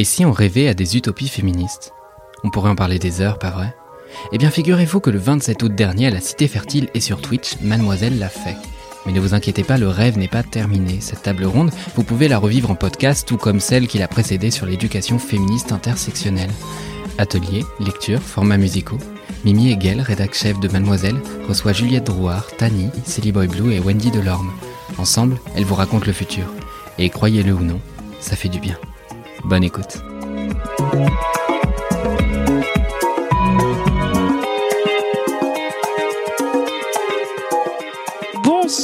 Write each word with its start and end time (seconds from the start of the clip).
Et 0.00 0.04
si 0.04 0.24
on 0.24 0.30
rêvait 0.30 0.68
à 0.68 0.74
des 0.74 0.96
utopies 0.96 1.26
féministes? 1.26 1.92
On 2.44 2.50
pourrait 2.50 2.70
en 2.70 2.76
parler 2.76 3.00
des 3.00 3.20
heures, 3.20 3.40
pas 3.40 3.50
vrai? 3.50 3.74
Eh 4.30 4.38
bien, 4.38 4.48
figurez-vous 4.48 5.00
que 5.00 5.10
le 5.10 5.18
27 5.18 5.60
août 5.64 5.74
dernier, 5.74 6.06
à 6.06 6.10
la 6.10 6.20
Cité 6.20 6.46
Fertile 6.46 6.88
et 6.94 7.00
sur 7.00 7.20
Twitch, 7.20 7.56
Mademoiselle 7.62 8.16
l'a 8.20 8.28
fait. 8.28 8.56
Mais 9.04 9.12
ne 9.12 9.18
vous 9.18 9.34
inquiétez 9.34 9.64
pas, 9.64 9.76
le 9.76 9.88
rêve 9.88 10.16
n'est 10.16 10.28
pas 10.28 10.44
terminé. 10.44 11.00
Cette 11.00 11.22
table 11.22 11.44
ronde, 11.46 11.72
vous 11.96 12.04
pouvez 12.04 12.28
la 12.28 12.38
revivre 12.38 12.70
en 12.70 12.76
podcast, 12.76 13.26
tout 13.26 13.38
comme 13.38 13.58
celle 13.58 13.88
qui 13.88 13.98
l'a 13.98 14.06
précédée 14.06 14.52
sur 14.52 14.66
l'éducation 14.66 15.18
féministe 15.18 15.72
intersectionnelle. 15.72 16.52
Ateliers, 17.18 17.64
lectures, 17.80 18.22
formats 18.22 18.56
musicaux. 18.56 18.98
Mimi 19.44 19.72
Hegel, 19.72 20.00
rédac 20.00 20.32
chef 20.32 20.60
de 20.60 20.68
Mademoiselle, 20.68 21.20
reçoit 21.48 21.72
Juliette 21.72 22.04
Drouard, 22.04 22.46
Tani, 22.56 22.90
Silly 23.04 23.32
Boy 23.32 23.48
Blue 23.48 23.72
et 23.72 23.80
Wendy 23.80 24.12
Delorme. 24.12 24.52
Ensemble, 24.96 25.40
elles 25.56 25.64
vous 25.64 25.74
racontent 25.74 26.06
le 26.06 26.12
futur. 26.12 26.44
Et 26.98 27.10
croyez-le 27.10 27.52
ou 27.52 27.64
non, 27.64 27.80
ça 28.20 28.36
fait 28.36 28.48
du 28.48 28.60
bien. 28.60 28.78
Bonne 29.44 29.64
écoute. 29.64 30.02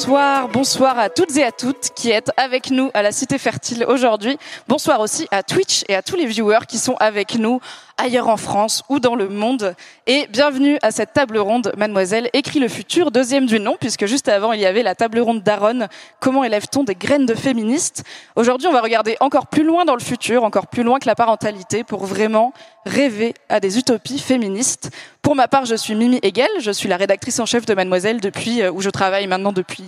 Bonsoir, 0.04 0.48
bonsoir 0.48 0.98
à 0.98 1.08
toutes 1.08 1.34
et 1.38 1.44
à 1.44 1.50
toutes 1.50 1.88
qui 1.96 2.10
êtes 2.10 2.30
avec 2.36 2.70
nous 2.70 2.90
à 2.92 3.00
la 3.00 3.10
Cité 3.10 3.38
Fertile 3.38 3.86
aujourd'hui. 3.88 4.36
Bonsoir 4.68 5.00
aussi 5.00 5.26
à 5.30 5.42
Twitch 5.42 5.82
et 5.88 5.94
à 5.94 6.02
tous 6.02 6.14
les 6.14 6.26
viewers 6.26 6.66
qui 6.68 6.76
sont 6.76 6.94
avec 7.00 7.36
nous 7.36 7.58
ailleurs 7.96 8.28
en 8.28 8.36
France 8.36 8.82
ou 8.90 9.00
dans 9.00 9.14
le 9.14 9.30
monde. 9.30 9.74
Et 10.06 10.26
bienvenue 10.26 10.78
à 10.82 10.90
cette 10.90 11.14
table 11.14 11.38
ronde, 11.38 11.72
mademoiselle, 11.78 12.28
écrit 12.34 12.58
le 12.58 12.68
futur, 12.68 13.12
deuxième 13.12 13.46
du 13.46 13.58
nom, 13.58 13.76
puisque 13.80 14.04
juste 14.04 14.28
avant 14.28 14.52
il 14.52 14.60
y 14.60 14.66
avait 14.66 14.82
la 14.82 14.94
table 14.94 15.20
ronde 15.20 15.42
d'Aaron, 15.42 15.86
comment 16.20 16.44
élève-t-on 16.44 16.84
des 16.84 16.96
graines 16.96 17.24
de 17.24 17.34
féministes? 17.34 18.04
Aujourd'hui 18.36 18.68
on 18.68 18.72
va 18.72 18.82
regarder 18.82 19.16
encore 19.20 19.46
plus 19.46 19.64
loin 19.64 19.86
dans 19.86 19.94
le 19.94 20.02
futur, 20.02 20.44
encore 20.44 20.66
plus 20.66 20.82
loin 20.82 20.98
que 20.98 21.06
la 21.06 21.14
parentalité, 21.14 21.82
pour 21.82 22.04
vraiment 22.04 22.52
rêver 22.84 23.32
à 23.48 23.60
des 23.60 23.78
utopies 23.78 24.18
féministes. 24.18 24.90
Pour 25.22 25.34
ma 25.34 25.48
part, 25.48 25.64
je 25.64 25.74
suis 25.74 25.94
Mimi 25.94 26.20
Hegel, 26.22 26.50
je 26.60 26.70
suis 26.70 26.86
la 26.86 26.98
rédactrice 26.98 27.40
en 27.40 27.46
chef 27.46 27.64
de 27.64 27.72
Mademoiselle 27.72 28.20
depuis 28.20 28.60
euh, 28.60 28.70
où 28.70 28.82
je 28.82 28.90
travaille 28.90 29.26
maintenant 29.26 29.52
depuis 29.52 29.84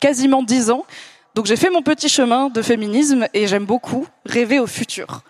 quasiment 0.00 0.42
dix 0.42 0.70
ans. 0.70 0.84
Donc 1.34 1.46
j'ai 1.46 1.56
fait 1.56 1.70
mon 1.70 1.82
petit 1.82 2.08
chemin 2.08 2.48
de 2.48 2.62
féminisme 2.62 3.28
et 3.34 3.46
j'aime 3.46 3.64
beaucoup 3.64 4.06
rêver 4.26 4.58
au 4.58 4.66
futur. 4.66 5.22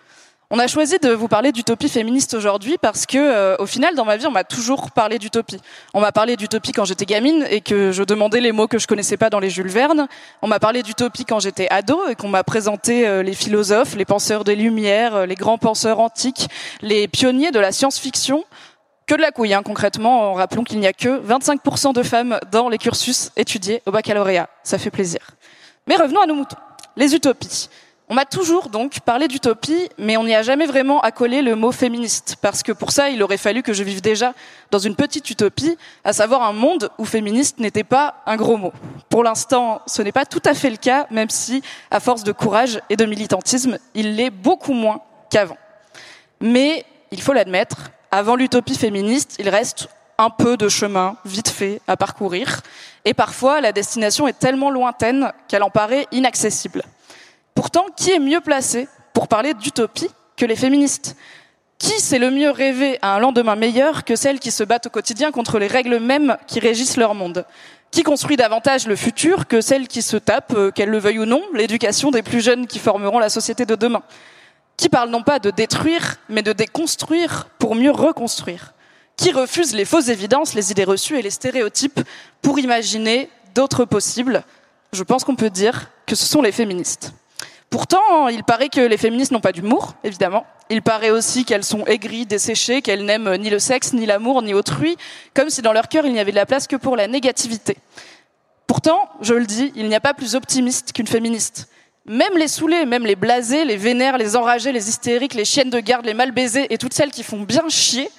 On 0.51 0.57
a 0.57 0.65
choisi 0.65 0.97
de 0.97 1.11
vous 1.11 1.27
parler 1.27 1.51
d'utopie 1.51 1.89
féministe 1.89 2.33
aujourd'hui 2.33 2.79
parce 2.81 3.05
que, 3.05 3.19
euh, 3.19 3.55
au 3.59 3.67
final, 3.67 3.93
dans 3.93 4.03
ma 4.03 4.17
vie, 4.17 4.25
on 4.25 4.31
m'a 4.31 4.43
toujours 4.43 4.89
parlé 4.89 5.19
d'utopie. 5.19 5.59
On 5.93 6.01
m'a 6.01 6.11
parlé 6.11 6.37
d'utopie 6.37 6.71
quand 6.71 6.85
j'étais 6.85 7.05
gamine 7.05 7.45
et 7.51 7.61
que 7.61 7.91
je 7.91 8.01
demandais 8.01 8.41
les 8.41 8.51
mots 8.51 8.67
que 8.67 8.79
je 8.79 8.87
connaissais 8.87 9.15
pas 9.15 9.29
dans 9.29 9.39
les 9.39 9.51
Jules 9.51 9.69
Verne. 9.69 10.07
On 10.41 10.47
m'a 10.47 10.59
parlé 10.59 10.81
d'utopie 10.81 11.23
quand 11.23 11.39
j'étais 11.39 11.67
ado 11.69 11.99
et 12.09 12.15
qu'on 12.15 12.29
m'a 12.29 12.43
présenté 12.43 13.07
euh, 13.07 13.21
les 13.21 13.35
philosophes, 13.35 13.95
les 13.95 14.05
penseurs 14.05 14.43
des 14.43 14.55
Lumières, 14.55 15.13
euh, 15.13 15.25
les 15.27 15.35
grands 15.35 15.59
penseurs 15.59 15.99
antiques, 15.99 16.47
les 16.81 17.07
pionniers 17.07 17.51
de 17.51 17.59
la 17.59 17.71
science-fiction. 17.71 18.43
Que 19.09 19.15
de 19.15 19.21
la 19.21 19.31
couille, 19.31 19.55
hein, 19.55 19.63
concrètement. 19.63 20.35
Rappelons 20.35 20.63
qu'il 20.63 20.79
n'y 20.79 20.85
a 20.85 20.93
que 20.93 21.19
25% 21.27 21.93
de 21.93 22.03
femmes 22.03 22.39
dans 22.51 22.69
les 22.69 22.77
cursus 22.77 23.31
étudiés 23.35 23.81
au 23.87 23.91
baccalauréat. 23.91 24.47
Ça 24.61 24.77
fait 24.77 24.91
plaisir. 24.91 25.31
Mais 25.87 25.95
revenons 25.95 26.21
à 26.21 26.27
nos 26.27 26.35
moutons. 26.35 26.57
Les 26.95 27.15
utopies. 27.15 27.69
On 28.07 28.13
m'a 28.13 28.25
toujours 28.25 28.69
donc 28.69 28.99
parlé 28.99 29.27
d'utopie, 29.27 29.89
mais 29.97 30.15
on 30.17 30.25
n'y 30.25 30.35
a 30.35 30.43
jamais 30.43 30.67
vraiment 30.67 31.01
accolé 31.01 31.41
le 31.41 31.55
mot 31.55 31.71
féministe, 31.71 32.35
parce 32.39 32.61
que 32.61 32.71
pour 32.71 32.91
ça, 32.91 33.09
il 33.09 33.23
aurait 33.23 33.37
fallu 33.37 33.63
que 33.63 33.73
je 33.73 33.83
vive 33.83 33.99
déjà 33.99 34.35
dans 34.69 34.77
une 34.77 34.95
petite 34.95 35.27
utopie, 35.27 35.75
à 36.03 36.13
savoir 36.13 36.43
un 36.43 36.53
monde 36.53 36.91
où 36.99 37.05
féministe 37.05 37.57
n'était 37.57 37.83
pas 37.83 38.17
un 38.27 38.35
gros 38.35 38.57
mot. 38.57 38.73
Pour 39.09 39.23
l'instant, 39.23 39.81
ce 39.87 40.03
n'est 40.03 40.11
pas 40.11 40.27
tout 40.27 40.43
à 40.45 40.53
fait 40.53 40.69
le 40.69 40.77
cas, 40.77 41.07
même 41.09 41.31
si, 41.31 41.63
à 41.89 41.99
force 41.99 42.23
de 42.23 42.31
courage 42.31 42.79
et 42.91 42.95
de 42.95 43.05
militantisme, 43.05 43.79
il 43.95 44.17
l'est 44.17 44.29
beaucoup 44.29 44.73
moins 44.73 45.01
qu'avant. 45.31 45.57
Mais, 46.41 46.85
il 47.09 47.19
faut 47.23 47.33
l'admettre, 47.33 47.89
avant 48.11 48.35
l'utopie 48.35 48.75
féministe, 48.75 49.35
il 49.39 49.49
reste 49.49 49.87
un 50.17 50.29
peu 50.29 50.57
de 50.57 50.67
chemin, 50.67 51.15
vite 51.25 51.49
fait, 51.49 51.81
à 51.87 51.95
parcourir, 51.95 52.61
et 53.05 53.13
parfois 53.13 53.61
la 53.61 53.71
destination 53.71 54.27
est 54.27 54.37
tellement 54.37 54.69
lointaine 54.69 55.31
qu'elle 55.47 55.63
en 55.63 55.69
paraît 55.69 56.07
inaccessible. 56.11 56.83
Pourtant, 57.55 57.85
qui 57.95 58.11
est 58.11 58.19
mieux 58.19 58.41
placé 58.41 58.87
pour 59.13 59.27
parler 59.27 59.53
d'utopie 59.53 60.09
que 60.35 60.45
les 60.45 60.55
féministes? 60.55 61.15
Qui 61.77 62.01
sait 62.01 62.19
le 62.19 62.31
mieux 62.31 62.51
rêver 62.51 62.99
à 63.01 63.15
un 63.15 63.19
lendemain 63.19 63.55
meilleur 63.55 64.03
que 64.03 64.17
celles 64.17 64.39
qui 64.39 64.51
se 64.51 64.65
battent 64.65 64.87
au 64.87 64.89
quotidien 64.89 65.31
contre 65.31 65.59
les 65.59 65.67
règles 65.67 65.99
mêmes 65.99 66.35
qui 66.47 66.59
régissent 66.59 66.97
leur 66.97 67.15
monde? 67.15 67.45
Qui 67.91 68.03
construit 68.03 68.35
davantage 68.35 68.85
le 68.85 68.97
futur 68.97 69.47
que 69.47 69.61
celles 69.61 69.87
qui 69.87 70.01
se 70.01 70.17
tapent, 70.17 70.53
euh, 70.55 70.71
qu'elles 70.71 70.89
le 70.89 70.99
veuillent 70.99 71.19
ou 71.19 71.25
non, 71.25 71.41
l'éducation 71.53 72.11
des 72.11 72.21
plus 72.21 72.41
jeunes 72.41 72.67
qui 72.67 72.79
formeront 72.79 73.19
la 73.19 73.29
société 73.29 73.65
de 73.65 73.75
demain? 73.75 74.03
Qui 74.79 74.87
parle 74.87 75.09
non 75.09 75.23
pas 75.23 75.39
de 75.39 75.51
détruire, 75.51 76.15
mais 76.29 76.41
de 76.41 76.53
déconstruire 76.53 77.49
pour 77.59 77.75
mieux 77.75 77.91
reconstruire 77.91 78.73
Qui 79.17 79.33
refuse 79.33 79.75
les 79.75 79.83
fausses 79.83 80.07
évidences, 80.07 80.53
les 80.53 80.71
idées 80.71 80.85
reçues 80.85 81.19
et 81.19 81.21
les 81.21 81.31
stéréotypes 81.31 81.99
pour 82.41 82.59
imaginer 82.59 83.29
d'autres 83.53 83.83
possibles 83.83 84.41
Je 84.93 85.03
pense 85.03 85.25
qu'on 85.25 85.35
peut 85.35 85.49
dire 85.49 85.91
que 86.05 86.15
ce 86.15 86.25
sont 86.25 86.41
les 86.41 86.53
féministes. 86.53 87.11
Pourtant, 87.69 88.29
il 88.29 88.45
paraît 88.45 88.69
que 88.69 88.79
les 88.79 88.95
féministes 88.95 89.33
n'ont 89.33 89.41
pas 89.41 89.51
d'humour, 89.51 89.95
évidemment. 90.05 90.45
Il 90.69 90.81
paraît 90.81 91.09
aussi 91.09 91.43
qu'elles 91.43 91.65
sont 91.65 91.85
aigries, 91.85 92.25
desséchées, 92.25 92.81
qu'elles 92.81 93.03
n'aiment 93.03 93.35
ni 93.35 93.49
le 93.49 93.59
sexe, 93.59 93.91
ni 93.91 94.05
l'amour, 94.05 94.41
ni 94.43 94.53
autrui, 94.53 94.95
comme 95.33 95.49
si 95.49 95.61
dans 95.61 95.73
leur 95.73 95.89
cœur 95.89 96.05
il 96.05 96.13
n'y 96.13 96.21
avait 96.21 96.31
de 96.31 96.37
la 96.37 96.45
place 96.45 96.67
que 96.67 96.77
pour 96.77 96.95
la 96.95 97.09
négativité. 97.09 97.75
Pourtant, 98.65 99.09
je 99.19 99.33
le 99.33 99.45
dis, 99.45 99.73
il 99.75 99.89
n'y 99.89 99.95
a 99.95 99.99
pas 99.99 100.13
plus 100.13 100.35
optimiste 100.35 100.93
qu'une 100.93 101.05
féministe. 101.05 101.67
Même 102.09 102.37
les 102.37 102.47
saoulés, 102.47 102.87
même 102.87 103.05
les 103.05 103.15
blasés, 103.15 103.65
les 103.65 103.77
vénères, 103.77 104.17
les 104.17 104.35
enragés, 104.35 104.71
les 104.71 104.89
hystériques, 104.89 105.35
les 105.35 105.45
chiennes 105.45 105.69
de 105.69 105.79
garde, 105.79 106.07
les 106.07 106.15
mal 106.15 106.31
baisés 106.31 106.65
et 106.73 106.79
toutes 106.79 106.95
celles 106.95 107.11
qui 107.11 107.21
font 107.21 107.41
bien 107.41 107.69
chier, 107.69 108.09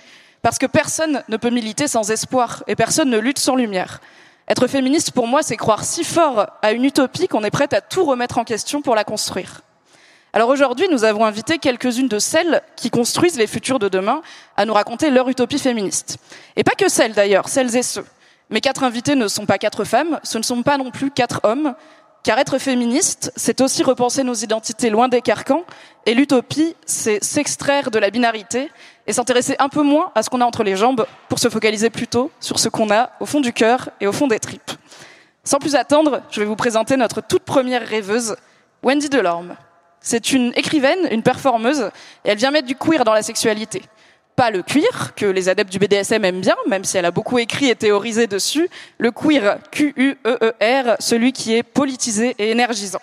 parce 0.43 0.59
que 0.59 0.67
personne 0.67 1.25
ne 1.29 1.37
peut 1.37 1.51
militer 1.51 1.89
sans 1.89 2.09
espoir 2.13 2.63
et 2.69 2.77
personne 2.77 3.11
ne 3.11 3.19
lutte 3.19 3.41
sans 3.41 3.57
lumière. 3.57 4.01
Être 4.47 4.69
féministe, 4.69 5.11
pour 5.11 5.27
moi, 5.27 5.43
c'est 5.43 5.57
croire 5.57 5.83
si 5.83 6.05
fort 6.05 6.47
à 6.63 6.71
une 6.71 6.85
utopie 6.85 7.27
qu'on 7.27 7.43
est 7.43 7.51
prête 7.51 7.73
à 7.73 7.81
tout 7.81 8.05
remettre 8.05 8.39
en 8.39 8.45
question 8.45 8.81
pour 8.81 8.95
la 8.95 9.03
construire. 9.03 9.63
Alors 10.33 10.51
aujourd'hui, 10.51 10.87
nous 10.89 11.03
avons 11.03 11.25
invité 11.25 11.59
quelques-unes 11.59 12.07
de 12.07 12.21
celles 12.21 12.63
qui 12.77 12.91
construisent 12.91 13.39
les 13.39 13.49
futurs 13.49 13.81
de 13.81 13.89
demain 13.89 14.23
à 14.57 14.67
nous 14.67 14.75
raconter 14.75 15.11
leur 15.11 15.29
utopie 15.29 15.59
féministe. 15.59 16.19
Et 16.55 16.63
pas 16.63 16.77
que 16.79 16.89
celles 16.89 17.15
d'ailleurs, 17.15 17.49
celles 17.49 17.75
et 17.75 17.83
ceux. 17.83 18.07
Mes 18.51 18.61
quatre 18.61 18.85
invités 18.85 19.15
ne 19.15 19.29
sont 19.29 19.47
pas 19.47 19.59
quatre 19.59 19.85
femmes, 19.85 20.19
ce 20.25 20.37
ne 20.39 20.43
sont 20.43 20.63
pas 20.63 20.77
non 20.77 20.91
plus 20.91 21.11
quatre 21.11 21.41
hommes, 21.45 21.75
car 22.23 22.39
être 22.39 22.59
féministe, 22.59 23.33
c'est 23.37 23.61
aussi 23.61 23.83
repenser 23.83 24.23
nos 24.23 24.35
identités 24.35 24.91
loin 24.91 25.09
des 25.09 25.23
carcans, 25.23 25.65
et 26.07 26.15
l'utopie, 26.15 26.77
c'est 26.87 27.23
s'extraire 27.23 27.91
de 27.91 27.99
la 27.99 28.11
binarité 28.11 28.71
et 29.07 29.13
s'intéresser 29.13 29.57
un 29.59 29.69
peu 29.69 29.83
moins 29.83 30.13
à 30.15 30.23
ce 30.23 30.31
qu'on 30.31 30.41
a 30.41 30.45
entre 30.45 30.63
les 30.63 30.77
jambes 30.77 31.07
pour 31.29 31.39
se 31.39 31.49
focaliser 31.49 31.91
plutôt 31.91 32.31
sur 32.41 32.59
ce 32.59 32.69
qu'on 32.69 32.91
a 32.91 33.11
au 33.21 33.27
fond 33.27 33.41
du 33.41 33.53
cœur 33.53 33.91
et 34.01 34.07
au 34.07 34.13
fond 34.13 34.27
des 34.27 34.39
tripes. 34.39 34.71
Sans 35.45 35.59
plus 35.59 35.75
attendre, 35.75 36.23
je 36.31 36.41
vais 36.41 36.47
vous 36.47 36.57
présenter 36.57 36.97
notre 36.97 37.21
toute 37.21 37.43
première 37.43 37.87
rêveuse, 37.87 38.37
Wendy 38.83 39.09
Delorme. 39.09 39.57
C'est 40.01 40.33
une 40.33 40.53
écrivaine, 40.57 41.09
une 41.11 41.23
performeuse, 41.23 41.91
et 42.25 42.31
elle 42.31 42.39
vient 42.39 42.51
mettre 42.51 42.67
du 42.67 42.77
queer 42.77 43.05
dans 43.05 43.15
la 43.15 43.23
sexualité 43.23 43.83
pas 44.41 44.51
le 44.51 44.63
cuir, 44.63 45.13
que 45.17 45.27
les 45.27 45.51
adeptes 45.51 45.71
du 45.71 45.79
BDSM 45.79 46.25
aiment 46.25 46.41
bien, 46.41 46.57
même 46.67 46.83
si 46.83 46.97
elle 46.97 47.05
a 47.05 47.11
beaucoup 47.11 47.39
écrit 47.39 47.69
et 47.69 47.75
théorisé 47.75 48.27
dessus, 48.27 48.71
le 48.97 49.11
queer, 49.11 49.59
Q-U-E-E-R, 49.71 50.97
celui 50.99 51.35
qui 51.35 51.55
est 51.55 51.63
politisé 51.63 52.35
et 52.39 52.51
énergisant. 52.51 53.03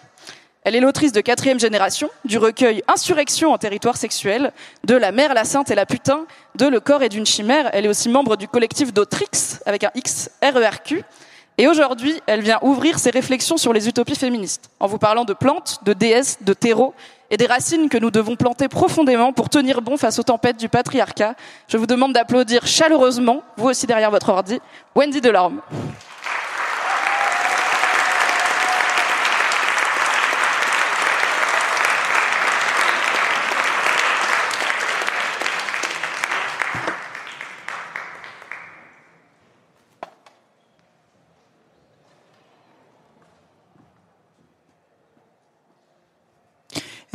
Elle 0.63 0.75
est 0.75 0.79
l'autrice 0.79 1.11
de 1.11 1.21
quatrième 1.21 1.59
génération, 1.59 2.09
du 2.25 2.39
recueil 2.39 2.81
Insurrection 2.87 3.53
en 3.53 3.59
territoire 3.59 3.97
sexuel, 3.97 4.51
de 4.83 4.95
La 4.95 5.11
mère, 5.11 5.35
la 5.35 5.43
sainte 5.43 5.69
et 5.69 5.75
la 5.75 5.85
putain, 5.85 6.25
de 6.55 6.65
Le 6.65 6.79
corps 6.79 7.03
et 7.03 7.09
d'une 7.09 7.27
chimère. 7.27 7.69
Elle 7.71 7.85
est 7.85 7.89
aussi 7.89 8.09
membre 8.09 8.35
du 8.35 8.47
collectif 8.47 8.91
d'Autrix, 8.91 9.59
avec 9.67 9.83
un 9.83 9.91
X, 9.93 10.31
R-E-R-Q. 10.41 11.03
Et 11.59 11.67
aujourd'hui, 11.67 12.19
elle 12.25 12.41
vient 12.41 12.57
ouvrir 12.63 12.97
ses 12.97 13.11
réflexions 13.11 13.57
sur 13.57 13.73
les 13.73 13.87
utopies 13.87 14.15
féministes, 14.15 14.71
en 14.79 14.87
vous 14.87 14.97
parlant 14.97 15.23
de 15.23 15.33
plantes, 15.33 15.81
de 15.83 15.93
déesses, 15.93 16.39
de 16.41 16.53
terreaux, 16.53 16.95
et 17.29 17.37
des 17.37 17.45
racines 17.45 17.89
que 17.89 17.97
nous 17.97 18.11
devons 18.11 18.35
planter 18.35 18.67
profondément 18.67 19.33
pour 19.33 19.49
tenir 19.49 19.81
bon 19.81 19.97
face 19.97 20.19
aux 20.19 20.23
tempêtes 20.23 20.57
du 20.57 20.69
patriarcat. 20.69 21.35
Je 21.67 21.77
vous 21.77 21.87
demande 21.87 22.13
d'applaudir 22.13 22.65
chaleureusement, 22.65 23.43
vous 23.57 23.67
aussi 23.69 23.87
derrière 23.87 24.11
votre 24.11 24.29
ordi, 24.29 24.59
Wendy 24.95 25.21
Delorme. 25.21 25.61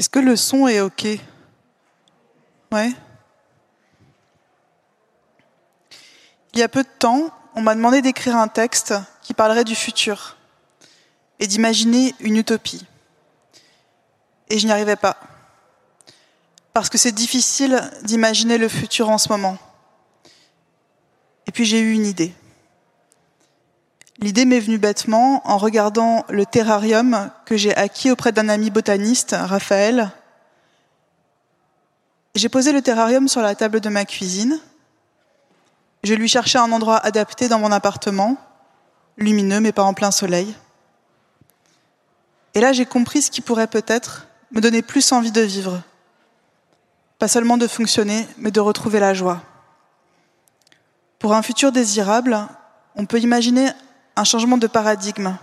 Est-ce 0.02 0.10
que 0.10 0.18
le 0.18 0.34
son 0.34 0.66
est 0.66 0.80
OK? 0.80 1.06
Ouais. 2.72 2.90
Il 6.52 6.58
y 6.58 6.62
a 6.64 6.68
peu 6.68 6.82
de 6.82 6.88
temps, 6.98 7.30
on 7.54 7.62
m'a 7.62 7.76
demandé 7.76 8.02
d'écrire 8.02 8.36
un 8.36 8.48
texte 8.48 8.94
qui 9.20 9.32
parlerait 9.32 9.62
du 9.62 9.76
futur 9.76 10.36
et 11.38 11.46
d'imaginer 11.46 12.16
une 12.18 12.36
utopie. 12.36 12.84
Et 14.50 14.58
je 14.58 14.66
n'y 14.66 14.72
arrivais 14.72 14.96
pas. 14.96 15.20
Parce 16.72 16.90
que 16.90 16.98
c'est 16.98 17.12
difficile 17.12 17.80
d'imaginer 18.02 18.58
le 18.58 18.68
futur 18.68 19.08
en 19.08 19.18
ce 19.18 19.28
moment. 19.28 19.56
Et 21.46 21.52
puis 21.52 21.64
j'ai 21.64 21.78
eu 21.78 21.92
une 21.92 22.06
idée. 22.06 22.34
L'idée 24.22 24.44
m'est 24.44 24.60
venue 24.60 24.78
bêtement 24.78 25.42
en 25.44 25.58
regardant 25.58 26.24
le 26.28 26.46
terrarium 26.46 27.28
que 27.44 27.56
j'ai 27.56 27.74
acquis 27.74 28.08
auprès 28.08 28.30
d'un 28.30 28.48
ami 28.48 28.70
botaniste, 28.70 29.34
Raphaël. 29.36 30.12
J'ai 32.36 32.48
posé 32.48 32.70
le 32.70 32.82
terrarium 32.82 33.26
sur 33.26 33.42
la 33.42 33.56
table 33.56 33.80
de 33.80 33.88
ma 33.88 34.04
cuisine. 34.04 34.60
Je 36.04 36.14
lui 36.14 36.28
cherchais 36.28 36.58
un 36.58 36.70
endroit 36.70 36.98
adapté 36.98 37.48
dans 37.48 37.58
mon 37.58 37.72
appartement, 37.72 38.36
lumineux 39.16 39.58
mais 39.58 39.72
pas 39.72 39.82
en 39.82 39.92
plein 39.92 40.12
soleil. 40.12 40.54
Et 42.54 42.60
là, 42.60 42.72
j'ai 42.72 42.86
compris 42.86 43.22
ce 43.22 43.30
qui 43.32 43.40
pourrait 43.40 43.66
peut-être 43.66 44.28
me 44.52 44.60
donner 44.60 44.82
plus 44.82 45.10
envie 45.10 45.32
de 45.32 45.40
vivre. 45.40 45.82
Pas 47.18 47.26
seulement 47.26 47.56
de 47.56 47.66
fonctionner, 47.66 48.28
mais 48.38 48.52
de 48.52 48.60
retrouver 48.60 49.00
la 49.00 49.14
joie. 49.14 49.42
Pour 51.18 51.34
un 51.34 51.42
futur 51.42 51.72
désirable, 51.72 52.38
on 52.94 53.04
peut 53.04 53.18
imaginer 53.18 53.72
un 54.16 54.24
changement 54.24 54.58
de 54.58 54.66
paradigme, 54.66 55.36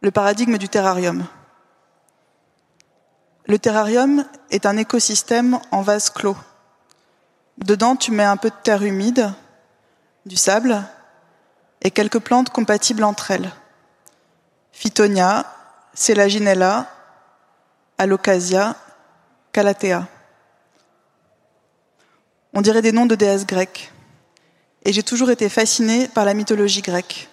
le 0.00 0.10
paradigme 0.10 0.58
du 0.58 0.68
terrarium. 0.68 1.26
Le 3.46 3.58
terrarium 3.58 4.24
est 4.50 4.66
un 4.66 4.76
écosystème 4.76 5.58
en 5.70 5.82
vase 5.82 6.10
clos. 6.10 6.36
Dedans, 7.58 7.96
tu 7.96 8.10
mets 8.10 8.24
un 8.24 8.36
peu 8.36 8.50
de 8.50 8.56
terre 8.62 8.82
humide, 8.82 9.32
du 10.26 10.36
sable 10.36 10.82
et 11.82 11.90
quelques 11.90 12.18
plantes 12.18 12.50
compatibles 12.50 13.04
entre 13.04 13.30
elles. 13.30 13.52
Phytonia, 14.72 15.46
Selaginella, 15.94 16.86
Alocasia, 17.98 18.76
Calathea. 19.52 20.06
On 22.52 22.60
dirait 22.60 22.82
des 22.82 22.92
noms 22.92 23.06
de 23.06 23.14
déesses 23.14 23.46
grecques 23.46 23.92
et 24.86 24.92
j'ai 24.92 25.02
toujours 25.02 25.30
été 25.30 25.48
fascinée 25.48 26.06
par 26.06 26.24
la 26.24 26.32
mythologie 26.32 26.80
grecque, 26.80 27.28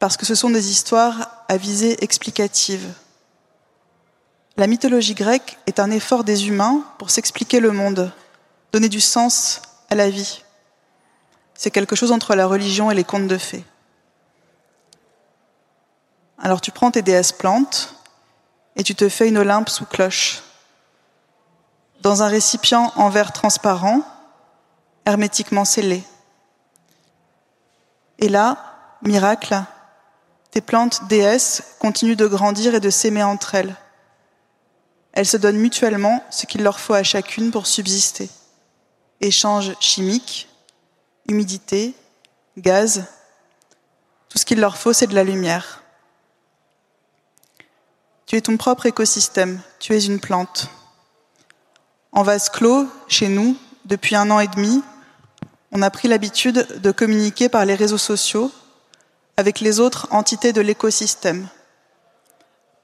parce 0.00 0.16
que 0.16 0.26
ce 0.26 0.34
sont 0.34 0.50
des 0.50 0.72
histoires 0.72 1.44
à 1.48 1.56
visée 1.56 2.02
explicative. 2.02 2.92
La 4.56 4.66
mythologie 4.66 5.14
grecque 5.14 5.56
est 5.68 5.78
un 5.78 5.92
effort 5.92 6.24
des 6.24 6.48
humains 6.48 6.84
pour 6.98 7.10
s'expliquer 7.10 7.60
le 7.60 7.70
monde, 7.70 8.12
donner 8.72 8.88
du 8.88 9.00
sens 9.00 9.62
à 9.88 9.94
la 9.94 10.10
vie. 10.10 10.42
C'est 11.54 11.70
quelque 11.70 11.94
chose 11.94 12.10
entre 12.10 12.34
la 12.34 12.46
religion 12.46 12.90
et 12.90 12.94
les 12.96 13.04
contes 13.04 13.28
de 13.28 13.38
fées. 13.38 13.64
Alors 16.38 16.60
tu 16.60 16.72
prends 16.72 16.90
tes 16.90 17.02
déesses 17.02 17.30
plantes 17.30 17.94
et 18.74 18.82
tu 18.82 18.96
te 18.96 19.08
fais 19.08 19.28
une 19.28 19.38
Olympe 19.38 19.68
sous 19.68 19.86
cloche. 19.86 20.42
Dans 22.00 22.24
un 22.24 22.26
récipient 22.26 22.92
en 22.96 23.10
verre 23.10 23.32
transparent, 23.32 24.00
hermétiquement 25.06 25.64
scellé. 25.64 26.02
Et 28.18 28.28
là, 28.28 28.98
miracle, 29.02 29.62
tes 30.50 30.60
plantes 30.60 31.06
déesses 31.08 31.62
continuent 31.78 32.16
de 32.16 32.26
grandir 32.26 32.74
et 32.74 32.80
de 32.80 32.90
s'aimer 32.90 33.22
entre 33.22 33.54
elles. 33.54 33.74
Elles 35.12 35.26
se 35.26 35.36
donnent 35.36 35.58
mutuellement 35.58 36.24
ce 36.30 36.46
qu'il 36.46 36.62
leur 36.62 36.80
faut 36.80 36.94
à 36.94 37.02
chacune 37.02 37.50
pour 37.50 37.66
subsister. 37.66 38.30
Échange 39.20 39.72
chimique, 39.80 40.48
humidité, 41.28 41.94
gaz, 42.56 43.04
tout 44.28 44.38
ce 44.38 44.46
qu'il 44.46 44.60
leur 44.60 44.78
faut, 44.78 44.92
c'est 44.92 45.06
de 45.06 45.14
la 45.14 45.24
lumière. 45.24 45.82
Tu 48.26 48.36
es 48.36 48.40
ton 48.40 48.56
propre 48.56 48.86
écosystème, 48.86 49.60
tu 49.78 49.94
es 49.94 50.06
une 50.06 50.20
plante. 50.20 50.68
En 52.12 52.22
vase 52.22 52.48
clos, 52.48 52.86
chez 53.08 53.28
nous, 53.28 53.56
depuis 53.84 54.16
un 54.16 54.30
an 54.30 54.40
et 54.40 54.48
demi, 54.48 54.82
on 55.72 55.80
a 55.80 55.90
pris 55.90 56.06
l'habitude 56.06 56.80
de 56.80 56.90
communiquer 56.90 57.48
par 57.48 57.64
les 57.64 57.74
réseaux 57.74 57.98
sociaux 57.98 58.52
avec 59.38 59.60
les 59.60 59.80
autres 59.80 60.06
entités 60.10 60.52
de 60.52 60.60
l'écosystème. 60.60 61.48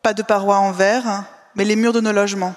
Pas 0.02 0.14
de 0.14 0.22
parois 0.22 0.56
en 0.56 0.72
verre, 0.72 1.24
mais 1.54 1.66
les 1.66 1.76
murs 1.76 1.92
de 1.92 2.00
nos 2.00 2.12
logements. 2.12 2.54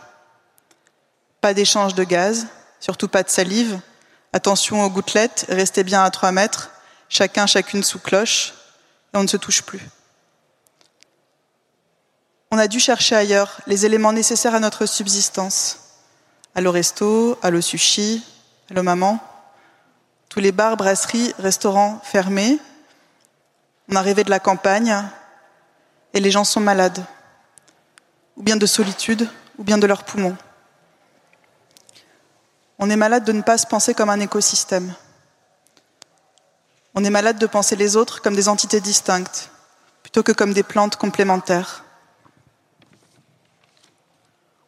Pas 1.42 1.54
d'échange 1.54 1.96
de 1.96 2.06
gaz, 2.06 2.48
surtout 2.80 3.10
pas 3.10 3.24
de 3.24 3.30
salive. 3.30 3.80
Attention 4.32 4.84
aux 4.86 4.90
gouttelettes, 4.90 5.46
restez 5.50 5.84
bien 5.84 6.02
à 6.04 6.10
trois 6.10 6.32
mètres, 6.32 6.72
chacun 7.10 7.46
chacune 7.46 7.84
sous 7.84 8.00
cloche, 8.00 8.54
et 9.14 9.18
on 9.18 9.24
ne 9.24 9.28
se 9.28 9.38
touche 9.38 9.64
plus. 9.64 9.82
On 12.52 12.58
a 12.58 12.70
dû 12.70 12.80
chercher 12.80 13.16
ailleurs 13.16 13.60
les 13.68 13.86
éléments 13.86 14.14
nécessaires 14.14 14.56
à 14.56 14.62
notre 14.62 14.86
subsistance. 14.86 15.80
Allo 16.56 16.72
resto, 16.72 17.38
allo 17.42 17.60
sushi, 17.60 18.24
allo 18.70 18.84
maman. 18.84 19.20
Tous 20.32 20.40
les 20.40 20.54
bars, 20.54 20.78
brasseries, 20.78 21.36
restaurants 21.40 22.00
fermés. 22.06 22.58
On 23.90 23.98
arrivait 23.98 24.24
de 24.24 24.30
la 24.30 24.40
campagne 24.40 24.96
et 26.14 26.22
les 26.22 26.32
gens 26.32 26.46
sont 26.46 26.62
malades, 26.62 27.04
ou 28.38 28.42
bien 28.42 28.56
de 28.56 28.66
solitude, 28.66 29.28
ou 29.58 29.66
bien 29.66 29.78
de 29.78 29.86
leurs 29.86 30.06
poumons. 30.06 30.38
On 32.80 32.90
est 32.90 32.96
malade 32.96 33.26
de 33.26 33.34
ne 33.34 33.42
pas 33.42 33.58
se 33.58 33.68
penser 33.68 33.94
comme 33.94 34.10
un 34.10 34.22
écosystème. 34.22 34.94
On 36.96 37.04
est 37.04 37.10
malade 37.10 37.38
de 37.38 37.46
penser 37.46 37.76
les 37.76 37.98
autres 37.98 38.22
comme 38.22 38.36
des 38.36 38.48
entités 38.48 38.80
distinctes, 38.80 39.50
plutôt 40.02 40.24
que 40.24 40.32
comme 40.32 40.54
des 40.54 40.64
plantes 40.64 40.96
complémentaires. 40.96 41.84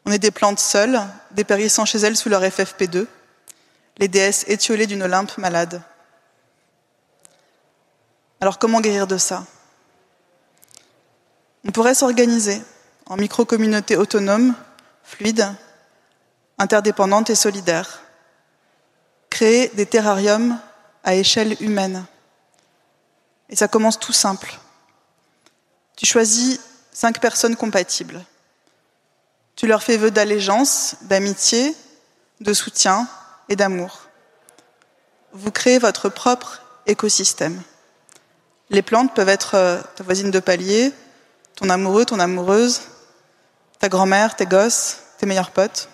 On 0.06 0.12
est 0.12 0.20
des 0.20 0.32
plantes 0.32 0.60
seules, 0.60 1.00
dépérissant 1.32 1.86
chez 1.86 2.00
elles 2.00 2.18
sous 2.18 2.28
leur 2.28 2.42
FFP2, 2.42 3.08
les 3.98 4.08
déesses 4.08 4.46
étiolées 4.48 4.88
d'une 4.88 5.04
Olympe 5.04 5.38
malade. 5.38 5.82
Alors 8.42 8.60
comment 8.60 8.82
guérir 8.82 9.08
de 9.08 9.18
ça? 9.18 9.46
On 11.66 11.72
pourrait 11.72 11.96
s'organiser 11.96 12.62
en 13.06 13.16
micro-communautés 13.16 13.96
autonomes, 13.96 14.54
fluides, 15.04 15.54
interdépendantes 16.58 17.30
et 17.30 17.36
solidaires. 17.36 18.02
Créer 19.30 19.70
des 19.70 19.86
terrariums 19.86 20.60
à 21.04 21.16
échelle 21.16 21.56
humaine. 21.62 22.06
Et 23.50 23.56
ça 23.56 23.68
commence 23.68 24.00
tout 24.00 24.14
simple. 24.14 24.60
Tu 25.96 26.06
choisis 26.06 26.60
cinq 26.92 27.20
personnes 27.20 27.56
compatibles. 27.56 28.24
Tu 29.56 29.68
leur 29.68 29.84
fais 29.84 29.98
vœu 29.98 30.12
d'allégeance, 30.12 30.96
d'amitié, 31.02 31.76
de 32.42 32.54
soutien, 32.54 33.08
et 33.50 33.56
d'amour. 33.56 34.02
Vous 35.34 35.52
créez 35.52 35.80
votre 35.80 36.10
propre 36.10 36.62
écosystème. 36.86 37.62
Les 38.70 38.82
plantes 38.82 39.14
peuvent 39.14 39.30
être 39.30 39.56
euh, 39.56 39.82
ta 39.96 40.04
voisine 40.04 40.32
de 40.32 40.40
palier, 40.40 40.94
ton 41.56 41.70
amoureux, 41.70 42.06
ton 42.06 42.20
amoureuse, 42.20 42.82
ta 43.80 43.90
grand-mère, 43.90 44.36
tes 44.36 44.46
gosses, 44.46 45.00
tes 45.18 45.26
meilleurs 45.26 45.52
potes. 45.52 45.90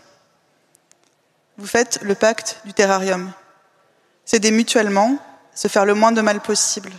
Vous 1.58 1.68
faites 1.68 2.00
le 2.02 2.16
pacte 2.16 2.62
du 2.66 2.74
terrarium. 2.74 3.32
S'aider 4.26 4.52
mutuellement, 4.52 5.18
se 5.54 5.68
faire 5.68 5.86
le 5.86 5.94
moins 5.94 6.12
de 6.12 6.22
mal 6.22 6.40
possible. 6.40 6.92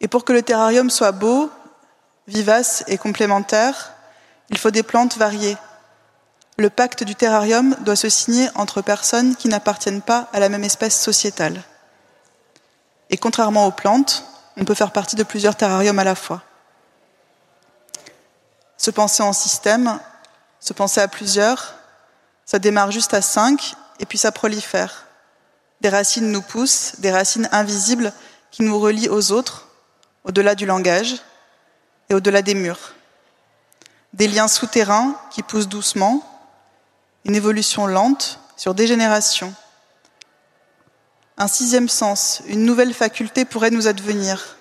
Et 0.00 0.08
pour 0.08 0.24
que 0.24 0.32
le 0.32 0.42
terrarium 0.42 0.90
soit 0.90 1.12
beau, 1.12 1.50
vivace 2.26 2.84
et 2.86 2.98
complémentaire, 2.98 3.92
il 4.50 4.58
faut 4.58 4.70
des 4.70 4.82
plantes 4.82 5.16
variées, 5.16 5.56
le 6.56 6.70
pacte 6.70 7.02
du 7.02 7.14
terrarium 7.14 7.76
doit 7.80 7.96
se 7.96 8.08
signer 8.08 8.48
entre 8.54 8.80
personnes 8.80 9.34
qui 9.36 9.48
n'appartiennent 9.48 10.02
pas 10.02 10.28
à 10.32 10.38
la 10.38 10.48
même 10.48 10.64
espèce 10.64 11.00
sociétale. 11.00 11.62
Et 13.10 13.16
contrairement 13.16 13.66
aux 13.66 13.72
plantes, 13.72 14.24
on 14.56 14.64
peut 14.64 14.74
faire 14.74 14.92
partie 14.92 15.16
de 15.16 15.24
plusieurs 15.24 15.56
terrariums 15.56 15.98
à 15.98 16.04
la 16.04 16.14
fois. 16.14 16.42
Se 18.76 18.90
penser 18.90 19.22
en 19.22 19.32
système, 19.32 19.98
se 20.60 20.72
penser 20.72 21.00
à 21.00 21.08
plusieurs, 21.08 21.74
ça 22.44 22.58
démarre 22.58 22.92
juste 22.92 23.14
à 23.14 23.22
cinq 23.22 23.74
et 23.98 24.06
puis 24.06 24.18
ça 24.18 24.30
prolifère. 24.30 25.06
Des 25.80 25.88
racines 25.88 26.30
nous 26.30 26.42
poussent, 26.42 26.94
des 26.98 27.10
racines 27.10 27.48
invisibles 27.52 28.12
qui 28.50 28.62
nous 28.62 28.78
relient 28.78 29.08
aux 29.08 29.32
autres, 29.32 29.68
au-delà 30.24 30.54
du 30.54 30.66
langage 30.66 31.16
et 32.08 32.14
au-delà 32.14 32.42
des 32.42 32.54
murs. 32.54 32.94
Des 34.12 34.28
liens 34.28 34.48
souterrains 34.48 35.16
qui 35.30 35.42
poussent 35.42 35.68
doucement, 35.68 36.22
une 37.24 37.34
évolution 37.34 37.86
lente 37.86 38.38
sur 38.56 38.74
des 38.74 38.86
générations. 38.86 39.54
Un 41.36 41.48
sixième 41.48 41.88
sens, 41.88 42.42
une 42.46 42.64
nouvelle 42.64 42.94
faculté 42.94 43.44
pourrait 43.44 43.70
nous 43.70 43.88
advenir, 43.88 44.56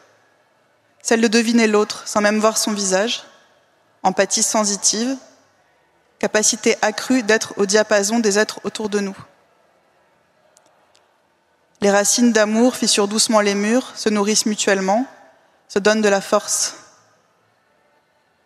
celle 1.01 1.21
de 1.21 1.27
deviner 1.27 1.67
l'autre 1.67 2.07
sans 2.07 2.21
même 2.21 2.39
voir 2.39 2.57
son 2.57 2.71
visage, 2.71 3.23
empathie 4.01 4.43
sensitive, 4.43 5.15
capacité 6.19 6.77
accrue 6.81 7.21
d'être 7.21 7.53
au 7.57 7.65
diapason 7.65 8.19
des 8.19 8.39
êtres 8.39 8.59
autour 8.63 8.89
de 8.89 8.99
nous. 8.99 9.17
Les 11.81 11.91
racines 11.91 12.31
d'amour 12.31 12.77
fissurent 12.77 13.09
doucement 13.09 13.41
les 13.41 13.55
murs, 13.55 13.91
se 13.95 14.07
nourrissent 14.07 14.45
mutuellement, 14.45 15.05
se 15.67 15.79
donnent 15.79 16.01
de 16.01 16.09
la 16.09 16.21
force. 16.21 16.75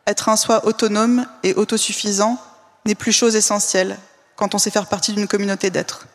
Être 0.08 0.30
un 0.30 0.38
soi 0.38 0.66
autonome 0.66 1.28
et 1.44 1.54
autosuffisant 1.54 2.42
n'est 2.88 2.96
plus 2.96 3.12
chose 3.12 3.36
essentielle 3.36 3.98
quand 4.36 4.56
on 4.56 4.58
sait 4.58 4.72
faire 4.72 4.88
partie 4.88 5.14
d'une 5.14 5.28
communauté 5.28 5.70
d'êtres. 5.70 6.08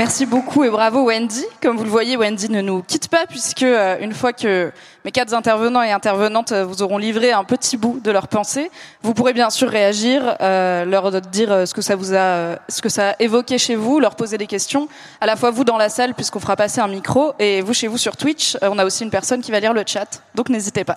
Merci 0.00 0.24
beaucoup 0.24 0.64
et 0.64 0.70
bravo 0.70 1.04
Wendy. 1.04 1.44
Comme 1.62 1.76
vous 1.76 1.84
le 1.84 1.90
voyez, 1.90 2.16
Wendy 2.16 2.48
ne 2.48 2.62
nous 2.62 2.82
quitte 2.82 3.08
pas 3.08 3.26
puisque 3.26 3.64
euh, 3.64 3.98
une 4.00 4.14
fois 4.14 4.32
que 4.32 4.72
mes 5.04 5.10
quatre 5.10 5.34
intervenants 5.34 5.82
et 5.82 5.92
intervenantes 5.92 6.52
euh, 6.52 6.64
vous 6.64 6.80
auront 6.80 6.96
livré 6.96 7.32
un 7.32 7.44
petit 7.44 7.76
bout 7.76 8.00
de 8.02 8.10
leur 8.10 8.26
pensée, 8.26 8.70
vous 9.02 9.12
pourrez 9.12 9.34
bien 9.34 9.50
sûr 9.50 9.68
réagir, 9.68 10.38
euh, 10.40 10.86
leur 10.86 11.20
dire 11.20 11.68
ce 11.68 11.74
que 11.74 11.82
ça 11.82 11.96
vous 11.96 12.14
a, 12.14 12.56
ce 12.70 12.80
que 12.80 12.88
ça 12.88 13.10
a 13.10 13.14
évoqué 13.18 13.58
chez 13.58 13.74
vous, 13.74 14.00
leur 14.00 14.16
poser 14.16 14.38
des 14.38 14.46
questions. 14.46 14.88
À 15.20 15.26
la 15.26 15.36
fois 15.36 15.50
vous 15.50 15.64
dans 15.64 15.76
la 15.76 15.90
salle 15.90 16.14
puisqu'on 16.14 16.40
fera 16.40 16.56
passer 16.56 16.80
un 16.80 16.88
micro 16.88 17.34
et 17.38 17.60
vous 17.60 17.74
chez 17.74 17.86
vous 17.86 17.98
sur 17.98 18.16
Twitch. 18.16 18.56
on 18.62 18.78
a 18.78 18.86
aussi 18.86 19.04
une 19.04 19.10
personne 19.10 19.42
qui 19.42 19.50
va 19.50 19.60
lire 19.60 19.74
le 19.74 19.82
chat, 19.84 20.22
donc 20.34 20.48
n'hésitez 20.48 20.84
pas. 20.84 20.96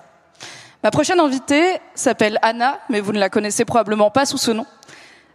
Ma 0.82 0.90
prochaine 0.90 1.20
invitée 1.20 1.76
s'appelle 1.94 2.38
Anna, 2.40 2.78
mais 2.88 3.00
vous 3.00 3.12
ne 3.12 3.18
la 3.18 3.28
connaissez 3.28 3.66
probablement 3.66 4.10
pas 4.10 4.24
sous 4.24 4.38
ce 4.38 4.50
nom. 4.50 4.64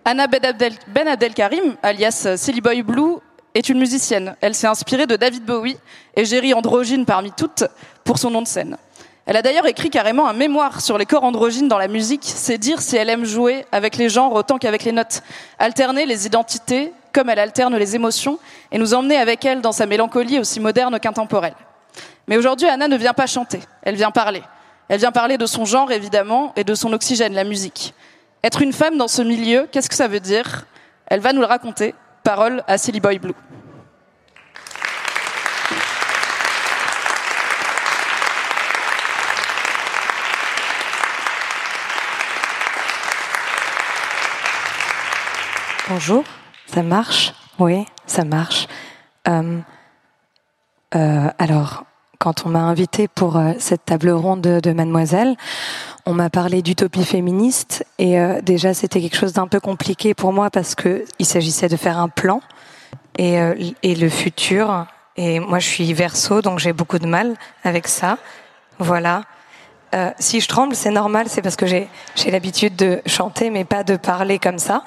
Anna 0.05 0.25
Ben 0.25 0.43
Abdel, 0.43 0.73
ben 0.88 1.15
Karim, 1.35 1.75
alias 1.83 2.29
Silly 2.35 2.61
Boy 2.61 2.81
Blue, 2.81 3.19
est 3.56 3.70
une 3.70 3.79
musicienne. 3.79 4.36
Elle 4.41 4.56
s'est 4.56 4.68
inspirée 4.68 5.08
de 5.08 5.15
David 5.15 5.46
Bowie, 5.46 5.77
et 6.15 6.22
égérie 6.22 6.53
androgyne 6.53 7.06
parmi 7.06 7.32
toutes, 7.32 7.63
pour 8.03 8.18
son 8.18 8.29
nom 8.29 8.41
de 8.41 8.48
scène. 8.48 8.77
Elle 9.25 9.38
a 9.38 9.41
d'ailleurs 9.44 9.68
écrit 9.68 9.91
carrément 9.91 10.27
un 10.27 10.34
mémoire 10.34 10.82
sur 10.82 10.98
les 10.98 11.06
corps 11.06 11.24
androgynes 11.24 11.68
dans 11.68 11.77
la 11.77 11.88
musique. 11.88 12.24
C'est 12.24 12.58
dire 12.58 12.82
si 12.82 12.96
elle 12.96 13.10
aime 13.10 13.25
jouer 13.25 13.63
avec 13.72 13.96
les 13.96 14.10
genres 14.10 14.34
autant 14.34 14.58
qu'avec 14.58 14.84
les 14.84 14.91
notes. 14.91 15.22
Alterner 15.60 16.08
les 16.08 16.25
identités 16.25 16.91
comme 17.13 17.29
elle 17.29 17.38
alterne 17.38 17.75
les 17.77 17.96
émotions 17.96 18.39
et 18.72 18.79
nous 18.79 18.96
emmener 18.96 19.18
avec 19.18 19.46
elle 19.46 19.62
dans 19.62 19.72
sa 19.72 19.86
mélancolie 19.86 20.39
aussi 20.39 20.60
moderne 20.60 21.00
qu'intemporelle. 21.00 21.53
Mais 22.27 22.38
aujourd'hui, 22.38 22.68
Anna 22.68 22.88
ne 22.88 22.98
vient 22.98 23.13
pas 23.13 23.27
chanter, 23.27 23.60
elle 23.84 23.96
vient 23.96 24.12
parler. 24.12 24.41
Elle 24.88 25.00
vient 25.00 25.12
parler 25.12 25.38
de 25.38 25.46
son 25.46 25.65
genre, 25.65 25.91
évidemment, 25.91 26.51
et 26.56 26.63
de 26.63 26.74
son 26.74 26.91
oxygène, 26.94 27.34
la 27.34 27.44
musique. 27.44 27.94
Être 28.44 28.63
une 28.63 28.74
femme 28.74 28.98
dans 28.98 29.08
ce 29.08 29.22
milieu, 29.22 29.68
qu'est-ce 29.72 29.89
que 29.89 29.96
ça 29.96 30.08
veut 30.08 30.20
dire? 30.20 30.65
Elle 31.06 31.20
va 31.20 31.34
nous 31.34 31.41
le 31.41 31.48
raconter 31.48 31.94
Parole 32.23 32.63
à 32.67 32.77
Silly 32.77 32.99
Boy 32.99 33.19
Blue. 33.19 33.33
Bonjour, 45.89 46.23
ça 46.67 46.83
marche? 46.83 47.33
Oui, 47.57 47.83
ça 48.05 48.23
marche. 48.23 48.67
Euh, 49.27 49.59
euh, 50.95 51.27
alors, 51.39 51.83
quand 52.19 52.45
on 52.45 52.49
m'a 52.49 52.59
invité 52.59 53.07
pour 53.07 53.38
euh, 53.38 53.53
cette 53.57 53.85
table 53.85 54.11
ronde 54.11 54.41
de, 54.41 54.71
Mademoiselle, 54.71 55.35
on 56.06 56.13
m'a 56.13 56.29
parlé 56.29 56.62
d'utopie 56.62 57.03
féministe 57.03 57.86
et 57.98 58.20
euh, 58.20 58.41
déjà 58.41 58.74
c'était 58.74 59.01
quelque 59.01 59.18
chose 59.18 59.34
d'un 59.34 59.48
peu 59.48 59.60
compliqué 59.60 60.13
pour 60.13 60.34
moi 60.34 60.50
parce 60.50 60.75
que 60.75 61.06
il 61.20 61.25
s'agissait 61.25 61.68
de 61.68 61.77
faire 61.77 61.98
un 61.98 62.10
plan 62.10 62.41
et, 63.18 63.39
euh, 63.39 63.56
et 63.84 63.96
le 63.96 64.10
futur. 64.10 64.86
Et 65.18 65.39
moi 65.39 65.60
je 65.60 65.68
suis 65.68 65.94
verso 65.94 66.41
donc 66.41 66.60
j'ai 66.60 66.74
beaucoup 66.74 67.00
de 67.00 67.08
mal 67.08 67.36
avec 67.63 67.88
ça. 67.88 68.18
Voilà. 68.79 69.24
si 70.20 70.39
je 70.39 70.48
tremble, 70.48 70.74
c'est 70.74 70.91
normal, 70.91 71.25
c'est 71.27 71.41
parce 71.41 71.58
que 71.58 71.65
j'ai 71.65 71.88
l'habitude 72.27 72.75
de 72.77 73.01
chanter 73.06 73.50
mais 73.50 73.65
pas 73.65 73.84
de 73.84 73.98
parler 73.98 74.39
comme 74.39 74.60
ça. 74.60 74.84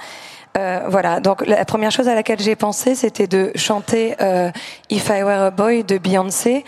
Euh, 0.59 0.81
voilà, 0.89 1.21
donc 1.21 1.47
la 1.47 1.65
première 1.65 1.91
chose 1.91 2.09
à 2.09 2.15
laquelle 2.15 2.41
j'ai 2.41 2.57
pensé, 2.57 2.95
c'était 2.95 3.27
de 3.27 3.53
chanter 3.55 4.15
euh, 4.21 4.51
If 4.91 5.09
I 5.09 5.23
Were 5.23 5.45
a 5.45 5.51
Boy 5.51 5.83
de 5.83 5.97
Beyoncé, 5.97 6.65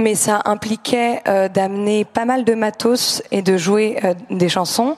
mais 0.00 0.14
ça 0.14 0.40
impliquait 0.44 1.22
euh, 1.28 1.48
d'amener 1.48 2.04
pas 2.04 2.24
mal 2.24 2.44
de 2.44 2.54
matos 2.54 3.22
et 3.30 3.42
de 3.42 3.56
jouer 3.56 3.98
euh, 4.04 4.14
des 4.30 4.48
chansons, 4.48 4.96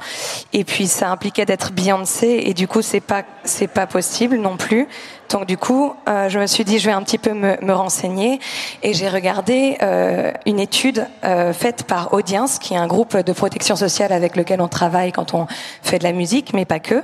et 0.52 0.64
puis 0.64 0.86
ça 0.86 1.10
impliquait 1.10 1.44
d'être 1.44 1.72
Beyoncé, 1.72 2.42
et 2.46 2.54
du 2.54 2.68
coup 2.68 2.82
c'est 2.82 3.00
pas 3.00 3.24
c'est 3.44 3.68
pas 3.68 3.86
possible 3.86 4.36
non 4.36 4.56
plus. 4.56 4.86
Donc 5.32 5.46
du 5.46 5.56
coup, 5.56 5.94
euh, 6.08 6.28
je 6.28 6.38
me 6.38 6.46
suis 6.46 6.62
dit, 6.62 6.78
je 6.78 6.86
vais 6.86 6.92
un 6.92 7.02
petit 7.02 7.16
peu 7.16 7.32
me, 7.32 7.56
me 7.62 7.72
renseigner 7.72 8.38
et 8.82 8.92
j'ai 8.92 9.08
regardé 9.08 9.78
euh, 9.80 10.30
une 10.44 10.60
étude 10.60 11.06
euh, 11.24 11.54
faite 11.54 11.84
par 11.84 12.12
Audience, 12.12 12.58
qui 12.58 12.74
est 12.74 12.76
un 12.76 12.86
groupe 12.86 13.16
de 13.16 13.32
protection 13.32 13.74
sociale 13.74 14.12
avec 14.12 14.36
lequel 14.36 14.60
on 14.60 14.68
travaille 14.68 15.10
quand 15.10 15.32
on 15.32 15.46
fait 15.82 15.98
de 15.98 16.04
la 16.04 16.12
musique, 16.12 16.52
mais 16.52 16.66
pas 16.66 16.80
que. 16.80 17.02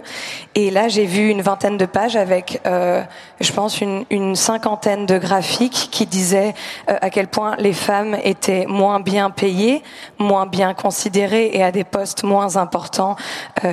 Et 0.54 0.70
là, 0.70 0.88
j'ai 0.88 1.06
vu 1.06 1.30
une 1.30 1.40
vingtaine 1.40 1.78
de 1.78 1.86
pages 1.86 2.16
avec, 2.16 2.60
je 2.64 3.52
pense, 3.52 3.80
une, 3.80 4.04
une, 4.10 4.36
cinquantaine 4.36 5.06
de 5.06 5.16
graphiques 5.16 5.88
qui 5.90 6.04
disaient 6.04 6.54
à 6.86 7.10
quel 7.10 7.28
point 7.28 7.56
les 7.58 7.72
femmes 7.72 8.16
étaient 8.24 8.66
moins 8.66 9.00
bien 9.00 9.30
payées, 9.30 9.82
moins 10.18 10.46
bien 10.46 10.74
considérées 10.74 11.50
et 11.54 11.62
à 11.62 11.72
des 11.72 11.84
postes 11.84 12.24
moins 12.24 12.56
importants 12.56 13.16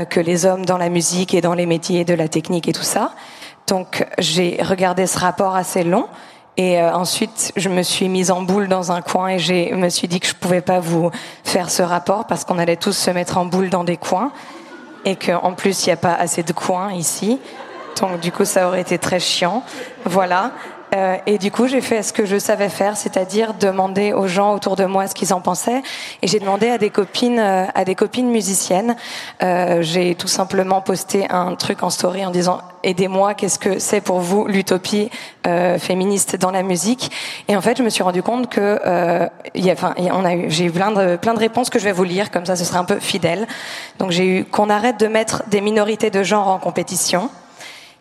que 0.09 0.19
les 0.19 0.45
hommes 0.45 0.65
dans 0.65 0.77
la 0.77 0.89
musique 0.89 1.33
et 1.33 1.41
dans 1.41 1.53
les 1.53 1.65
métiers 1.65 2.05
de 2.05 2.13
la 2.13 2.27
technique 2.27 2.67
et 2.67 2.73
tout 2.73 2.83
ça. 2.83 3.11
Donc 3.67 4.05
j'ai 4.19 4.59
regardé 4.61 5.07
ce 5.07 5.17
rapport 5.17 5.55
assez 5.55 5.83
long 5.83 6.07
et 6.57 6.79
euh, 6.79 6.93
ensuite 6.93 7.51
je 7.55 7.67
me 7.69 7.81
suis 7.81 8.07
mise 8.09 8.29
en 8.29 8.43
boule 8.43 8.67
dans 8.67 8.91
un 8.91 9.01
coin 9.01 9.29
et 9.29 9.39
je 9.39 9.73
me 9.73 9.89
suis 9.89 10.07
dit 10.07 10.19
que 10.19 10.27
je 10.27 10.35
pouvais 10.35 10.61
pas 10.61 10.79
vous 10.79 11.09
faire 11.43 11.69
ce 11.69 11.81
rapport 11.81 12.25
parce 12.27 12.45
qu'on 12.45 12.59
allait 12.59 12.77
tous 12.77 12.93
se 12.93 13.09
mettre 13.09 13.37
en 13.37 13.45
boule 13.45 13.69
dans 13.69 13.83
des 13.83 13.97
coins 13.97 14.31
et 15.03 15.15
qu'en 15.15 15.53
plus 15.53 15.85
il 15.85 15.89
n'y 15.89 15.93
a 15.93 15.97
pas 15.97 16.13
assez 16.13 16.43
de 16.43 16.53
coins 16.53 16.93
ici. 16.93 17.39
Donc 17.99 18.19
du 18.19 18.31
coup 18.31 18.45
ça 18.45 18.67
aurait 18.67 18.81
été 18.81 18.99
très 18.99 19.19
chiant. 19.19 19.63
Voilà. 20.05 20.51
Euh, 20.95 21.17
et 21.25 21.37
du 21.37 21.51
coup, 21.51 21.67
j'ai 21.67 21.81
fait 21.81 22.03
ce 22.03 22.13
que 22.13 22.25
je 22.25 22.37
savais 22.37 22.69
faire, 22.69 22.95
c'est-à-dire 22.95 23.53
demander 23.53 24.13
aux 24.13 24.27
gens 24.27 24.53
autour 24.53 24.75
de 24.75 24.85
moi 24.85 25.07
ce 25.07 25.15
qu'ils 25.15 25.33
en 25.33 25.41
pensaient. 25.41 25.81
Et 26.21 26.27
j'ai 26.27 26.39
demandé 26.39 26.69
à 26.69 26.77
des 26.77 26.89
copines, 26.89 27.39
euh, 27.39 27.65
à 27.73 27.83
des 27.83 27.95
copines 27.95 28.29
musiciennes. 28.29 28.95
Euh, 29.43 29.81
j'ai 29.81 30.15
tout 30.15 30.27
simplement 30.27 30.81
posté 30.81 31.29
un 31.29 31.55
truc 31.55 31.83
en 31.83 31.89
story 31.89 32.25
en 32.25 32.31
disant 32.31 32.59
aidez-moi, 32.83 33.33
qu'est-ce 33.33 33.59
que 33.59 33.79
c'est 33.79 33.99
pour 33.99 34.19
vous 34.19 34.45
l'utopie 34.45 35.09
féministe 35.79 36.35
dans 36.35 36.51
la 36.51 36.61
musique? 36.61 37.11
Et 37.47 37.55
en 37.55 37.61
fait, 37.61 37.77
je 37.77 37.83
me 37.83 37.89
suis 37.89 38.03
rendu 38.03 38.21
compte 38.21 38.47
que 38.47 38.79
enfin, 39.71 39.95
j'ai 40.47 40.65
eu 40.65 40.71
plein 40.71 40.91
de 40.91 41.15
plein 41.15 41.33
de 41.33 41.39
réponses 41.39 41.71
que 41.71 41.79
je 41.79 41.85
vais 41.85 41.91
vous 41.91 42.03
lire, 42.03 42.29
comme 42.29 42.45
ça, 42.45 42.55
ce 42.55 42.63
sera 42.63 42.77
un 42.77 42.83
peu 42.83 42.99
fidèle. 42.99 43.47
Donc, 43.97 44.11
j'ai 44.11 44.25
eu 44.25 44.45
qu'on 44.45 44.69
arrête 44.69 44.99
de 44.99 45.07
mettre 45.07 45.43
des 45.47 45.61
minorités 45.61 46.11
de 46.11 46.21
genre 46.21 46.47
en 46.47 46.59
compétition 46.59 47.31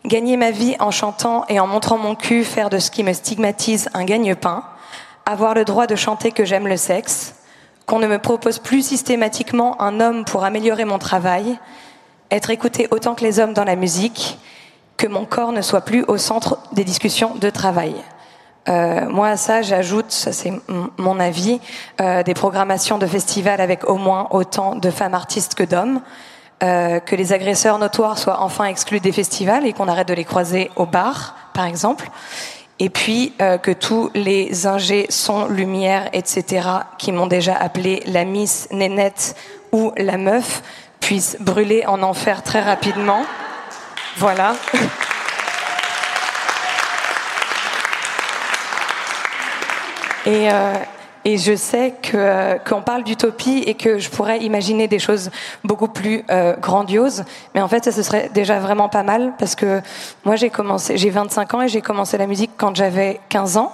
Gagner 0.05 0.37
ma 0.37 0.51
vie 0.51 0.75
en 0.79 0.91
chantant 0.91 1.45
et 1.49 1.59
en 1.59 1.65
montrant 1.65 1.97
mon 1.97 2.13
cul, 2.13 2.43
faire 2.43 2.69
de 2.69 2.77
ce 2.77 2.91
qui 2.91 3.03
me 3.03 3.11
stigmatise 3.11 3.89
un 3.95 4.05
gagne-pain, 4.05 4.63
avoir 5.25 5.55
le 5.55 5.65
droit 5.65 5.87
de 5.87 5.95
chanter 5.95 6.31
que 6.31 6.45
j'aime 6.45 6.67
le 6.67 6.77
sexe, 6.77 7.33
qu'on 7.87 7.97
ne 7.97 8.05
me 8.05 8.19
propose 8.19 8.59
plus 8.59 8.85
systématiquement 8.85 9.81
un 9.81 9.99
homme 9.99 10.23
pour 10.23 10.43
améliorer 10.43 10.85
mon 10.85 10.99
travail, 10.99 11.57
être 12.29 12.51
écouté 12.51 12.87
autant 12.91 13.15
que 13.15 13.23
les 13.23 13.39
hommes 13.39 13.53
dans 13.53 13.63
la 13.63 13.75
musique, 13.75 14.37
que 14.95 15.07
mon 15.07 15.25
corps 15.25 15.51
ne 15.51 15.63
soit 15.63 15.81
plus 15.81 16.03
au 16.07 16.17
centre 16.17 16.59
des 16.73 16.83
discussions 16.83 17.33
de 17.33 17.49
travail. 17.49 17.95
Euh, 18.69 19.09
moi 19.09 19.29
à 19.29 19.37
ça, 19.37 19.63
j'ajoute, 19.63 20.11
c'est 20.11 20.53
mon 20.97 21.19
avis, 21.19 21.59
euh, 21.99 22.21
des 22.21 22.35
programmations 22.35 22.99
de 22.99 23.07
festivals 23.07 23.59
avec 23.59 23.89
au 23.89 23.95
moins 23.95 24.27
autant 24.29 24.75
de 24.75 24.91
femmes 24.91 25.15
artistes 25.15 25.55
que 25.55 25.63
d'hommes, 25.63 26.01
euh, 26.63 26.99
que 26.99 27.15
les 27.15 27.33
agresseurs 27.33 27.79
notoires 27.79 28.17
soient 28.17 28.41
enfin 28.41 28.65
exclus 28.65 29.01
des 29.01 29.11
festivals 29.11 29.65
et 29.65 29.73
qu'on 29.73 29.89
arrête 29.89 30.07
de 30.07 30.13
les 30.13 30.23
croiser 30.23 30.71
au 30.77 30.85
bar, 30.85 31.35
par 31.53 31.65
exemple. 31.65 32.09
Et 32.79 32.89
puis 32.89 33.33
euh, 33.41 33.57
que 33.57 33.71
tous 33.71 34.09
les 34.15 34.65
ingés, 34.65 35.05
son, 35.09 35.47
lumière, 35.47 36.09
etc., 36.13 36.67
qui 36.97 37.11
m'ont 37.11 37.27
déjà 37.27 37.55
appelé 37.55 38.03
la 38.05 38.23
Miss 38.23 38.69
Nénette 38.71 39.35
ou 39.71 39.91
la 39.97 40.17
meuf, 40.17 40.61
puissent 41.01 41.37
brûler 41.39 41.85
en 41.87 42.01
enfer 42.03 42.41
très 42.41 42.61
rapidement. 42.61 43.23
Voilà. 44.17 44.55
Et, 50.25 50.49
euh, 50.51 50.73
et 51.25 51.37
je 51.37 51.55
sais 51.55 51.95
que 52.01 52.57
qu'on 52.69 52.83
parle 52.83 53.03
d'utopie 53.03 53.63
et 53.65 53.73
que 53.73 53.97
je 53.97 54.09
pourrais 54.09 54.39
imaginer 54.39 54.87
des 54.87 54.99
choses 54.99 55.31
beaucoup 55.63 55.87
plus 55.87 56.23
euh, 56.29 56.55
grandioses, 56.55 57.25
mais 57.53 57.61
en 57.61 57.67
fait 57.67 57.83
ça 57.83 57.91
ce 57.91 58.03
serait 58.03 58.29
déjà 58.33 58.59
vraiment 58.59 58.89
pas 58.89 59.03
mal 59.03 59.33
parce 59.39 59.55
que 59.55 59.81
moi 60.23 60.35
j'ai 60.35 60.51
commencé, 60.51 60.97
j'ai 60.97 61.09
25 61.09 61.53
ans 61.55 61.61
et 61.63 61.67
j'ai 61.67 61.81
commencé 61.81 62.17
la 62.17 62.27
musique 62.27 62.51
quand 62.57 62.75
j'avais 62.75 63.19
15 63.29 63.57
ans 63.57 63.73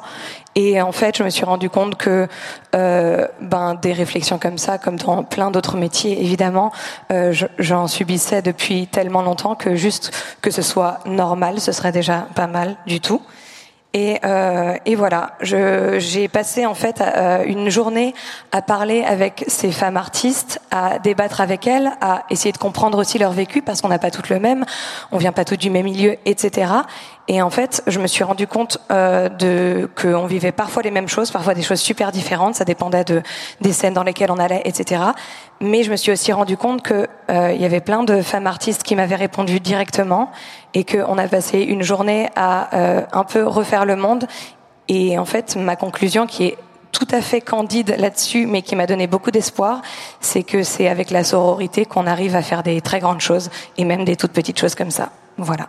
Et 0.55 0.81
en 0.81 0.91
fait, 0.91 1.17
je 1.17 1.23
me 1.23 1.29
suis 1.29 1.45
rendu 1.45 1.69
compte 1.69 1.95
que 1.95 2.27
euh, 2.75 3.27
ben, 3.39 3.75
des 3.75 3.93
réflexions 3.93 4.37
comme 4.37 4.57
ça, 4.57 4.77
comme 4.77 4.97
dans 4.97 5.23
plein 5.23 5.49
d'autres 5.49 5.77
métiers, 5.77 6.21
évidemment, 6.21 6.71
euh, 7.11 7.33
j'en 7.57 7.87
subissais 7.87 8.41
depuis 8.41 8.87
tellement 8.87 9.21
longtemps 9.21 9.55
que 9.55 9.75
juste 9.75 10.11
que 10.41 10.51
ce 10.51 10.61
soit 10.61 10.99
normal, 11.05 11.61
ce 11.61 11.71
serait 11.71 11.93
déjà 11.93 12.27
pas 12.35 12.47
mal 12.47 12.75
du 12.85 12.99
tout. 12.99 13.21
Et, 13.93 14.19
euh, 14.23 14.75
et, 14.85 14.95
voilà, 14.95 15.35
j'ai 15.41 16.29
passé 16.29 16.65
en 16.65 16.73
fait 16.73 17.01
euh, 17.01 17.43
une 17.45 17.69
journée 17.69 18.13
à 18.53 18.61
parler 18.61 19.03
avec 19.03 19.43
ces 19.47 19.71
femmes 19.71 19.97
artistes, 19.97 20.61
à 20.71 20.97
débattre 20.99 21.41
avec 21.41 21.67
elles, 21.67 21.91
à 21.99 22.23
essayer 22.29 22.53
de 22.53 22.57
comprendre 22.57 22.97
aussi 22.97 23.17
leur 23.17 23.33
vécu 23.33 23.61
parce 23.61 23.81
qu'on 23.81 23.89
n'a 23.89 23.99
pas 23.99 24.09
toutes 24.09 24.29
le 24.29 24.39
même, 24.39 24.65
on 25.11 25.17
vient 25.17 25.33
pas 25.33 25.43
toutes 25.43 25.59
du 25.59 25.69
même 25.69 25.85
milieu, 25.85 26.15
etc. 26.25 26.71
Et 27.27 27.41
en 27.41 27.49
fait, 27.49 27.83
je 27.87 27.99
me 27.99 28.07
suis 28.07 28.23
rendu 28.23 28.47
compte 28.47 28.79
euh, 28.91 29.29
de 29.29 29.89
qu'on 29.95 30.25
vivait 30.25 30.51
parfois 30.51 30.81
les 30.81 30.91
mêmes 30.91 31.07
choses, 31.07 31.31
parfois 31.31 31.53
des 31.53 31.61
choses 31.61 31.79
super 31.79 32.11
différentes. 32.11 32.55
Ça 32.55 32.65
dépendait 32.65 33.03
de 33.03 33.21
des 33.61 33.73
scènes 33.73 33.93
dans 33.93 34.03
lesquelles 34.03 34.31
on 34.31 34.39
allait, 34.39 34.61
etc. 34.65 35.03
Mais 35.59 35.83
je 35.83 35.91
me 35.91 35.95
suis 35.95 36.11
aussi 36.11 36.33
rendu 36.33 36.57
compte 36.57 36.81
que 36.81 37.07
euh, 37.29 37.51
il 37.53 37.61
y 37.61 37.65
avait 37.65 37.79
plein 37.79 38.03
de 38.03 38.21
femmes 38.21 38.47
artistes 38.47 38.83
qui 38.83 38.95
m'avaient 38.95 39.15
répondu 39.15 39.59
directement 39.59 40.31
et 40.73 40.83
qu'on 40.83 41.17
a 41.17 41.27
passé 41.27 41.59
une 41.59 41.83
journée 41.83 42.29
à 42.35 42.75
euh, 42.75 43.01
un 43.11 43.23
peu 43.23 43.45
refaire 43.45 43.85
le 43.85 43.95
monde. 43.95 44.25
Et 44.87 45.17
en 45.17 45.25
fait, 45.25 45.55
ma 45.55 45.75
conclusion 45.75 46.25
qui 46.25 46.45
est 46.45 46.57
tout 46.91 47.07
à 47.11 47.21
fait 47.21 47.39
candide 47.39 47.95
là-dessus, 47.97 48.45
mais 48.45 48.61
qui 48.61 48.75
m'a 48.75 48.87
donné 48.87 49.07
beaucoup 49.07 49.31
d'espoir, 49.31 49.81
c'est 50.19 50.43
que 50.43 50.63
c'est 50.63 50.87
avec 50.87 51.11
la 51.11 51.23
sororité 51.23 51.85
qu'on 51.85 52.07
arrive 52.07 52.35
à 52.35 52.41
faire 52.41 52.63
des 52.63 52.81
très 52.81 52.99
grandes 52.99 53.21
choses 53.21 53.49
et 53.77 53.85
même 53.85 54.03
des 54.03 54.17
toutes 54.17 54.33
petites 54.33 54.59
choses 54.59 54.75
comme 54.75 54.91
ça. 54.91 55.09
Voilà. 55.37 55.67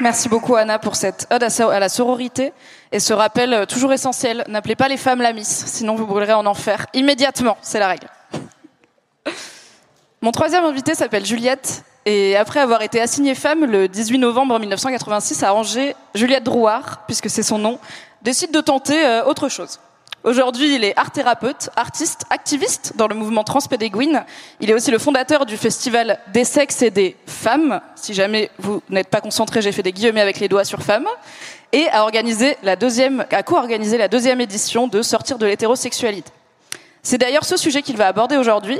Merci 0.00 0.28
beaucoup 0.28 0.54
Anna 0.54 0.78
pour 0.78 0.94
cette 0.94 1.26
ode 1.32 1.42
à 1.42 1.80
la 1.80 1.88
sororité 1.88 2.52
et 2.92 3.00
ce 3.00 3.12
rappel 3.12 3.52
euh, 3.52 3.66
toujours 3.66 3.92
essentiel. 3.92 4.44
N'appelez 4.46 4.76
pas 4.76 4.86
les 4.86 4.96
femmes 4.96 5.20
la 5.20 5.32
miss, 5.32 5.64
sinon 5.66 5.96
vous 5.96 6.06
brûlerez 6.06 6.34
en 6.34 6.46
enfer 6.46 6.86
immédiatement, 6.94 7.56
c'est 7.62 7.80
la 7.80 7.88
règle. 7.88 8.06
Mon 10.20 10.30
troisième 10.30 10.64
invité 10.64 10.94
s'appelle 10.94 11.26
Juliette 11.26 11.82
et 12.06 12.36
après 12.36 12.60
avoir 12.60 12.82
été 12.82 13.00
assignée 13.00 13.34
femme 13.34 13.64
le 13.64 13.88
18 13.88 14.18
novembre 14.18 14.58
1986 14.60 15.42
à 15.42 15.52
Angers, 15.52 15.96
Juliette 16.14 16.44
Drouard, 16.44 17.04
puisque 17.06 17.28
c'est 17.28 17.42
son 17.42 17.58
nom, 17.58 17.80
décide 18.22 18.52
de 18.52 18.60
tenter 18.60 19.04
euh, 19.04 19.24
autre 19.24 19.48
chose. 19.48 19.80
Aujourd'hui, 20.28 20.74
il 20.74 20.84
est 20.84 20.92
art 20.98 21.10
thérapeute, 21.10 21.70
artiste, 21.74 22.26
activiste 22.28 22.92
dans 22.96 23.08
le 23.08 23.14
mouvement 23.14 23.44
Transpédéguine. 23.44 24.26
Il 24.60 24.68
est 24.68 24.74
aussi 24.74 24.90
le 24.90 24.98
fondateur 24.98 25.46
du 25.46 25.56
festival 25.56 26.18
des 26.34 26.44
sexes 26.44 26.82
et 26.82 26.90
des 26.90 27.16
femmes. 27.26 27.80
Si 27.94 28.12
jamais 28.12 28.50
vous 28.58 28.82
n'êtes 28.90 29.08
pas 29.08 29.22
concentré, 29.22 29.62
j'ai 29.62 29.72
fait 29.72 29.82
des 29.82 29.94
guillemets 29.94 30.20
avec 30.20 30.38
les 30.38 30.48
doigts 30.48 30.66
sur 30.66 30.82
femmes. 30.82 31.08
Et 31.72 31.88
a 31.88 32.02
organisé 32.02 32.58
la 32.62 32.76
deuxième, 32.76 33.24
a 33.30 33.42
co-organisé 33.42 33.96
la 33.96 34.08
deuxième 34.08 34.42
édition 34.42 34.86
de 34.86 35.00
Sortir 35.00 35.38
de 35.38 35.46
l'hétérosexualité. 35.46 36.30
C'est 37.02 37.16
d'ailleurs 37.16 37.46
ce 37.46 37.56
sujet 37.56 37.80
qu'il 37.80 37.96
va 37.96 38.06
aborder 38.06 38.36
aujourd'hui, 38.36 38.78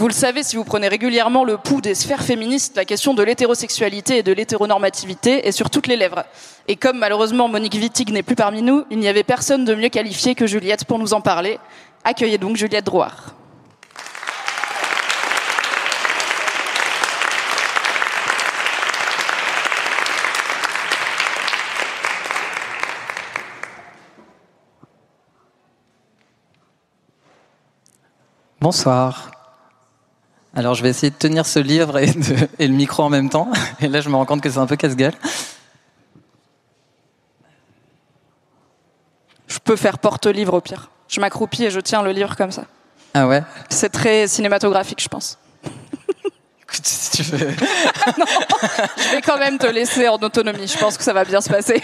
vous 0.00 0.08
le 0.08 0.14
savez, 0.14 0.42
si 0.42 0.56
vous 0.56 0.64
prenez 0.64 0.88
régulièrement 0.88 1.44
le 1.44 1.58
pouls 1.58 1.82
des 1.82 1.94
sphères 1.94 2.22
féministes, 2.22 2.74
la 2.74 2.86
question 2.86 3.12
de 3.12 3.22
l'hétérosexualité 3.22 4.16
et 4.16 4.22
de 4.22 4.32
l'hétéronormativité 4.32 5.46
est 5.46 5.52
sur 5.52 5.68
toutes 5.68 5.86
les 5.88 5.96
lèvres. 5.96 6.24
Et 6.68 6.76
comme 6.76 6.96
malheureusement 6.96 7.48
Monique 7.48 7.74
Wittig 7.74 8.10
n'est 8.10 8.22
plus 8.22 8.34
parmi 8.34 8.62
nous, 8.62 8.86
il 8.90 8.98
n'y 8.98 9.08
avait 9.08 9.24
personne 9.24 9.66
de 9.66 9.74
mieux 9.74 9.90
qualifié 9.90 10.34
que 10.34 10.46
Juliette 10.46 10.86
pour 10.86 10.98
nous 10.98 11.12
en 11.12 11.20
parler. 11.20 11.58
Accueillez 12.02 12.38
donc 12.38 12.56
Juliette 12.56 12.86
Drouard. 12.86 13.34
Bonsoir. 28.62 29.39
Alors 30.60 30.74
je 30.74 30.82
vais 30.82 30.90
essayer 30.90 31.08
de 31.08 31.16
tenir 31.16 31.46
ce 31.46 31.58
livre 31.58 31.96
et, 31.96 32.12
le 32.58 32.74
micro 32.74 33.02
en 33.02 33.08
même 33.08 33.30
temps. 33.30 33.48
Et 33.80 33.88
là 33.88 34.02
je 34.02 34.10
me 34.10 34.16
rends 34.16 34.26
compte 34.26 34.42
que 34.42 34.50
c'est 34.50 34.58
un 34.58 34.66
peu 34.66 34.76
casse-gueule. 34.76 35.14
Je 39.48 39.58
peux 39.58 39.76
faire 39.76 39.96
porte-livre 39.96 40.52
au 40.52 40.60
pire. 40.60 40.90
Je 41.08 41.18
m'accroupis 41.18 41.64
et 41.64 41.70
je 41.70 41.80
tiens 41.80 42.02
le 42.02 42.12
livre 42.12 42.36
comme 42.36 42.50
ça. 42.50 42.64
Ah 43.14 43.26
ouais? 43.26 43.42
C'est 43.70 43.88
très 43.88 44.28
cinématographique, 44.28 45.02
je 45.02 45.08
pense. 45.08 45.38
Écoute, 45.64 46.84
si 46.84 47.10
tu 47.10 47.22
veux. 47.22 47.38
non, 48.18 48.26
je 48.98 49.12
vais 49.12 49.22
quand 49.22 49.38
même 49.38 49.56
te 49.56 49.66
laisser 49.66 50.08
en 50.08 50.16
autonomie. 50.16 50.66
Je 50.66 50.76
pense 50.76 50.98
que 50.98 51.02
ça 51.02 51.14
va 51.14 51.24
bien 51.24 51.40
se 51.40 51.48
passer. 51.48 51.82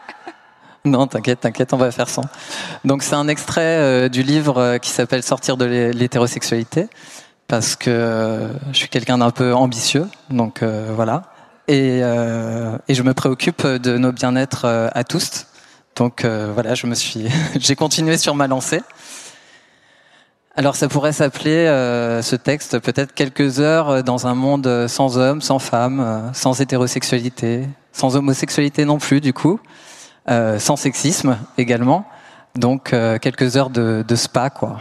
non, 0.86 1.06
t'inquiète, 1.06 1.40
t'inquiète, 1.40 1.74
on 1.74 1.76
va 1.76 1.90
faire 1.90 2.08
sans. 2.08 2.24
Donc 2.86 3.02
c'est 3.02 3.16
un 3.16 3.28
extrait 3.28 3.60
euh, 3.60 4.08
du 4.08 4.22
livre 4.22 4.56
euh, 4.56 4.78
qui 4.78 4.88
s'appelle 4.88 5.22
Sortir 5.22 5.58
de 5.58 5.66
l'hétérosexualité 5.66 6.88
parce 7.52 7.76
que 7.76 8.48
je 8.72 8.78
suis 8.78 8.88
quelqu'un 8.88 9.18
d'un 9.18 9.30
peu 9.30 9.54
ambitieux, 9.54 10.08
donc 10.30 10.62
euh, 10.62 10.90
voilà. 10.94 11.24
Et, 11.68 12.00
euh, 12.02 12.78
et, 12.88 12.94
je 12.94 13.02
me 13.02 13.12
préoccupe 13.12 13.66
de 13.66 13.98
nos 13.98 14.10
bien-être 14.10 14.64
euh, 14.64 14.88
à 14.94 15.04
tous. 15.04 15.48
Donc 15.94 16.24
voilà, 16.24 16.74
je 16.74 16.86
me 16.86 16.94
suis, 16.94 17.28
j'ai 17.56 17.76
continué 17.76 18.16
sur 18.16 18.34
ma 18.34 18.46
lancée. 18.46 18.80
Alors 20.56 20.76
ça 20.76 20.88
pourrait 20.88 21.12
s'appeler 21.12 21.66
ce 22.22 22.36
texte 22.36 22.78
peut-être 22.78 23.12
quelques 23.12 23.60
heures 23.60 24.02
dans 24.02 24.26
un 24.26 24.34
monde 24.34 24.86
sans 24.88 25.18
hommes, 25.18 25.42
sans 25.42 25.58
femmes, 25.58 26.30
sans 26.32 26.58
hétérosexualité, 26.58 27.68
sans 27.92 28.16
homosexualité 28.16 28.86
non 28.86 28.96
plus 28.96 29.20
du 29.20 29.34
coup, 29.34 29.60
sans 30.26 30.76
sexisme 30.76 31.36
également. 31.58 32.06
Donc 32.54 32.94
quelques 33.20 33.58
heures 33.58 33.70
de 33.70 34.16
spa 34.16 34.48
quoi. 34.48 34.78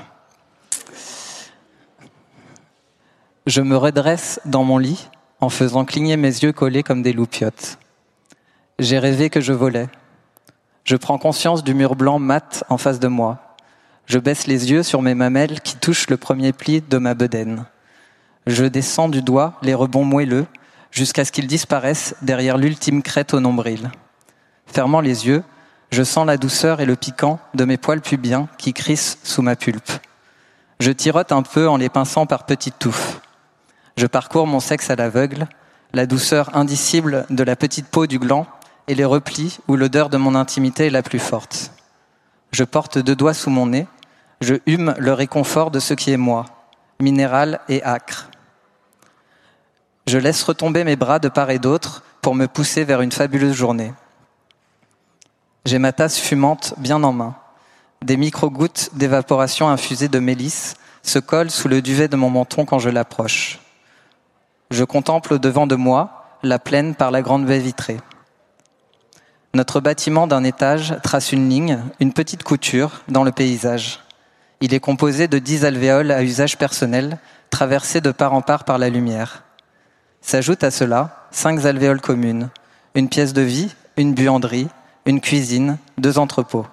Je 3.48 3.62
me 3.62 3.76
redresse 3.76 4.40
dans 4.46 4.64
mon 4.64 4.78
lit 4.78 5.10
en 5.40 5.50
faisant 5.50 5.84
cligner 5.84 6.16
mes 6.16 6.28
yeux 6.28 6.52
collés 6.52 6.84
comme 6.84 7.02
des 7.02 7.12
loupiottes. 7.12 7.80
J'ai 8.78 9.00
rêvé 9.00 9.32
que 9.32 9.42
je 9.42 9.52
volais. 9.52 9.90
Je 10.84 10.96
prends 10.96 11.18
conscience 11.18 11.64
du 11.64 11.74
mur 11.74 11.96
blanc 11.96 12.20
mat 12.20 12.64
en 12.70 12.78
face 12.78 13.00
de 13.00 13.08
moi. 13.08 13.56
Je 14.06 14.20
baisse 14.20 14.46
les 14.46 14.70
yeux 14.70 14.84
sur 14.84 15.02
mes 15.02 15.16
mamelles 15.16 15.60
qui 15.62 15.76
touchent 15.76 16.12
le 16.12 16.18
premier 16.18 16.54
pli 16.54 16.82
de 16.82 16.98
ma 17.00 17.16
bedaine. 17.16 17.66
Je 18.46 18.66
descends 18.66 19.10
du 19.10 19.24
doigt 19.24 19.54
les 19.64 19.74
rebonds 19.74 20.06
moelleux 20.06 20.46
jusqu'à 20.92 21.26
ce 21.26 21.32
qu'ils 21.32 21.48
disparaissent 21.48 22.16
derrière 22.22 22.60
l'ultime 22.60 23.02
crête 23.02 23.34
au 23.34 23.40
nombril. 23.40 23.92
Fermant 24.68 25.02
les 25.02 25.26
yeux, 25.26 25.44
je 25.92 26.04
sens 26.04 26.28
la 26.28 26.38
douceur 26.38 26.80
et 26.80 26.86
le 26.86 26.96
piquant 26.96 27.40
de 27.56 27.66
mes 27.66 27.78
poils 27.78 28.02
pubiens 28.02 28.48
qui 28.60 28.74
crissent 28.74 29.18
sous 29.24 29.42
ma 29.42 29.56
pulpe. 29.56 29.92
Je 30.80 30.92
tirote 30.92 31.32
un 31.32 31.42
peu 31.42 31.68
en 31.68 31.78
les 31.78 31.90
pinçant 31.90 32.28
par 32.28 32.46
petites 32.46 32.78
touffes. 32.78 33.20
Je 33.98 34.08
parcours 34.08 34.48
mon 34.48 34.60
sexe 34.60 34.90
à 34.90 34.96
l'aveugle, 34.96 35.48
la 35.94 36.06
douceur 36.06 36.56
indicible 36.56 37.26
de 37.30 37.44
la 37.44 37.56
petite 37.56 37.88
peau 37.88 38.08
du 38.08 38.20
gland 38.20 38.48
et 38.88 38.96
les 38.96 39.06
replis 39.06 39.60
où 39.68 39.76
l'odeur 39.76 40.10
de 40.10 40.18
mon 40.18 40.36
intimité 40.36 40.88
est 40.88 40.92
la 40.92 41.04
plus 41.04 41.20
forte. 41.20 41.72
Je 42.52 42.64
porte 42.64 42.98
deux 42.98 43.16
doigts 43.16 43.34
sous 43.34 43.50
mon 43.50 43.68
nez, 43.68 43.88
je 44.42 44.56
hume 44.66 44.96
le 44.98 45.14
réconfort 45.14 45.72
de 45.72 45.80
ce 45.80 45.94
qui 45.94 46.12
est 46.12 46.18
moi, 46.18 46.46
minéral 47.00 47.60
et 47.70 47.84
acre. 47.84 48.30
Je 50.08 50.18
laisse 50.18 50.44
retomber 50.44 50.84
mes 50.84 50.96
bras 50.96 51.20
de 51.20 51.30
part 51.30 51.52
et 51.52 51.60
d'autre 51.60 52.04
pour 52.22 52.36
me 52.36 52.48
pousser 52.48 52.84
vers 52.84 53.02
une 53.02 53.12
fabuleuse 53.12 53.56
journée. 53.56 53.94
J'ai 55.66 55.78
ma 55.78 55.92
tasse 55.92 56.18
fumante 56.18 56.74
bien 56.78 57.04
en 57.04 57.14
main. 57.14 57.36
Des 58.04 58.18
micro-gouttes 58.18 58.90
d'évaporation 58.94 59.70
infusées 59.70 60.08
de 60.08 60.20
mélisse 60.20 60.74
se 61.04 61.20
collent 61.20 61.52
sous 61.52 61.68
le 61.68 61.82
duvet 61.82 62.08
de 62.08 62.16
mon 62.16 62.30
menton 62.30 62.66
quand 62.66 62.80
je 62.80 62.90
l'approche. 62.90 63.60
Je 64.72 64.86
contemple 64.86 65.38
devant 65.38 65.68
de 65.68 65.76
moi 65.76 66.38
la 66.44 66.58
plaine 66.58 66.96
par 66.96 67.12
la 67.12 67.22
grande 67.22 67.46
baie 67.46 67.60
vitrée. 67.60 68.00
Notre 69.54 69.82
bâtiment 69.82 70.28
d'un 70.28 70.46
étage 70.46 70.96
trace 71.04 71.34
une 71.34 71.50
ligne, 71.50 71.84
une 72.00 72.14
petite 72.14 72.44
couture 72.44 73.02
dans 73.10 73.26
le 73.26 73.34
paysage. 73.34 74.00
Il 74.62 74.74
est 74.74 74.80
composé 74.80 75.28
de 75.28 75.40
dix 75.40 75.66
alvéoles 75.66 76.10
à 76.10 76.24
usage 76.24 76.58
personnel, 76.58 77.18
traversées 77.50 78.00
de 78.00 78.12
part 78.12 78.34
en 78.34 78.42
part 78.42 78.64
par 78.64 78.78
la 78.78 78.90
lumière. 78.90 79.44
S'ajoutent 80.22 80.64
à 80.64 80.72
cela 80.72 81.28
cinq 81.32 81.66
alvéoles 81.66 82.00
communes, 82.00 82.50
une 82.96 83.10
pièce 83.10 83.34
de 83.34 83.42
vie, 83.42 83.76
une 83.98 84.14
buanderie, 84.14 84.70
une 85.06 85.20
cuisine, 85.20 85.80
deux 85.98 86.18
entrepôts. 86.18 86.66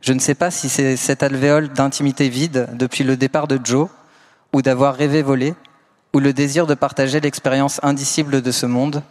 Je 0.00 0.14
ne 0.14 0.18
sais 0.18 0.34
pas 0.34 0.50
si 0.50 0.70
c'est 0.70 0.96
cette 0.96 1.22
alvéole 1.22 1.68
d'intimité 1.68 2.30
vide 2.30 2.70
depuis 2.72 3.04
le 3.04 3.18
départ 3.18 3.48
de 3.48 3.60
Joe, 3.62 3.90
ou 4.54 4.62
d'avoir 4.62 4.94
rêvé 4.94 5.20
voler, 5.20 5.54
ou 6.12 6.20
le 6.20 6.32
désir 6.32 6.66
de 6.66 6.74
partager 6.74 7.20
l'expérience 7.20 7.80
indicible 7.82 8.42
de 8.42 8.50
ce 8.50 8.66
monde, 8.66 9.02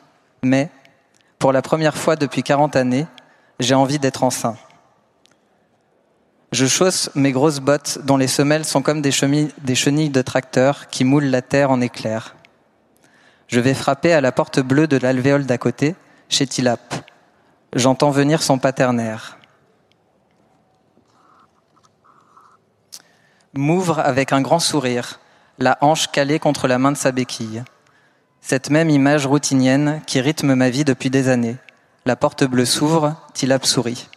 mais, 0.44 0.70
pour 1.38 1.54
la 1.54 1.62
première 1.62 1.98
fois 1.98 2.16
depuis 2.16 2.44
40 2.44 2.76
années, 2.76 3.08
j'ai 3.60 3.76
envie 3.76 4.00
d'être 4.00 4.24
enceint. 4.24 4.58
Je 6.52 6.66
chausse 6.66 7.12
mes 7.14 7.32
grosses 7.32 7.60
bottes 7.60 8.00
dont 8.04 8.18
les 8.18 8.28
semelles 8.28 8.66
sont 8.66 8.82
comme 8.82 9.02
des, 9.02 9.12
des 9.60 9.76
chenilles 9.76 10.10
de 10.10 10.22
tracteur 10.22 10.88
qui 10.88 11.04
moulent 11.04 11.26
la 11.26 11.42
terre 11.42 11.70
en 11.70 11.80
éclairs. 11.80 12.36
Je 13.48 13.60
vais 13.60 13.74
frapper 13.74 14.14
à 14.14 14.22
la 14.22 14.32
porte 14.32 14.60
bleue 14.60 14.88
de 14.88 14.98
l'alvéole 14.98 15.46
d'à 15.46 15.58
côté, 15.58 15.96
chez 16.28 16.48
Tilap. 16.48 16.96
J'entends 17.76 18.12
venir 18.12 18.42
son 18.42 18.58
paternaire. 18.58 19.38
M'ouvre 23.54 24.00
avec 24.00 24.34
un 24.34 24.42
grand 24.42 24.60
sourire, 24.60 25.20
la 25.60 25.78
hanche 25.82 26.08
calée 26.08 26.40
contre 26.40 26.68
la 26.68 26.80
main 26.80 26.92
de 26.92 26.98
sa 26.98 27.12
béquille. 27.12 27.64
Cette 28.42 28.70
même 28.70 28.90
image 28.90 29.28
routinienne 29.28 30.02
qui 30.08 30.22
rythme 30.22 30.56
ma 30.56 30.70
vie 30.70 30.86
depuis 30.86 31.10
des 31.10 31.28
années. 31.28 31.58
La 32.06 32.16
porte 32.16 32.46
bleue 32.46 32.66
s'ouvre, 32.66 33.16
Tilap 33.34 33.66
sourit. 33.66 34.08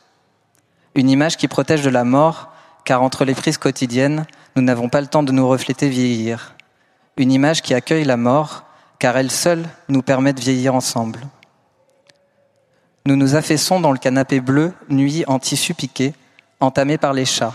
Une 0.94 1.10
image 1.10 1.36
qui 1.36 1.48
protège 1.48 1.82
de 1.82 1.90
la 1.90 2.04
mort, 2.04 2.52
car 2.84 3.02
entre 3.02 3.24
les 3.24 3.34
prises 3.34 3.58
quotidiennes, 3.58 4.26
nous 4.54 4.62
n'avons 4.62 4.88
pas 4.88 5.00
le 5.00 5.08
temps 5.08 5.24
de 5.24 5.32
nous 5.32 5.48
refléter 5.48 5.88
vieillir. 5.88 6.54
Une 7.16 7.32
image 7.32 7.62
qui 7.62 7.74
accueille 7.74 8.04
la 8.04 8.16
mort, 8.16 8.64
car 9.00 9.16
elle 9.16 9.30
seule 9.30 9.64
nous 9.88 10.02
permet 10.02 10.32
de 10.32 10.40
vieillir 10.40 10.74
ensemble. 10.74 11.20
Nous 13.04 13.16
nous 13.16 13.34
affaissons 13.34 13.80
dans 13.80 13.90
le 13.90 13.98
canapé 13.98 14.40
bleu, 14.40 14.72
nuit 14.88 15.24
en 15.26 15.40
tissu 15.40 15.74
piqué, 15.74 16.14
entamé 16.60 16.98
par 16.98 17.12
les 17.12 17.24
chats. 17.24 17.54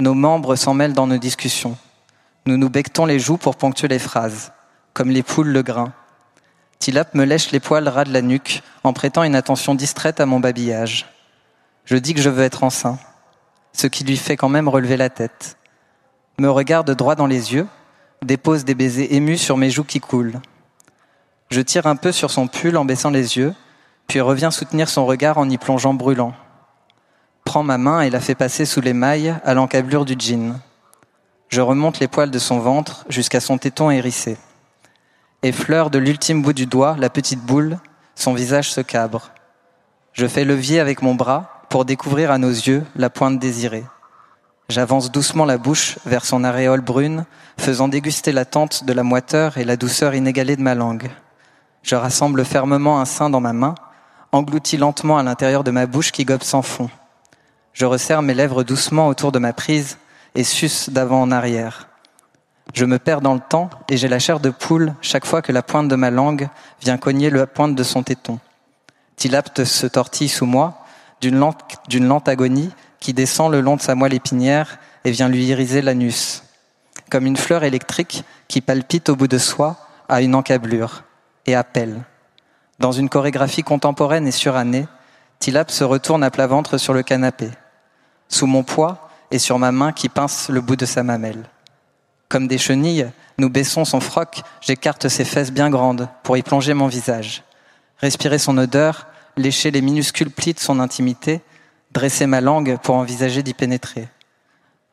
Nos 0.00 0.14
membres 0.14 0.56
s'en 0.56 0.74
mêlent 0.74 0.94
dans 0.94 1.06
nos 1.06 1.18
discussions. 1.18 1.76
Nous 2.46 2.58
nous 2.58 2.68
bectons 2.68 3.06
les 3.06 3.18
joues 3.18 3.38
pour 3.38 3.56
ponctuer 3.56 3.88
les 3.88 3.98
phrases, 3.98 4.52
comme 4.92 5.10
les 5.10 5.22
poules 5.22 5.48
le 5.48 5.62
grain. 5.62 5.92
Tilap 6.78 7.14
me 7.14 7.24
lèche 7.24 7.52
les 7.52 7.60
poils 7.60 7.88
ras 7.88 8.04
de 8.04 8.12
la 8.12 8.20
nuque 8.20 8.62
en 8.82 8.92
prêtant 8.92 9.22
une 9.22 9.34
attention 9.34 9.74
distraite 9.74 10.20
à 10.20 10.26
mon 10.26 10.40
babillage. 10.40 11.06
Je 11.86 11.96
dis 11.96 12.12
que 12.12 12.20
je 12.20 12.28
veux 12.28 12.42
être 12.42 12.62
enceint, 12.62 12.98
ce 13.72 13.86
qui 13.86 14.04
lui 14.04 14.18
fait 14.18 14.36
quand 14.36 14.50
même 14.50 14.68
relever 14.68 14.98
la 14.98 15.08
tête. 15.08 15.56
Me 16.38 16.50
regarde 16.50 16.90
droit 16.90 17.14
dans 17.14 17.26
les 17.26 17.54
yeux, 17.54 17.66
dépose 18.22 18.66
des 18.66 18.74
baisers 18.74 19.14
émus 19.14 19.38
sur 19.38 19.56
mes 19.56 19.70
joues 19.70 19.84
qui 19.84 20.00
coulent. 20.00 20.40
Je 21.50 21.62
tire 21.62 21.86
un 21.86 21.96
peu 21.96 22.12
sur 22.12 22.30
son 22.30 22.46
pull 22.46 22.76
en 22.76 22.84
baissant 22.84 23.10
les 23.10 23.38
yeux, 23.38 23.54
puis 24.06 24.20
reviens 24.20 24.50
soutenir 24.50 24.90
son 24.90 25.06
regard 25.06 25.38
en 25.38 25.48
y 25.48 25.56
plongeant 25.56 25.94
brûlant. 25.94 26.34
Prends 27.44 27.62
ma 27.62 27.78
main 27.78 28.02
et 28.02 28.10
la 28.10 28.20
fais 28.20 28.34
passer 28.34 28.66
sous 28.66 28.82
les 28.82 28.92
mailles 28.92 29.34
à 29.44 29.54
l'encablure 29.54 30.04
du 30.04 30.16
jean. 30.18 30.60
Je 31.48 31.60
remonte 31.60 32.00
les 32.00 32.08
poils 32.08 32.30
de 32.30 32.38
son 32.38 32.58
ventre 32.58 33.04
jusqu'à 33.08 33.40
son 33.40 33.58
téton 33.58 33.90
hérissé. 33.90 34.36
Effleure 35.42 35.90
de 35.90 35.98
l'ultime 35.98 36.42
bout 36.42 36.52
du 36.52 36.66
doigt 36.66 36.96
la 36.98 37.10
petite 37.10 37.40
boule, 37.40 37.78
son 38.14 38.34
visage 38.34 38.72
se 38.72 38.80
cabre. 38.80 39.30
Je 40.12 40.26
fais 40.26 40.44
levier 40.44 40.80
avec 40.80 41.02
mon 41.02 41.14
bras 41.14 41.64
pour 41.68 41.84
découvrir 41.84 42.30
à 42.30 42.38
nos 42.38 42.50
yeux 42.50 42.84
la 42.96 43.10
pointe 43.10 43.38
désirée. 43.38 43.84
J'avance 44.68 45.12
doucement 45.12 45.44
la 45.44 45.58
bouche 45.58 45.98
vers 46.06 46.24
son 46.24 46.44
aréole 46.44 46.80
brune, 46.80 47.26
faisant 47.58 47.88
déguster 47.88 48.32
l'attente 48.32 48.84
de 48.84 48.92
la 48.92 49.02
moiteur 49.02 49.58
et 49.58 49.64
la 49.64 49.76
douceur 49.76 50.14
inégalée 50.14 50.56
de 50.56 50.62
ma 50.62 50.74
langue. 50.74 51.10
Je 51.82 51.96
rassemble 51.96 52.44
fermement 52.44 53.00
un 53.00 53.04
sein 53.04 53.28
dans 53.28 53.40
ma 53.40 53.52
main, 53.52 53.74
engloutis 54.32 54.78
lentement 54.78 55.18
à 55.18 55.22
l'intérieur 55.22 55.64
de 55.64 55.70
ma 55.70 55.86
bouche 55.86 56.12
qui 56.12 56.24
gobe 56.24 56.42
sans 56.42 56.62
fond. 56.62 56.88
Je 57.74 57.84
resserre 57.84 58.22
mes 58.22 58.34
lèvres 58.34 58.62
doucement 58.62 59.08
autour 59.08 59.32
de 59.32 59.38
ma 59.38 59.52
prise 59.52 59.98
et 60.34 60.44
suce 60.44 60.90
d'avant 60.90 61.22
en 61.22 61.30
arrière. 61.30 61.88
Je 62.72 62.84
me 62.84 62.98
perds 62.98 63.20
dans 63.20 63.34
le 63.34 63.40
temps 63.40 63.70
et 63.88 63.96
j'ai 63.96 64.08
la 64.08 64.18
chair 64.18 64.40
de 64.40 64.50
poule 64.50 64.94
chaque 65.00 65.26
fois 65.26 65.42
que 65.42 65.52
la 65.52 65.62
pointe 65.62 65.88
de 65.88 65.96
ma 65.96 66.10
langue 66.10 66.48
vient 66.80 66.96
cogner 66.96 67.30
la 67.30 67.46
pointe 67.46 67.74
de 67.74 67.82
son 67.82 68.02
téton. 68.02 68.38
Tilapte 69.16 69.64
se 69.64 69.86
tortille 69.86 70.28
sous 70.28 70.46
moi 70.46 70.84
d'une 71.20 71.38
lente, 71.38 72.28
agonie 72.28 72.70
qui 73.00 73.12
descend 73.12 73.52
le 73.52 73.60
long 73.60 73.76
de 73.76 73.80
sa 73.80 73.94
moelle 73.94 74.14
épinière 74.14 74.78
et 75.04 75.10
vient 75.10 75.28
lui 75.28 75.46
iriser 75.46 75.82
l'anus. 75.82 76.42
Comme 77.10 77.26
une 77.26 77.36
fleur 77.36 77.64
électrique 77.64 78.24
qui 78.48 78.60
palpite 78.60 79.08
au 79.08 79.16
bout 79.16 79.28
de 79.28 79.38
soi 79.38 79.76
à 80.08 80.20
une 80.20 80.34
encablure 80.34 81.04
et 81.46 81.54
appelle. 81.54 82.02
Dans 82.78 82.92
une 82.92 83.08
chorégraphie 83.08 83.62
contemporaine 83.62 84.26
et 84.26 84.32
surannée, 84.32 84.86
Tilap 85.38 85.70
se 85.70 85.84
retourne 85.84 86.24
à 86.24 86.30
plat 86.30 86.46
ventre 86.46 86.76
sur 86.78 86.92
le 86.92 87.02
canapé 87.02 87.50
sous 88.28 88.46
mon 88.46 88.62
poids 88.62 89.03
et 89.34 89.40
sur 89.40 89.58
ma 89.58 89.72
main 89.72 89.90
qui 89.90 90.08
pince 90.08 90.48
le 90.48 90.60
bout 90.60 90.76
de 90.76 90.86
sa 90.86 91.02
mamelle. 91.02 91.50
Comme 92.28 92.46
des 92.46 92.56
chenilles, 92.56 93.10
nous 93.36 93.50
baissons 93.50 93.84
son 93.84 93.98
froc, 93.98 94.42
j'écarte 94.60 95.08
ses 95.08 95.24
fesses 95.24 95.50
bien 95.50 95.70
grandes 95.70 96.08
pour 96.22 96.36
y 96.36 96.42
plonger 96.44 96.72
mon 96.72 96.86
visage. 96.86 97.42
Respirer 97.98 98.38
son 98.38 98.56
odeur, 98.58 99.08
lécher 99.36 99.72
les 99.72 99.82
minuscules 99.82 100.30
plis 100.30 100.54
de 100.54 100.60
son 100.60 100.78
intimité, 100.78 101.40
dresser 101.90 102.26
ma 102.26 102.40
langue 102.40 102.78
pour 102.80 102.94
envisager 102.94 103.42
d'y 103.42 103.54
pénétrer. 103.54 104.06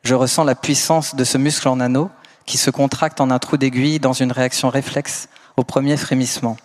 Je 0.02 0.16
ressens 0.16 0.42
la 0.42 0.56
puissance 0.56 1.14
de 1.14 1.22
ce 1.22 1.38
muscle 1.38 1.68
en 1.68 1.78
anneau 1.78 2.10
qui 2.44 2.58
se 2.58 2.70
contracte 2.70 3.20
en 3.20 3.30
un 3.30 3.38
trou 3.38 3.56
d'aiguille 3.56 4.00
dans 4.00 4.12
une 4.12 4.32
réaction 4.32 4.70
réflexe 4.70 5.28
au 5.56 5.62
premier 5.62 5.96
frémissement. 5.96 6.56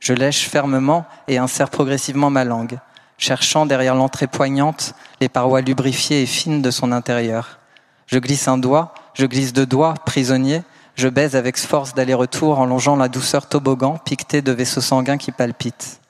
Je 0.00 0.14
lèche 0.14 0.48
fermement 0.48 1.06
et 1.28 1.38
insère 1.38 1.70
progressivement 1.70 2.30
ma 2.30 2.42
langue 2.42 2.80
cherchant 3.22 3.66
derrière 3.66 3.94
l'entrée 3.94 4.26
poignante 4.26 4.94
les 5.20 5.28
parois 5.28 5.60
lubrifiées 5.60 6.22
et 6.22 6.26
fines 6.26 6.60
de 6.60 6.72
son 6.72 6.90
intérieur. 6.90 7.60
Je 8.06 8.18
glisse 8.18 8.48
un 8.48 8.58
doigt, 8.58 8.94
je 9.14 9.26
glisse 9.26 9.52
deux 9.52 9.64
doigts, 9.64 9.94
prisonnier, 9.94 10.62
je 10.96 11.06
baise 11.08 11.36
avec 11.36 11.56
force 11.56 11.94
d'aller-retour 11.94 12.58
en 12.58 12.66
longeant 12.66 12.96
la 12.96 13.08
douceur 13.08 13.48
toboggan 13.48 13.96
piquetée 14.04 14.42
de 14.42 14.50
vaisseaux 14.50 14.80
sanguins 14.80 15.18
qui 15.18 15.30
palpitent. 15.30 16.00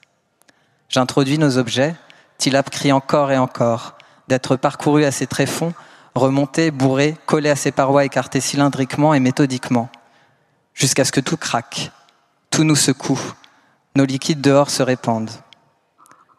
J'introduis 0.89 1.37
nos 1.37 1.59
objets, 1.59 1.93
Tilap 2.39 2.71
crie 2.71 2.91
encore 2.91 3.31
et 3.31 3.37
encore, 3.37 3.95
d'être 4.27 4.55
parcouru 4.55 5.05
à 5.05 5.11
ses 5.11 5.27
tréfonds, 5.27 5.73
remonté, 6.15 6.71
bourré, 6.71 7.15
collé 7.27 7.51
à 7.51 7.55
ses 7.55 7.71
parois 7.71 8.05
écartées 8.05 8.41
cylindriquement 8.41 9.13
et 9.13 9.19
méthodiquement, 9.19 9.89
jusqu'à 10.73 11.05
ce 11.05 11.11
que 11.11 11.21
tout 11.21 11.37
craque, 11.37 11.91
tout 12.49 12.63
nous 12.63 12.75
secoue, 12.75 13.21
nos 13.95 14.05
liquides 14.05 14.41
dehors 14.41 14.71
se 14.71 14.81
répandent. 14.81 15.42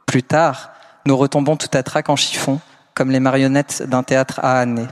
Plus 0.06 0.22
tard, 0.22 0.70
nous 1.06 1.16
retombons 1.16 1.56
tout 1.56 1.68
à 1.72 1.82
trac 1.82 2.08
en 2.08 2.16
chiffon, 2.16 2.60
comme 2.94 3.10
les 3.10 3.20
marionnettes 3.20 3.82
d'un 3.82 4.02
théâtre 4.02 4.40
à 4.42 4.58
années. 4.60 4.88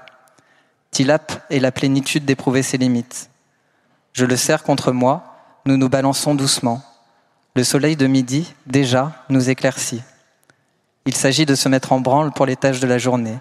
Tilap 0.90 1.44
est 1.50 1.60
la 1.60 1.72
plénitude 1.72 2.24
d'éprouver 2.24 2.62
ses 2.62 2.76
limites. 2.76 3.30
Je 4.12 4.26
le 4.26 4.36
serre 4.36 4.62
contre 4.62 4.92
moi, 4.92 5.24
nous 5.64 5.76
nous 5.76 5.88
balançons 5.88 6.34
doucement. 6.34 6.82
Le 7.54 7.64
soleil 7.64 7.96
de 7.96 8.06
midi, 8.06 8.52
déjà, 8.66 9.12
nous 9.28 9.48
éclaircit. 9.48 10.02
Il 11.06 11.14
s'agit 11.14 11.46
de 11.46 11.54
se 11.54 11.68
mettre 11.68 11.92
en 11.92 12.00
branle 12.00 12.32
pour 12.32 12.46
les 12.46 12.56
tâches 12.56 12.80
de 12.80 12.86
la 12.86 12.98
journée. 12.98 13.38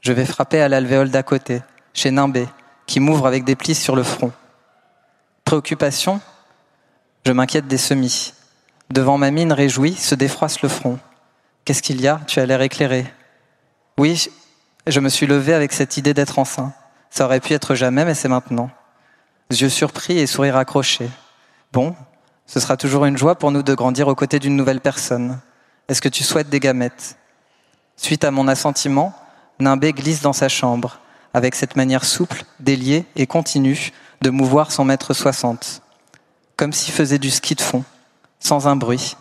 Je 0.00 0.12
vais 0.12 0.26
frapper 0.26 0.60
à 0.60 0.68
l'alvéole 0.68 1.10
d'à 1.10 1.22
côté, 1.22 1.62
chez 1.94 2.10
Nimbé, 2.10 2.46
qui 2.86 3.00
m'ouvre 3.00 3.26
avec 3.26 3.44
des 3.44 3.56
plis 3.56 3.74
sur 3.74 3.96
le 3.96 4.02
front. 4.02 4.32
Préoccupation? 5.44 6.20
Je 7.24 7.32
m'inquiète 7.32 7.66
des 7.66 7.78
semis. 7.78 8.34
Devant 8.90 9.18
ma 9.18 9.30
mine 9.30 9.52
réjouie, 9.52 9.94
se 9.94 10.14
défroisse 10.14 10.62
le 10.62 10.68
front. 10.68 10.98
Qu'est-ce 11.64 11.82
qu'il 11.82 12.00
y 12.00 12.08
a? 12.08 12.20
Tu 12.26 12.40
as 12.40 12.46
l'air 12.46 12.60
éclairé. 12.60 13.06
Oui, 13.98 14.28
je 14.86 15.00
me 15.00 15.08
suis 15.08 15.26
levé 15.26 15.54
avec 15.54 15.72
cette 15.72 15.96
idée 15.96 16.14
d'être 16.14 16.38
enceint. 16.38 16.72
Ça 17.10 17.24
aurait 17.24 17.40
pu 17.40 17.54
être 17.54 17.74
jamais, 17.74 18.04
mais 18.04 18.14
c'est 18.14 18.28
maintenant. 18.28 18.70
Yeux 19.50 19.68
surpris 19.68 20.18
et 20.18 20.26
sourire 20.26 20.56
accroché. 20.56 21.08
Bon, 21.72 21.94
ce 22.46 22.60
sera 22.60 22.76
toujours 22.76 23.06
une 23.06 23.16
joie 23.16 23.36
pour 23.36 23.50
nous 23.50 23.62
de 23.62 23.74
grandir 23.74 24.08
aux 24.08 24.14
côtés 24.14 24.38
d'une 24.38 24.56
nouvelle 24.56 24.80
personne. 24.80 25.40
Est-ce 25.88 26.02
que 26.02 26.08
tu 26.08 26.22
souhaites 26.22 26.48
des 26.48 26.60
gamètes? 26.60 27.16
Suite 27.96 28.24
à 28.24 28.30
mon 28.30 28.48
assentiment, 28.48 29.14
Nimbé 29.60 29.92
glisse 29.92 30.20
dans 30.20 30.32
sa 30.32 30.48
chambre, 30.48 30.98
avec 31.32 31.54
cette 31.54 31.76
manière 31.76 32.04
souple, 32.04 32.44
déliée 32.60 33.06
et 33.16 33.26
continue 33.26 33.92
de 34.20 34.30
mouvoir 34.30 34.72
son 34.72 34.84
mètre 34.84 35.14
soixante, 35.14 35.82
comme 36.56 36.72
s'il 36.72 36.92
faisait 36.92 37.18
du 37.18 37.30
ski 37.30 37.54
de 37.54 37.60
fond 37.60 37.84
sans 38.44 38.68
un 38.68 38.76
bruit. 38.76 39.16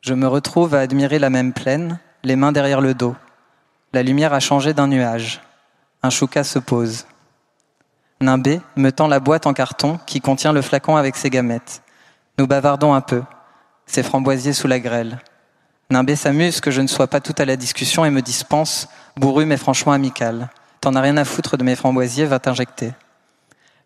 Je 0.00 0.14
me 0.14 0.26
retrouve 0.26 0.74
à 0.74 0.80
admirer 0.80 1.20
la 1.20 1.30
même 1.30 1.52
plaine, 1.52 2.00
les 2.24 2.34
mains 2.34 2.50
derrière 2.50 2.80
le 2.80 2.94
dos. 2.94 3.14
La 3.92 4.02
lumière 4.02 4.34
a 4.34 4.40
changé 4.40 4.74
d'un 4.74 4.88
nuage. 4.88 5.40
Un 6.02 6.10
chouka 6.10 6.42
se 6.42 6.58
pose. 6.58 7.06
Nimbé 8.20 8.60
me 8.74 8.90
tend 8.90 9.06
la 9.06 9.20
boîte 9.20 9.46
en 9.46 9.52
carton 9.52 10.00
qui 10.06 10.20
contient 10.20 10.52
le 10.52 10.62
flacon 10.62 10.96
avec 10.96 11.14
ses 11.14 11.30
gamètes. 11.30 11.82
Nous 12.36 12.48
bavardons 12.48 12.94
un 12.94 13.00
peu. 13.00 13.22
Ses 13.86 14.02
framboisiers 14.02 14.54
sous 14.54 14.66
la 14.66 14.80
grêle. 14.80 15.20
Nimbé 15.90 16.16
s'amuse 16.16 16.60
que 16.60 16.72
je 16.72 16.80
ne 16.80 16.88
sois 16.88 17.06
pas 17.06 17.20
tout 17.20 17.34
à 17.38 17.44
la 17.44 17.56
discussion 17.56 18.04
et 18.04 18.10
me 18.10 18.22
dispense, 18.22 18.88
bourru 19.16 19.46
mais 19.46 19.56
franchement 19.56 19.92
amical. 19.92 20.50
T'en 20.80 20.96
as 20.96 21.00
rien 21.00 21.16
à 21.16 21.24
foutre 21.24 21.56
de 21.56 21.64
mes 21.64 21.76
framboisiers, 21.76 22.26
va 22.26 22.40
t'injecter. 22.40 22.92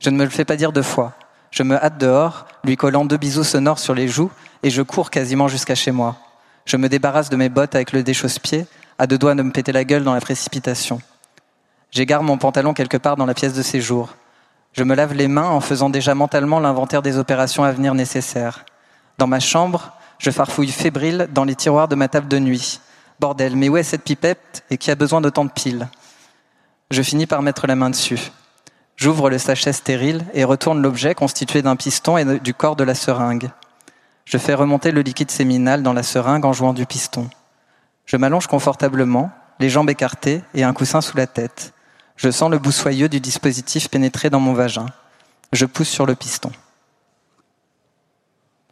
Je 0.02 0.10
ne 0.10 0.16
me 0.16 0.24
le 0.24 0.30
fais 0.30 0.44
pas 0.44 0.56
dire 0.56 0.72
deux 0.72 0.82
fois. 0.82 1.12
Je 1.52 1.62
me 1.62 1.76
hâte 1.76 1.96
dehors, 1.96 2.46
lui 2.64 2.76
collant 2.76 3.04
deux 3.04 3.16
bisous 3.16 3.44
sonores 3.44 3.78
sur 3.78 3.94
les 3.94 4.08
joues, 4.08 4.32
et 4.64 4.70
je 4.70 4.82
cours 4.82 5.10
quasiment 5.10 5.46
jusqu'à 5.46 5.76
chez 5.76 5.92
moi. 5.92 6.16
Je 6.64 6.76
me 6.76 6.88
débarrasse 6.88 7.30
de 7.30 7.36
mes 7.36 7.48
bottes 7.48 7.76
avec 7.76 7.92
le 7.92 8.02
déchausse-pied, 8.02 8.66
à 8.98 9.06
deux 9.06 9.16
doigts 9.16 9.36
de 9.36 9.42
me 9.42 9.52
péter 9.52 9.70
la 9.70 9.84
gueule 9.84 10.02
dans 10.02 10.14
la 10.14 10.20
précipitation. 10.20 11.00
J'égare 11.92 12.24
mon 12.24 12.36
pantalon 12.36 12.74
quelque 12.74 12.96
part 12.96 13.16
dans 13.16 13.26
la 13.26 13.34
pièce 13.34 13.54
de 13.54 13.62
séjour. 13.62 14.16
Je 14.72 14.82
me 14.82 14.96
lave 14.96 15.14
les 15.14 15.28
mains 15.28 15.48
en 15.48 15.60
faisant 15.60 15.88
déjà 15.88 16.16
mentalement 16.16 16.58
l'inventaire 16.58 17.02
des 17.02 17.18
opérations 17.18 17.62
à 17.62 17.70
venir 17.70 17.94
nécessaires. 17.94 18.64
Dans 19.18 19.28
ma 19.28 19.40
chambre, 19.40 19.92
Je 20.18 20.30
farfouille 20.30 20.70
fébrile 20.70 21.28
dans 21.32 21.42
les 21.42 21.56
tiroirs 21.56 21.88
de 21.88 21.96
ma 21.96 22.06
table 22.06 22.28
de 22.28 22.38
nuit. 22.38 22.80
Bordel, 23.18 23.56
mais 23.56 23.68
où 23.68 23.76
est 23.76 23.82
cette 23.82 24.04
pipette 24.04 24.62
et 24.70 24.78
qui 24.78 24.92
a 24.92 24.94
besoin 24.94 25.20
d'autant 25.20 25.44
de 25.44 25.50
piles? 25.50 25.88
Je 26.92 27.02
finis 27.02 27.26
par 27.26 27.42
mettre 27.42 27.66
la 27.66 27.74
main 27.74 27.90
dessus. 27.90 28.30
J'ouvre 29.02 29.30
le 29.30 29.38
sachet 29.38 29.72
stérile 29.72 30.24
et 30.32 30.44
retourne 30.44 30.80
l'objet 30.80 31.16
constitué 31.16 31.60
d'un 31.60 31.74
piston 31.74 32.18
et 32.18 32.38
du 32.38 32.54
corps 32.54 32.76
de 32.76 32.84
la 32.84 32.94
seringue. 32.94 33.50
Je 34.24 34.38
fais 34.38 34.54
remonter 34.54 34.92
le 34.92 35.00
liquide 35.00 35.32
séminal 35.32 35.82
dans 35.82 35.92
la 35.92 36.04
seringue 36.04 36.44
en 36.44 36.52
jouant 36.52 36.72
du 36.72 36.86
piston. 36.86 37.28
Je 38.06 38.16
m'allonge 38.16 38.46
confortablement, 38.46 39.32
les 39.58 39.70
jambes 39.70 39.90
écartées 39.90 40.44
et 40.54 40.62
un 40.62 40.72
coussin 40.72 41.00
sous 41.00 41.16
la 41.16 41.26
tête. 41.26 41.72
Je 42.14 42.30
sens 42.30 42.48
le 42.48 42.60
bout 42.60 42.70
soyeux 42.70 43.08
du 43.08 43.18
dispositif 43.18 43.88
pénétrer 43.88 44.30
dans 44.30 44.38
mon 44.38 44.52
vagin. 44.52 44.86
Je 45.52 45.66
pousse 45.66 45.88
sur 45.88 46.06
le 46.06 46.14
piston. 46.14 46.52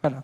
Voilà. 0.01 0.23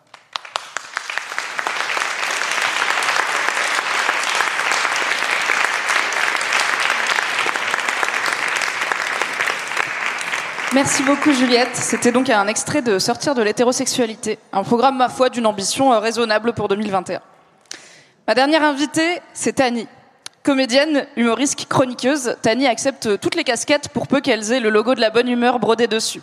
Merci 10.74 11.02
beaucoup 11.04 11.32
Juliette. 11.32 11.76
C'était 11.76 12.12
donc 12.12 12.30
un 12.30 12.46
extrait 12.48 12.82
de 12.82 13.00
Sortir 13.00 13.34
de 13.34 13.42
l'hétérosexualité, 13.42 14.38
un 14.52 14.64
programme 14.64 14.98
ma 14.98 15.08
foi 15.08 15.30
d'une 15.30 15.48
ambition 15.48 15.94
euh, 15.94 16.00
raisonnable 16.00 16.52
pour 16.52 16.68
2021. 16.68 17.22
Ma 18.28 18.36
dernière 18.36 18.64
invitée, 18.64 19.22
c'est 19.34 19.54
Tani. 19.54 19.88
Comédienne, 20.44 21.08
humoriste, 21.16 21.68
chroniqueuse, 21.70 22.36
Tani 22.42 22.68
accepte 22.68 23.18
toutes 23.22 23.36
les 23.36 23.46
casquettes 23.46 23.88
pour 23.90 24.08
peu 24.08 24.20
qu'elles 24.20 24.52
aient 24.52 24.60
le 24.60 24.70
logo 24.70 24.94
de 24.94 25.00
la 25.00 25.10
bonne 25.10 25.30
humeur 25.30 25.60
brodé 25.60 25.88
dessus. 25.88 26.22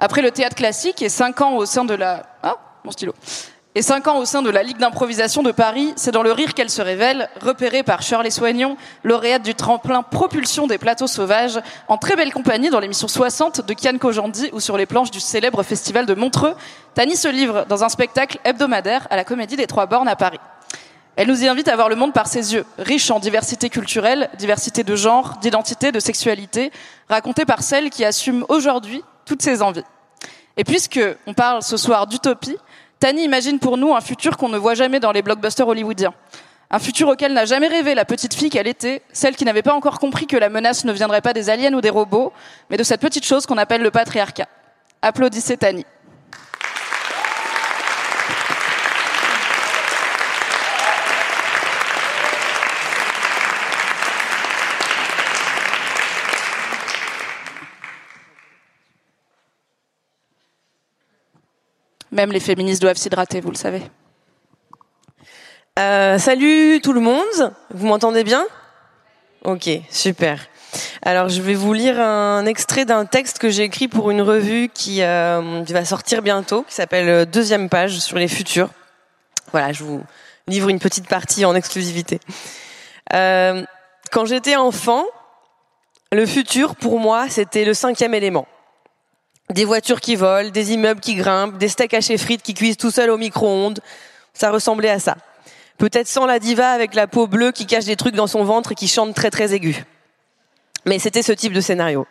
Après 0.00 0.22
le 0.22 0.30
théâtre 0.30 0.56
classique 0.56 1.02
et 1.02 1.10
cinq 1.10 1.42
ans 1.42 1.54
au 1.56 1.66
sein 1.66 1.84
de 1.84 1.94
la... 1.94 2.24
Ah, 2.42 2.56
mon 2.84 2.90
stylo 2.90 3.12
et 3.76 3.82
cinq 3.82 4.06
ans 4.06 4.18
au 4.18 4.24
sein 4.24 4.40
de 4.40 4.50
la 4.50 4.62
Ligue 4.62 4.78
d'improvisation 4.78 5.42
de 5.42 5.50
Paris, 5.50 5.92
c'est 5.96 6.12
dans 6.12 6.22
le 6.22 6.30
rire 6.30 6.54
qu'elle 6.54 6.70
se 6.70 6.80
révèle, 6.80 7.28
repérée 7.40 7.82
par 7.82 8.02
Shirley 8.02 8.30
Soignon, 8.30 8.76
lauréate 9.02 9.42
du 9.42 9.56
tremplin 9.56 10.02
propulsion 10.02 10.68
des 10.68 10.78
plateaux 10.78 11.08
sauvages, 11.08 11.58
en 11.88 11.96
très 11.96 12.14
belle 12.14 12.32
compagnie 12.32 12.70
dans 12.70 12.78
l'émission 12.78 13.08
60 13.08 13.66
de 13.66 13.74
Kian 13.74 13.98
Kojandi 13.98 14.50
ou 14.52 14.60
sur 14.60 14.76
les 14.76 14.86
planches 14.86 15.10
du 15.10 15.18
célèbre 15.18 15.64
festival 15.64 16.06
de 16.06 16.14
Montreux. 16.14 16.54
Tani 16.94 17.16
se 17.16 17.26
livre 17.26 17.66
dans 17.68 17.82
un 17.82 17.88
spectacle 17.88 18.38
hebdomadaire 18.44 19.08
à 19.10 19.16
la 19.16 19.24
Comédie 19.24 19.56
des 19.56 19.66
Trois 19.66 19.86
Bornes 19.86 20.06
à 20.08 20.14
Paris. 20.14 20.38
Elle 21.16 21.26
nous 21.26 21.42
y 21.42 21.48
invite 21.48 21.66
à 21.66 21.74
voir 21.74 21.88
le 21.88 21.96
monde 21.96 22.12
par 22.12 22.28
ses 22.28 22.54
yeux, 22.54 22.64
riche 22.78 23.10
en 23.10 23.18
diversité 23.18 23.70
culturelle, 23.70 24.30
diversité 24.38 24.84
de 24.84 24.94
genre, 24.94 25.38
d'identité, 25.40 25.90
de 25.90 25.98
sexualité, 25.98 26.70
racontée 27.08 27.44
par 27.44 27.64
celle 27.64 27.90
qui 27.90 28.04
assume 28.04 28.44
aujourd'hui 28.48 29.02
toutes 29.24 29.42
ses 29.42 29.62
envies. 29.62 29.84
Et 30.56 30.62
puisque 30.62 31.00
on 31.26 31.34
parle 31.34 31.62
ce 31.62 31.76
soir 31.76 32.06
d'utopie, 32.06 32.56
Tani 33.04 33.22
imagine 33.22 33.58
pour 33.58 33.76
nous 33.76 33.94
un 33.94 34.00
futur 34.00 34.38
qu'on 34.38 34.48
ne 34.48 34.56
voit 34.56 34.72
jamais 34.72 34.98
dans 34.98 35.12
les 35.12 35.20
blockbusters 35.20 35.68
hollywoodiens. 35.68 36.14
Un 36.70 36.78
futur 36.78 37.08
auquel 37.08 37.34
n'a 37.34 37.44
jamais 37.44 37.66
rêvé 37.66 37.94
la 37.94 38.06
petite 38.06 38.32
fille 38.32 38.48
qu'elle 38.48 38.66
était, 38.66 39.02
celle 39.12 39.36
qui 39.36 39.44
n'avait 39.44 39.60
pas 39.60 39.74
encore 39.74 39.98
compris 39.98 40.26
que 40.26 40.38
la 40.38 40.48
menace 40.48 40.86
ne 40.86 40.92
viendrait 40.94 41.20
pas 41.20 41.34
des 41.34 41.50
aliens 41.50 41.74
ou 41.74 41.82
des 41.82 41.90
robots, 41.90 42.32
mais 42.70 42.78
de 42.78 42.82
cette 42.82 43.02
petite 43.02 43.26
chose 43.26 43.44
qu'on 43.44 43.58
appelle 43.58 43.82
le 43.82 43.90
patriarcat. 43.90 44.48
Applaudissez 45.02 45.58
Tani. 45.58 45.84
Même 62.14 62.30
les 62.30 62.38
féministes 62.38 62.80
doivent 62.80 62.96
s'hydrater, 62.96 63.40
vous 63.40 63.50
le 63.50 63.56
savez. 63.56 63.82
Euh, 65.80 66.16
salut 66.16 66.80
tout 66.80 66.92
le 66.92 67.00
monde, 67.00 67.52
vous 67.70 67.88
m'entendez 67.88 68.22
bien? 68.22 68.46
Ok, 69.42 69.68
super. 69.90 70.38
Alors 71.02 71.28
je 71.28 71.42
vais 71.42 71.54
vous 71.54 71.72
lire 71.72 72.00
un 72.00 72.46
extrait 72.46 72.84
d'un 72.84 73.04
texte 73.04 73.40
que 73.40 73.50
j'ai 73.50 73.64
écrit 73.64 73.88
pour 73.88 74.12
une 74.12 74.22
revue 74.22 74.68
qui, 74.72 75.02
euh, 75.02 75.64
va 75.68 75.84
sortir 75.84 76.22
bientôt, 76.22 76.62
qui 76.62 76.74
s'appelle 76.74 77.08
euh, 77.08 77.24
Deuxième 77.24 77.68
page 77.68 77.98
sur 77.98 78.16
les 78.16 78.28
futurs. 78.28 78.70
Voilà, 79.50 79.72
je 79.72 79.82
vous 79.82 80.00
livre 80.46 80.68
une 80.68 80.78
petite 80.78 81.08
partie 81.08 81.44
en 81.44 81.56
exclusivité. 81.56 82.20
Euh, 83.12 83.64
quand 84.12 84.24
j'étais 84.24 84.54
enfant, 84.54 85.04
le 86.12 86.26
futur 86.26 86.76
pour 86.76 87.00
moi 87.00 87.28
c'était 87.28 87.64
le 87.64 87.74
cinquième 87.74 88.14
élément. 88.14 88.46
Des 89.50 89.64
voitures 89.64 90.00
qui 90.00 90.16
volent, 90.16 90.50
des 90.50 90.72
immeubles 90.72 91.00
qui 91.00 91.14
grimpent, 91.14 91.58
des 91.58 91.68
steaks 91.68 91.94
hachés 91.94 92.18
frites 92.18 92.42
qui 92.42 92.54
cuisent 92.54 92.76
tout 92.76 92.90
seuls 92.90 93.10
au 93.10 93.18
micro-ondes. 93.18 93.80
Ça 94.32 94.50
ressemblait 94.50 94.90
à 94.90 94.98
ça. 94.98 95.16
Peut-être 95.78 96.08
sans 96.08 96.26
la 96.26 96.38
diva 96.38 96.70
avec 96.70 96.94
la 96.94 97.06
peau 97.06 97.26
bleue 97.26 97.52
qui 97.52 97.66
cache 97.66 97.84
des 97.84 97.96
trucs 97.96 98.14
dans 98.14 98.26
son 98.26 98.44
ventre 98.44 98.72
et 98.72 98.74
qui 98.74 98.88
chante 98.88 99.14
très 99.14 99.30
très 99.30 99.52
aigu. 99.52 99.84
Mais 100.86 100.98
c'était 100.98 101.22
ce 101.22 101.32
type 101.32 101.52
de 101.52 101.60
scénario. 101.60 102.06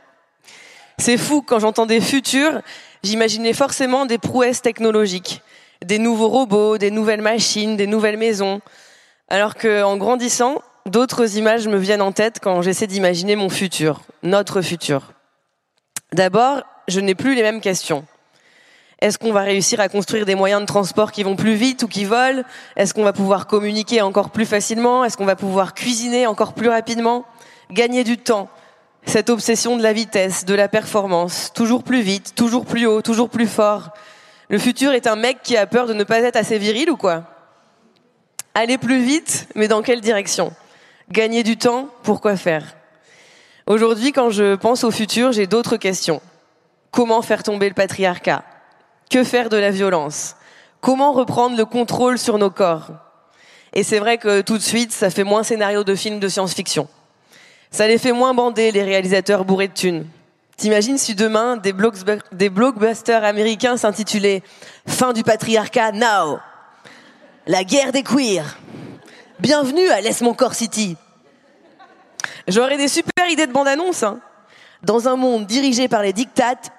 C'est 0.98 1.18
fou, 1.18 1.42
quand 1.42 1.60
j'entendais 1.60 2.02
futur, 2.02 2.62
j'imaginais 3.04 3.54
forcément 3.54 4.06
des 4.06 4.18
prouesses 4.18 4.62
technologiques, 4.62 5.42
des 5.84 5.98
nouveaux 5.98 6.30
robots, 6.30 6.78
des 6.78 6.92
nouvelles 6.92 7.22
machines, 7.22 7.78
des 7.78 7.88
nouvelles 7.88 8.18
maisons. 8.18 8.62
Alors 9.28 9.56
que, 9.56 9.82
en 9.84 9.98
grandissant, 9.98 10.62
d'autres 10.86 11.38
images 11.38 11.68
me 11.68 11.78
viennent 11.78 12.02
en 12.02 12.12
tête 12.12 12.40
quand 12.42 12.62
j'essaie 12.62 12.88
d'imaginer 12.88 13.36
mon 13.36 13.50
futur, 13.50 14.02
notre 14.22 14.62
futur. 14.62 15.14
D'abord, 16.12 16.64
je 16.88 17.00
n'ai 17.00 17.16
plus 17.16 17.36
les 17.36 17.42
mêmes 17.42 17.62
questions. 17.62 18.06
Est-ce 19.00 19.18
qu'on 19.18 19.34
va 19.34 19.42
réussir 19.42 19.82
à 19.82 19.90
construire 19.90 20.26
des 20.26 20.36
moyens 20.36 20.62
de 20.62 20.66
transport 20.66 21.12
qui 21.12 21.24
vont 21.24 21.36
plus 21.36 21.56
vite 21.56 21.84
ou 21.84 21.88
qui 21.88 22.06
volent? 22.06 22.44
Est-ce 22.78 22.94
qu'on 22.94 23.04
va 23.04 23.12
pouvoir 23.12 23.48
communiquer 23.48 24.02
encore 24.02 24.30
plus 24.30 24.46
facilement? 24.46 25.04
Est-ce 25.04 25.18
qu'on 25.18 25.26
va 25.26 25.36
pouvoir 25.36 25.74
cuisiner 25.74 26.26
encore 26.26 26.54
plus 26.54 26.70
rapidement? 26.70 27.26
Gagner 27.70 28.06
du 28.06 28.18
temps. 28.18 28.50
Cette 29.06 29.30
obsession 29.30 29.76
de 29.76 29.84
la 29.84 29.92
vitesse, 29.92 30.46
de 30.46 30.54
la 30.54 30.70
performance, 30.70 31.52
toujours 31.54 31.84
plus 31.84 32.02
vite, 32.02 32.34
toujours 32.36 32.66
plus 32.66 32.86
haut, 32.86 33.02
toujours 33.02 33.30
plus 33.30 33.48
fort. 33.48 33.90
Le 34.48 34.58
futur 34.58 34.94
est 34.94 35.08
un 35.08 35.18
mec 35.18 35.40
qui 35.44 35.58
a 35.58 35.68
peur 35.68 35.88
de 35.88 35.94
ne 35.94 36.06
pas 36.06 36.20
être 36.20 36.38
assez 36.38 36.58
viril 36.58 36.90
ou 36.90 36.96
quoi? 36.96 37.26
Aller 38.56 38.78
plus 38.78 39.02
vite, 39.02 39.48
mais 39.56 39.68
dans 39.68 39.82
quelle 39.82 40.00
direction? 40.00 40.54
Gagner 41.12 41.44
du 41.44 41.58
temps, 41.58 41.90
pourquoi 42.04 42.38
faire? 42.38 42.78
Aujourd'hui, 43.68 44.14
quand 44.14 44.30
je 44.30 44.56
pense 44.56 44.86
au 44.86 44.92
futur, 44.92 45.34
j'ai 45.34 45.48
d'autres 45.48 45.76
questions. 45.76 46.22
Comment 46.94 47.24
faire 47.24 47.42
tomber 47.42 47.70
le 47.70 47.74
patriarcat? 47.74 48.44
Que 49.10 49.24
faire 49.24 49.50
de 49.50 49.58
la 49.58 49.72
violence? 49.72 50.36
Comment 50.80 51.12
reprendre 51.12 51.58
le 51.58 51.66
contrôle 51.66 52.20
sur 52.20 52.38
nos 52.38 52.52
corps? 52.52 52.92
Et 53.74 53.82
c'est 53.82 53.98
vrai 53.98 54.20
que 54.20 54.42
tout 54.42 54.60
de 54.60 54.64
suite, 54.64 54.92
ça 54.92 55.10
fait 55.10 55.24
moins 55.24 55.42
scénario 55.42 55.84
de 55.84 55.96
film 55.96 56.20
de 56.20 56.28
science-fiction. 56.28 56.88
Ça 57.72 57.88
les 57.88 57.98
fait 57.98 58.12
moins 58.12 58.36
bander, 58.36 58.72
les 58.72 58.84
réalisateurs 58.84 59.44
bourrés 59.44 59.70
de 59.70 59.74
thunes. 59.74 60.06
T'imagines 60.56 61.00
si 61.00 61.16
demain, 61.16 61.58
des, 61.58 61.74
des 62.32 62.50
blockbusters 62.52 63.24
américains 63.24 63.76
s'intitulaient 63.76 64.44
Fin 64.88 65.14
du 65.14 65.24
patriarcat 65.24 65.94
now 65.94 66.38
La 67.48 67.64
guerre 67.64 67.92
des 67.92 68.04
queers 68.04 68.60
Bienvenue 69.40 69.90
à 69.90 70.00
Laisse 70.00 70.22
mon 70.22 70.36
corps 70.36 70.54
City! 70.54 70.96
J'aurais 72.48 72.78
des 72.78 72.88
super 72.88 73.28
idées 73.32 73.48
de 73.48 73.52
bande-annonce, 73.52 74.04
hein 74.04 74.20
dans 74.84 75.08
un 75.08 75.16
monde 75.16 75.46
dirigé 75.46 75.88
par 75.88 76.02
les 76.02 76.14
dictates, 76.14 76.72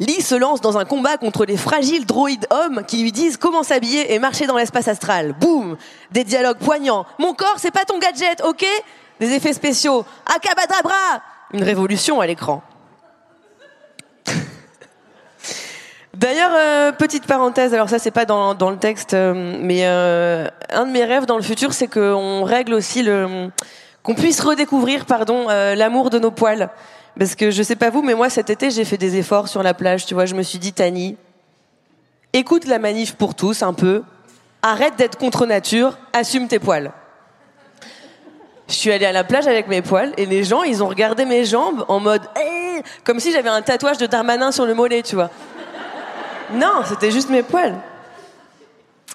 Lee 0.00 0.20
se 0.22 0.34
lance 0.34 0.60
dans 0.60 0.78
un 0.78 0.84
combat 0.84 1.16
contre 1.16 1.44
les 1.44 1.56
fragiles 1.56 2.06
droïdes 2.06 2.46
hommes 2.50 2.84
qui 2.86 3.02
lui 3.02 3.12
disent 3.12 3.36
comment 3.36 3.62
s'habiller 3.62 4.14
et 4.14 4.18
marcher 4.18 4.46
dans 4.46 4.56
l'espace 4.56 4.88
astral. 4.88 5.34
Boum 5.38 5.76
Des 6.12 6.24
dialogues 6.24 6.58
poignants. 6.58 7.06
Mon 7.18 7.34
corps, 7.34 7.56
c'est 7.58 7.70
pas 7.70 7.84
ton 7.84 7.98
gadget, 7.98 8.42
ok? 8.44 8.64
Des 9.20 9.32
effets 9.32 9.52
spéciaux. 9.52 10.04
Akabadabra 10.26 11.22
Une 11.52 11.62
révolution 11.62 12.20
à 12.20 12.26
l'écran. 12.26 12.62
D'ailleurs, 16.14 16.52
euh, 16.54 16.92
petite 16.92 17.26
parenthèse, 17.26 17.74
alors 17.74 17.88
ça 17.88 17.98
c'est 17.98 18.10
pas 18.10 18.24
dans, 18.24 18.54
dans, 18.54 18.70
le 18.70 18.78
texte, 18.78 19.14
euh, 19.14 19.58
mais 19.60 19.86
euh, 19.86 20.48
un 20.70 20.86
de 20.86 20.90
mes 20.90 21.04
rêves 21.04 21.26
dans 21.26 21.36
le 21.36 21.42
futur, 21.42 21.72
c'est 21.72 21.88
qu'on 21.88 22.44
règle 22.44 22.74
aussi 22.74 23.02
le, 23.02 23.50
qu'on 24.02 24.14
puisse 24.14 24.40
redécouvrir, 24.40 25.06
pardon, 25.06 25.48
l'amour 25.48 26.10
de 26.10 26.18
nos 26.18 26.30
poils. 26.30 26.70
Parce 27.18 27.34
que 27.34 27.50
je 27.50 27.62
sais 27.62 27.76
pas 27.76 27.90
vous, 27.90 28.02
mais 28.02 28.14
moi 28.14 28.30
cet 28.30 28.48
été 28.48 28.70
j'ai 28.70 28.84
fait 28.84 28.96
des 28.96 29.16
efforts 29.16 29.48
sur 29.48 29.62
la 29.62 29.74
plage. 29.74 30.06
Tu 30.06 30.14
vois, 30.14 30.26
je 30.26 30.34
me 30.34 30.42
suis 30.42 30.58
dit, 30.58 30.72
Tani, 30.72 31.16
écoute 32.32 32.66
la 32.66 32.78
manif 32.78 33.14
pour 33.14 33.34
tous 33.34 33.62
un 33.62 33.72
peu. 33.72 34.02
Arrête 34.62 34.96
d'être 34.96 35.18
contre 35.18 35.46
nature, 35.46 35.98
assume 36.12 36.48
tes 36.48 36.58
poils. 36.58 36.92
Je 38.68 38.74
suis 38.74 38.92
allée 38.92 39.06
à 39.06 39.12
la 39.12 39.24
plage 39.24 39.46
avec 39.46 39.66
mes 39.66 39.82
poils 39.82 40.12
et 40.16 40.26
les 40.26 40.44
gens, 40.44 40.62
ils 40.62 40.82
ont 40.82 40.88
regardé 40.88 41.24
mes 41.24 41.44
jambes 41.44 41.84
en 41.88 42.00
mode, 42.00 42.22
comme 43.02 43.18
si 43.18 43.32
j'avais 43.32 43.48
un 43.48 43.62
tatouage 43.62 43.96
de 43.98 44.06
Darmanin 44.06 44.52
sur 44.52 44.66
le 44.66 44.74
mollet, 44.74 45.02
tu 45.02 45.14
vois. 45.14 45.30
Non, 46.52 46.82
c'était 46.84 47.10
juste 47.10 47.30
mes 47.30 47.42
poils. 47.42 47.76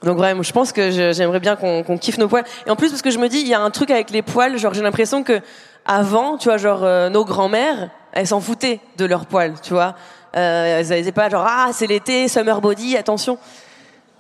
Donc 0.02 0.18
vraiment, 0.18 0.44
je 0.44 0.52
pense 0.52 0.72
que 0.72 0.90
j'aimerais 1.12 1.40
bien 1.40 1.56
qu'on 1.56 1.98
kiffe 1.98 2.18
nos 2.18 2.28
poils. 2.28 2.46
Et 2.66 2.70
en 2.70 2.76
plus, 2.76 2.90
parce 2.90 3.02
que 3.02 3.12
je 3.12 3.20
me 3.20 3.30
dis, 3.30 3.40
il 3.40 3.48
y 3.48 3.54
a 3.54 3.62
un 3.62 3.70
truc 3.70 3.92
avec 3.92 4.10
les 4.10 4.22
poils, 4.22 4.58
genre 4.58 4.74
j'ai 4.74 4.82
l'impression 4.82 5.24
que 5.24 5.40
avant, 5.86 6.38
tu 6.38 6.50
vois, 6.50 6.58
genre 6.58 6.84
euh, 6.84 7.10
nos 7.10 7.26
grands-mères, 7.26 7.90
elles 8.14 8.28
s'en 8.28 8.40
foutaient 8.40 8.80
de 8.98 9.06
leurs 9.06 9.26
poils, 9.26 9.56
tu 9.62 9.74
vois. 9.74 9.96
Euh, 10.36 10.80
elles 10.80 10.90
n'étaient 10.90 11.12
pas 11.12 11.30
genre 11.30 11.46
ah 11.48 11.70
c'est 11.74 11.88
l'été, 11.88 12.28
summer 12.28 12.62
body, 12.62 12.98
attention. 12.98 13.38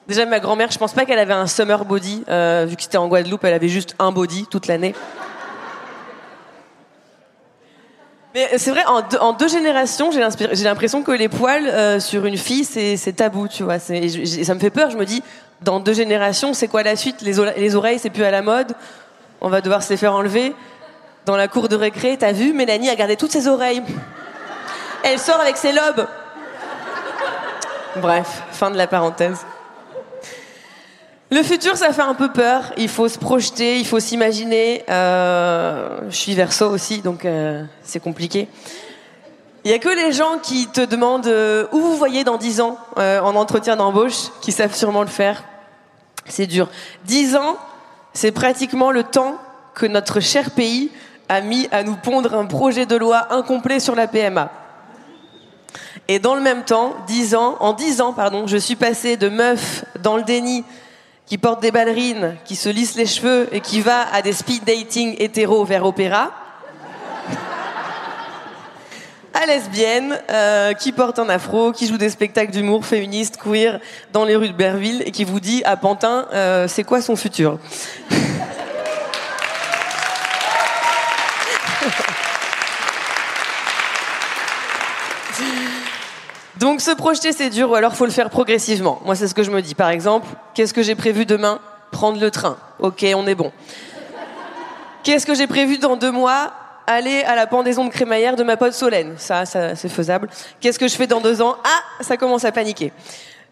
Déjà, 0.07 0.25
ma 0.25 0.39
grand-mère, 0.39 0.69
je 0.69 0.77
pense 0.77 0.93
pas 0.93 1.05
qu'elle 1.05 1.19
avait 1.19 1.33
un 1.33 1.47
summer 1.47 1.85
body. 1.85 2.25
Euh, 2.27 2.65
vu 2.67 2.75
que 2.75 2.83
c'était 2.83 2.97
en 2.97 3.07
Guadeloupe, 3.07 3.43
elle 3.45 3.53
avait 3.53 3.69
juste 3.69 3.95
un 3.99 4.11
body 4.11 4.47
toute 4.47 4.67
l'année. 4.67 4.93
Mais 8.35 8.57
c'est 8.57 8.71
vrai, 8.71 8.83
en 8.85 9.33
deux, 9.33 9.47
générations, 9.47 10.11
j'ai 10.11 10.63
l'impression 10.63 11.03
que 11.03 11.11
les 11.11 11.29
poils 11.29 12.01
sur 12.01 12.25
une 12.25 12.35
fille, 12.35 12.65
c'est 12.65 13.13
tabou, 13.13 13.47
tu 13.47 13.63
vois. 13.63 13.77
Et 13.91 14.43
ça 14.43 14.55
me 14.55 14.59
fait 14.59 14.71
peur. 14.71 14.89
Je 14.89 14.97
me 14.97 15.05
dis, 15.05 15.21
dans 15.61 15.79
deux 15.79 15.93
générations, 15.93 16.53
c'est 16.53 16.67
quoi 16.67 16.81
la 16.81 16.95
suite? 16.95 17.21
Les, 17.21 17.33
les 17.57 17.75
oreilles, 17.75 17.99
c'est 17.99 18.09
plus 18.09 18.23
à 18.23 18.31
la 18.31 18.41
mode. 18.41 18.73
On 19.39 19.49
va 19.49 19.61
devoir 19.61 19.83
se 19.83 19.91
les 19.91 19.97
faire 19.97 20.13
enlever. 20.13 20.55
Dans 21.25 21.37
la 21.37 21.47
cour 21.47 21.69
de 21.69 21.77
récré, 21.77 22.17
t'as 22.19 22.33
vu, 22.33 22.51
Mélanie 22.51 22.89
a 22.89 22.95
gardé 22.95 23.15
toutes 23.15 23.31
ses 23.31 23.47
oreilles. 23.47 23.81
Elle 25.03 25.19
sort 25.19 25.39
avec 25.39 25.55
ses 25.55 25.71
lobes. 25.71 26.05
Bref, 27.97 28.43
fin 28.51 28.69
de 28.69 28.77
la 28.77 28.87
parenthèse. 28.87 29.45
Le 31.31 31.41
futur, 31.41 31.77
ça 31.77 31.93
fait 31.93 32.01
un 32.01 32.13
peu 32.13 32.31
peur. 32.31 32.73
Il 32.75 32.89
faut 32.89 33.07
se 33.07 33.17
projeter, 33.17 33.79
il 33.79 33.85
faut 33.85 34.01
s'imaginer. 34.01 34.83
Euh, 34.89 36.01
je 36.09 36.15
suis 36.15 36.35
verso 36.35 36.69
aussi, 36.69 37.01
donc 37.01 37.23
euh, 37.23 37.63
c'est 37.83 38.01
compliqué. 38.01 38.49
Il 39.63 39.71
y 39.71 39.73
a 39.73 39.79
que 39.79 39.89
les 39.89 40.11
gens 40.11 40.39
qui 40.43 40.67
te 40.67 40.81
demandent 40.81 41.27
euh, 41.27 41.67
où 41.71 41.79
vous 41.79 41.95
voyez 41.95 42.25
dans 42.25 42.35
10 42.37 42.59
ans 42.59 42.77
en 42.97 43.35
entretien 43.35 43.77
d'embauche 43.77 44.29
qui 44.41 44.51
savent 44.51 44.75
sûrement 44.75 45.03
le 45.03 45.07
faire. 45.07 45.45
C'est 46.27 46.47
dur. 46.47 46.69
10 47.05 47.37
ans, 47.37 47.57
c'est 48.11 48.33
pratiquement 48.33 48.91
le 48.91 49.03
temps 49.03 49.37
que 49.73 49.85
notre 49.85 50.19
cher 50.19 50.51
pays 50.51 50.91
a 51.29 51.41
mis 51.41 51.67
à 51.71 51.83
nous 51.83 51.95
pondre 51.95 52.33
un 52.35 52.45
projet 52.45 52.85
de 52.85 52.95
loi 52.95 53.33
incomplet 53.33 53.79
sur 53.79 53.95
la 53.95 54.07
PMA. 54.07 54.51
Et 56.07 56.19
dans 56.19 56.35
le 56.35 56.41
même 56.41 56.63
temps, 56.63 56.95
10 57.07 57.35
ans, 57.35 57.57
en 57.59 57.73
10 57.73 58.01
ans, 58.01 58.13
pardon, 58.13 58.45
je 58.47 58.57
suis 58.57 58.75
passée 58.75 59.15
de 59.15 59.29
meuf 59.29 59.85
dans 60.01 60.17
le 60.17 60.23
déni 60.23 60.63
qui 61.25 61.37
porte 61.37 61.61
des 61.61 61.71
ballerines, 61.71 62.35
qui 62.43 62.55
se 62.55 62.69
lisse 62.69 62.95
les 62.95 63.05
cheveux 63.05 63.47
et 63.53 63.61
qui 63.61 63.79
va 63.79 64.05
à 64.13 64.21
des 64.21 64.33
speed 64.33 64.65
dating 64.65 65.15
hétéro 65.17 65.63
vers 65.63 65.85
opéra, 65.85 66.31
à 69.33 69.45
lesbienne, 69.47 70.19
euh, 70.29 70.73
qui 70.73 70.91
porte 70.91 71.17
un 71.19 71.29
afro, 71.29 71.71
qui 71.71 71.87
joue 71.87 71.97
des 71.97 72.09
spectacles 72.09 72.51
d'humour 72.51 72.85
féministe, 72.85 73.37
queer 73.41 73.79
dans 74.11 74.25
les 74.25 74.35
rues 74.35 74.49
de 74.49 74.53
Berville 74.53 75.01
et 75.05 75.11
qui 75.11 75.23
vous 75.23 75.39
dit 75.39 75.63
à 75.65 75.75
Pantin, 75.75 76.27
euh, 76.33 76.67
c'est 76.67 76.83
quoi 76.83 77.01
son 77.01 77.15
futur? 77.15 77.57
Donc 86.63 86.79
se 86.79 86.91
projeter 86.91 87.33
c'est 87.33 87.49
dur 87.49 87.71
ou 87.71 87.75
alors 87.75 87.93
faut 87.93 88.05
le 88.05 88.11
faire 88.11 88.29
progressivement. 88.29 89.01
Moi 89.03 89.15
c'est 89.17 89.27
ce 89.27 89.33
que 89.33 89.43
je 89.43 89.51
me 89.51 89.61
dis. 89.61 89.75
Par 89.75 89.89
exemple, 89.89 90.25
qu'est-ce 90.53 90.73
que 90.73 90.81
j'ai 90.81 90.95
prévu 90.95 91.25
demain? 91.25 91.59
Prendre 91.91 92.21
le 92.21 92.31
train. 92.31 92.55
Ok, 92.79 93.05
on 93.17 93.27
est 93.27 93.35
bon. 93.35 93.51
Qu'est-ce 95.03 95.25
que 95.25 95.35
j'ai 95.35 95.45
prévu 95.45 95.77
dans 95.77 95.97
deux 95.97 96.13
mois? 96.13 96.53
Aller 96.87 97.21
à 97.23 97.35
la 97.35 97.47
pendaison 97.47 97.83
de 97.83 97.89
crémaillère 97.89 98.37
de 98.37 98.43
ma 98.43 98.55
pote 98.55 98.71
Solène. 98.71 99.15
Ça, 99.17 99.45
ça 99.45 99.75
c'est 99.75 99.89
faisable. 99.89 100.29
Qu'est-ce 100.61 100.79
que 100.79 100.87
je 100.87 100.95
fais 100.95 101.05
dans 101.05 101.19
deux 101.19 101.41
ans? 101.41 101.57
Ah, 101.65 102.01
ça 102.01 102.15
commence 102.15 102.45
à 102.45 102.53
paniquer. 102.53 102.93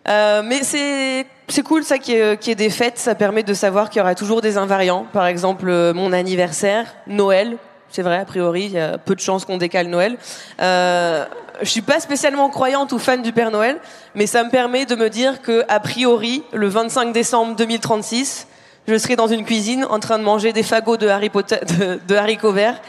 Euh, 0.08 0.42
mais 0.46 0.64
c'est 0.64 1.26
c'est 1.50 1.64
cool 1.64 1.84
ça 1.84 1.98
qui 1.98 2.14
est, 2.14 2.40
qui 2.40 2.56
des 2.56 2.70
fêtes. 2.70 2.98
Ça 2.98 3.14
permet 3.14 3.44
de 3.44 3.54
savoir 3.54 3.90
qu'il 3.90 4.00
y 4.00 4.02
aura 4.02 4.16
toujours 4.16 4.40
des 4.40 4.58
invariants. 4.58 5.06
Par 5.12 5.26
exemple, 5.26 5.68
euh, 5.68 5.94
mon 5.94 6.14
anniversaire, 6.14 6.86
Noël. 7.08 7.58
C'est 7.94 8.04
vrai, 8.04 8.20
a 8.20 8.26
priori, 8.26 8.64
il 8.68 8.72
y 8.72 8.80
a 8.80 8.98
peu 8.98 9.16
de 9.16 9.20
chances 9.20 9.44
qu'on 9.44 9.58
décale 9.58 9.88
Noël. 9.88 10.18
Euh, 10.62 11.26
je 11.62 11.70
suis 11.70 11.82
pas 11.82 12.00
spécialement 12.00 12.50
croyante 12.50 12.92
ou 12.92 13.00
fan 13.00 13.22
du 13.22 13.32
Père 13.32 13.52
Noël, 13.52 13.80
mais 14.16 14.28
ça 14.28 14.44
me 14.44 14.50
permet 14.50 14.86
de 14.86 14.96
me 14.96 15.10
dire 15.10 15.42
que, 15.42 15.64
a 15.68 15.80
priori, 15.80 16.44
le 16.54 16.68
25 16.68 17.14
décembre 17.14 17.56
2036, 17.56 18.48
je 18.88 18.98
serai 18.98 19.16
dans 19.16 19.28
une 19.28 19.46
cuisine 19.46 19.86
en 19.90 20.00
train 20.00 20.18
de 20.18 20.24
manger 20.24 20.54
des 20.54 20.64
fagots 20.64 20.98
de, 20.98 21.06
de 22.08 22.16
haricots 22.16 22.52
verts 22.52 22.82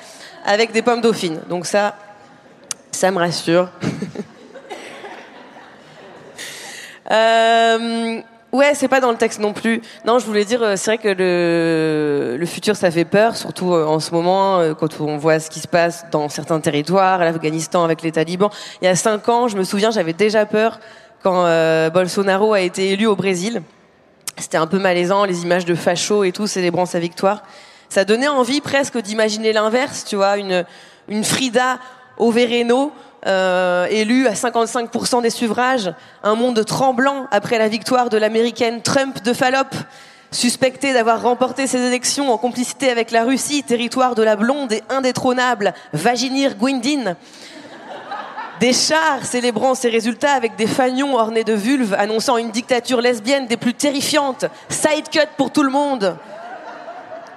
avec 0.45 0.73
des 0.73 0.83
pommes 0.83 1.01
dauphines. 1.01 1.41
Donc 1.49 1.67
ça, 1.67 1.97
ça 2.91 3.11
me 3.11 3.19
rassure. 3.19 3.69
Euh, 7.11 8.23
ouais, 8.53 8.75
c'est 8.75 8.89
pas 8.89 9.01
dans 9.01 9.11
le 9.11 9.17
texte 9.17 9.41
non 9.41 9.53
plus. 9.53 9.83
Non, 10.05 10.19
je 10.19 10.27
voulais 10.27 10.45
dire, 10.45 10.63
euh, 10.63 10.77
c'est 10.77 10.97
vrai 10.97 10.99
que 10.99 11.09
le, 11.09 12.37
le 12.39 12.47
futur, 12.47 12.77
ça 12.77 12.91
fait 12.91 13.05
peur, 13.05 13.37
surtout 13.37 13.73
euh, 13.75 13.85
en 13.85 14.01
ce 14.01 14.13
moment, 14.13 14.59
euh, 14.59 14.75
quand 14.75 15.01
on 15.01 15.17
voit 15.17 15.41
ce 15.41 15.51
qui 15.51 15.61
se 15.61 15.69
passe 15.69 16.07
dans 16.11 16.29
certains 16.29 16.61
territoires, 16.61 17.19
l'Afghanistan 17.19 17.85
avec 17.85 18.03
les 18.03 18.13
talibans. 18.13 18.51
Il 18.81 18.85
y 18.85 18.89
a 18.89 18.95
cinq 18.95 19.29
ans, 19.29 19.49
je 19.49 19.57
me 19.57 19.65
souviens, 19.65 19.91
j'avais 19.91 20.13
déjà 20.13 20.47
peur 20.47 20.79
quand 21.23 21.45
euh, 21.47 21.91
Bolsonaro 21.91 22.53
a 22.53 22.61
été 22.61 22.91
élu 22.91 23.07
au 23.07 23.17
Brésil. 23.17 23.63
C'était 24.37 24.59
un 24.59 24.67
peu 24.67 24.79
malaisant, 24.79 25.25
les 25.25 25.43
images 25.43 25.65
de 25.65 25.75
fachos 25.75 26.25
et 26.25 26.33
tout, 26.33 26.47
célébrant 26.47 26.87
sa 26.87 26.99
victoire. 26.99 27.43
Ça 27.89 28.05
donnait 28.05 28.29
envie 28.29 28.61
presque 28.61 28.99
d'imaginer 28.99 29.53
l'inverse, 29.53 30.05
tu 30.05 30.17
vois, 30.17 30.39
une, 30.39 30.65
une 31.09 31.25
Frida 31.25 31.79
Overeno 32.17 32.93
euh, 33.27 33.87
élue 33.87 34.27
à 34.27 34.33
55% 34.33 35.23
des 35.23 35.31
suffrages, 35.31 35.93
un 36.23 36.35
monde 36.35 36.65
tremblant 36.65 37.27
après 37.31 37.59
la 37.59 37.69
victoire 37.69 38.09
de 38.09 38.17
l'américaine 38.17 38.83
Trump 38.83 39.23
de 39.23 39.33
Fallop, 39.33 39.69
suspectée 40.33 40.93
d'avoir 40.93 41.23
remporté 41.23 41.67
ses 41.67 41.81
élections 41.87 42.33
en 42.33 42.39
complicité 42.39 42.91
avec 42.91 43.11
la 43.11 43.25
Russie, 43.25 43.63
territoire 43.63 44.15
de 44.15 44.23
la 44.23 44.35
blonde 44.37 44.73
et 44.73 44.83
indétrônable 44.89 45.73
Vaginir 45.93 46.57
Guindin. 46.57 47.17
Des 48.61 48.73
chars 48.73 49.25
célébrant 49.25 49.75
ces 49.75 49.89
résultats 49.89 50.35
avec 50.35 50.57
des 50.57 50.67
fanions 50.67 51.17
ornés 51.17 51.45
de 51.45 51.53
vulves 51.53 51.95
annonçant 51.99 52.37
une 52.37 52.51
dictature 52.51 53.01
lesbienne 53.01 53.47
des 53.47 53.57
plus 53.57 53.75
terrifiantes. 53.75 54.45
Side 54.69 55.09
cut 55.11 55.29
pour 55.37 55.51
tout 55.51 55.63
le 55.63 55.71
monde. 55.71 56.17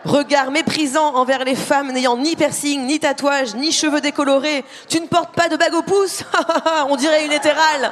Regard 0.06 0.52
méprisant 0.52 1.16
envers 1.16 1.44
les 1.44 1.56
femmes 1.56 1.92
n'ayant 1.92 2.16
ni 2.16 2.36
piercing, 2.36 2.86
ni 2.86 3.00
tatouage, 3.00 3.56
ni 3.56 3.72
cheveux 3.72 4.02
décolorés. 4.02 4.64
Tu 4.88 5.02
ne 5.02 5.08
portes 5.08 5.34
pas 5.34 5.50
de 5.50 5.58
bague 5.58 5.74
au 5.74 5.82
pouce 5.82 6.24
On 6.90 6.96
dirait 6.96 7.26
une 7.26 7.32
hétérale. 7.32 7.92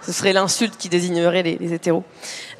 Ce 0.00 0.12
serait 0.12 0.32
l'insulte 0.32 0.76
qui 0.78 0.88
désignerait 0.88 1.42
les, 1.42 1.74
hétéros. 1.74 2.04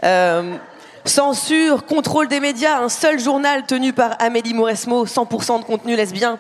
Euh, 0.03 0.57
censure, 1.05 1.87
contrôle 1.87 2.27
des 2.27 2.41
médias, 2.41 2.81
un 2.81 2.89
seul 2.89 3.21
journal 3.21 3.65
tenu 3.65 3.93
par 3.93 4.17
Amélie 4.21 4.55
Mauresmo, 4.55 5.07
100% 5.07 5.61
de 5.61 5.65
contenu 5.65 5.95
lesbien. 5.95 6.39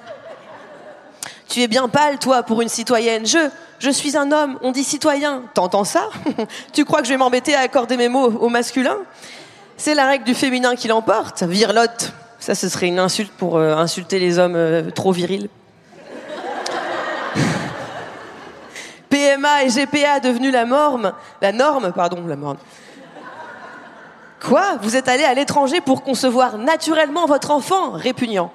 Tu 1.48 1.60
es 1.60 1.68
bien 1.68 1.88
pâle, 1.88 2.18
toi, 2.18 2.42
pour 2.42 2.62
une 2.62 2.68
citoyenne. 2.68 3.26
Je, 3.26 3.50
je 3.78 3.90
suis 3.90 4.16
un 4.16 4.32
homme, 4.32 4.58
on 4.62 4.72
dit 4.72 4.84
citoyen. 4.84 5.42
T'entends 5.54 5.84
ça? 5.84 6.08
Tu 6.72 6.84
crois 6.84 7.00
que 7.00 7.06
je 7.06 7.12
vais 7.12 7.18
m'embêter 7.18 7.54
à 7.54 7.60
accorder 7.60 7.96
mes 7.96 8.08
mots 8.08 8.32
au 8.40 8.48
masculin? 8.48 8.96
C'est 9.84 9.96
la 9.96 10.06
règle 10.06 10.22
du 10.22 10.34
féminin 10.36 10.76
qui 10.76 10.86
l'emporte. 10.86 11.42
Virlotte. 11.42 12.12
Ça, 12.38 12.54
ce 12.54 12.68
serait 12.68 12.86
une 12.86 13.00
insulte 13.00 13.32
pour 13.32 13.56
euh, 13.56 13.74
insulter 13.74 14.20
les 14.20 14.38
hommes 14.38 14.54
euh, 14.54 14.92
trop 14.92 15.10
virils. 15.10 15.48
PMA 19.10 19.64
et 19.64 19.68
GPA 19.70 20.20
devenus 20.20 20.52
la 20.52 20.66
norme. 20.66 21.12
La 21.40 21.50
norme, 21.50 21.90
pardon, 21.90 22.24
la 22.28 22.36
norme. 22.36 22.58
Quoi? 24.40 24.76
Vous 24.82 24.94
êtes 24.94 25.08
allé 25.08 25.24
à 25.24 25.34
l'étranger 25.34 25.80
pour 25.80 26.04
concevoir 26.04 26.58
naturellement 26.58 27.26
votre 27.26 27.50
enfant? 27.50 27.90
Répugnant. 27.90 28.52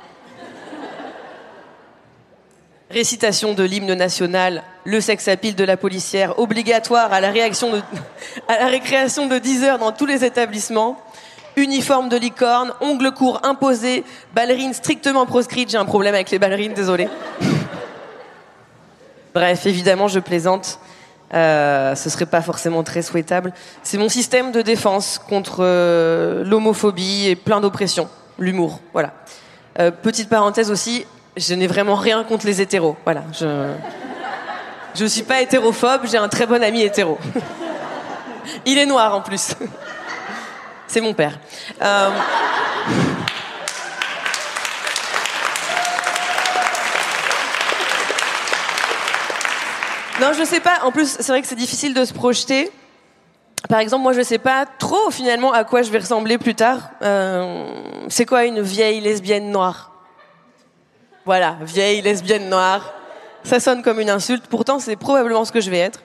Récitation 2.90 3.54
de 3.54 3.64
l'hymne 3.64 3.96
national, 3.96 4.64
le 4.86 5.02
sex 5.02 5.28
appeal 5.28 5.56
de 5.56 5.66
la 5.66 5.76
policière, 5.76 6.40
obligatoire 6.40 7.12
à 7.12 7.20
la, 7.20 7.28
à 8.48 8.60
la 8.60 8.68
récréation 8.68 9.28
de 9.28 9.38
10 9.38 9.64
heures 9.66 9.78
dans 9.78 9.92
tous 9.92 10.06
les 10.06 10.24
établissements, 10.24 10.98
uniforme 11.58 12.08
de 12.08 12.16
licorne, 12.16 12.72
ongles 12.80 13.12
courts 13.12 13.42
imposés, 13.44 14.06
ballerines 14.34 14.74
strictement 14.74 15.26
proscrites. 15.26 15.70
J'ai 15.72 15.78
un 15.78 15.86
problème 15.86 16.14
avec 16.14 16.32
les 16.32 16.40
ballerines, 16.40 16.74
désolé. 16.74 17.10
Bref, 19.34 19.66
évidemment, 19.66 20.08
je 20.08 20.20
plaisante. 20.20 20.80
Euh, 21.34 21.94
ce 21.96 22.10
serait 22.10 22.26
pas 22.26 22.42
forcément 22.42 22.84
très 22.84 23.02
souhaitable. 23.02 23.52
C'est 23.84 23.98
mon 23.98 24.08
système 24.08 24.54
de 24.54 24.62
défense 24.62 25.20
contre 25.20 25.58
euh, 25.60 26.46
l'homophobie 26.46 27.28
et 27.28 27.36
plein 27.36 27.60
d'oppressions. 27.60 28.08
L'humour, 28.40 28.80
voilà. 28.94 29.12
Euh, 29.80 29.92
petite 29.92 30.30
parenthèse 30.30 30.72
aussi, 30.72 31.06
je 31.36 31.54
n'ai 31.54 31.68
vraiment 31.68 31.96
rien 31.96 32.24
contre 32.24 32.46
les 32.46 32.62
hétéros. 32.62 32.96
Voilà, 33.04 33.24
je 33.34 33.74
je 34.96 35.06
suis 35.06 35.24
pas 35.24 35.42
hétérophobe. 35.42 36.02
J'ai 36.06 36.18
un 36.18 36.28
très 36.28 36.48
bon 36.48 36.64
ami 36.64 36.82
hétéro. 36.82 37.20
Il 38.66 38.78
est 38.78 38.86
noir 38.86 39.16
en 39.16 39.22
plus. 39.22 39.54
C'est 40.88 41.02
mon 41.02 41.14
père. 41.14 41.38
Euh... 41.82 42.10
Non, 50.20 50.34
je 50.34 50.44
sais 50.44 50.60
pas. 50.60 50.80
En 50.84 50.92
plus, 50.92 51.18
c'est 51.20 51.28
vrai 51.28 51.42
que 51.42 51.48
c'est 51.48 51.56
difficile 51.56 51.94
de 51.94 52.04
se 52.04 52.14
projeter. 52.14 52.72
Par 53.70 53.80
exemple, 53.80 54.04
moi, 54.04 54.14
je 54.14 54.22
sais 54.22 54.40
pas 54.40 54.66
trop 54.66 55.12
finalement 55.12 55.52
à 55.52 55.64
quoi 55.64 55.82
je 55.82 55.92
vais 55.92 56.00
ressembler 56.00 56.38
plus 56.38 56.56
tard. 56.56 56.90
Euh, 57.02 57.66
c'est 58.08 58.26
quoi 58.26 58.46
une 58.46 58.62
vieille 58.62 59.02
lesbienne 59.02 59.52
noire? 59.52 59.92
Voilà, 61.26 61.58
vieille 61.62 62.02
lesbienne 62.02 62.50
noire. 62.50 62.94
Ça 63.44 63.60
sonne 63.60 63.84
comme 63.84 64.00
une 64.00 64.10
insulte. 64.10 64.48
Pourtant, 64.48 64.80
c'est 64.80 64.96
probablement 64.96 65.46
ce 65.46 65.52
que 65.52 65.62
je 65.62 65.70
vais 65.70 65.80
être. 65.80 66.02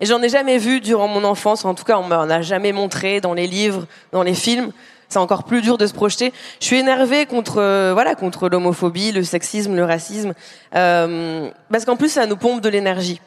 Et 0.00 0.06
j'en 0.06 0.22
ai 0.22 0.28
jamais 0.28 0.58
vu 0.58 0.80
durant 0.80 1.08
mon 1.08 1.24
enfance, 1.24 1.64
en 1.64 1.74
tout 1.74 1.84
cas 1.84 1.98
on 1.98 2.04
m'en 2.04 2.22
a 2.22 2.40
jamais 2.42 2.72
montré 2.72 3.20
dans 3.20 3.34
les 3.34 3.46
livres, 3.46 3.86
dans 4.12 4.22
les 4.22 4.34
films. 4.34 4.72
C'est 5.08 5.18
encore 5.18 5.44
plus 5.44 5.62
dur 5.62 5.78
de 5.78 5.86
se 5.86 5.94
projeter. 5.94 6.32
Je 6.60 6.66
suis 6.66 6.76
énervée 6.76 7.24
contre 7.24 7.58
euh, 7.58 7.92
voilà 7.94 8.14
contre 8.14 8.48
l'homophobie, 8.48 9.10
le 9.10 9.24
sexisme, 9.24 9.74
le 9.74 9.84
racisme, 9.84 10.34
euh, 10.74 11.50
parce 11.70 11.84
qu'en 11.84 11.96
plus 11.96 12.10
ça 12.10 12.26
nous 12.26 12.36
pompe 12.36 12.60
de 12.60 12.68
l'énergie. 12.68 13.20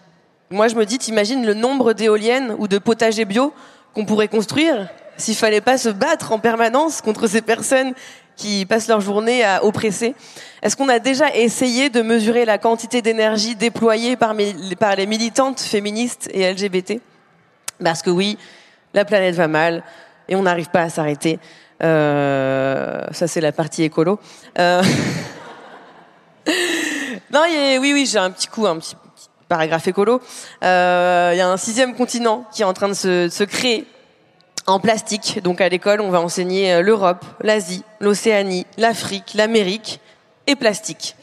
Moi 0.49 0.67
je 0.67 0.75
me 0.75 0.85
dis, 0.85 0.97
t'imagines 0.97 1.45
le 1.45 1.53
nombre 1.53 1.93
d'éoliennes 1.93 2.55
ou 2.57 2.67
de 2.67 2.77
potagers 2.77 3.25
bio 3.25 3.53
qu'on 3.93 4.05
pourrait 4.05 4.27
construire 4.27 4.87
s'il 5.17 5.35
fallait 5.35 5.61
pas 5.61 5.77
se 5.77 5.89
battre 5.89 6.31
en 6.31 6.39
permanence 6.39 7.01
contre 7.01 7.27
ces 7.27 7.41
personnes 7.41 7.93
qui 8.35 8.65
passent 8.65 8.87
leur 8.87 9.01
journée 9.01 9.43
à 9.43 9.63
oppresser. 9.63 10.15
Est-ce 10.61 10.75
qu'on 10.75 10.89
a 10.89 10.99
déjà 10.99 11.35
essayé 11.35 11.89
de 11.89 12.01
mesurer 12.01 12.45
la 12.45 12.57
quantité 12.57 13.01
d'énergie 13.01 13.55
déployée 13.55 14.15
par, 14.15 14.33
les 14.33 15.05
militantes 15.05 15.59
féministes 15.59 16.29
et 16.33 16.51
LGBT 16.51 17.01
Parce 17.83 18.01
que 18.01 18.09
oui, 18.09 18.37
la 18.93 19.05
planète 19.05 19.35
va 19.35 19.47
mal 19.47 19.83
et 20.27 20.35
on 20.35 20.43
n'arrive 20.43 20.69
pas 20.69 20.81
à 20.81 20.89
s'arrêter. 20.89 21.39
Euh, 21.83 23.05
ça, 23.11 23.27
c'est 23.27 23.41
la 23.41 23.51
partie 23.51 23.83
écolo. 23.83 24.19
Euh... 24.59 24.83
non, 27.31 27.41
oui, 27.47 27.91
oui, 27.93 28.05
j'ai 28.05 28.19
un 28.19 28.31
petit 28.31 28.47
coup, 28.47 28.67
un 28.67 28.77
petit, 28.77 28.95
paragraphe 29.47 29.87
écolo. 29.87 30.21
Euh, 30.63 31.31
il 31.33 31.37
y 31.37 31.41
a 31.41 31.49
un 31.49 31.57
sixième 31.57 31.95
continent 31.95 32.45
qui 32.53 32.61
est 32.61 32.65
en 32.65 32.73
train 32.73 32.89
de 32.89 32.93
se 32.93 33.43
créer 33.43 33.85
en 34.71 34.79
plastique. 34.79 35.39
Donc 35.43 35.61
à 35.61 35.69
l'école, 35.69 36.01
on 36.01 36.09
va 36.09 36.21
enseigner 36.21 36.73
euh, 36.73 36.81
l'Europe, 36.81 37.25
l'Asie, 37.41 37.83
l'Océanie, 37.99 38.65
l'Afrique, 38.77 39.33
l'Amérique 39.35 39.99
et 40.47 40.55
plastique. 40.55 41.15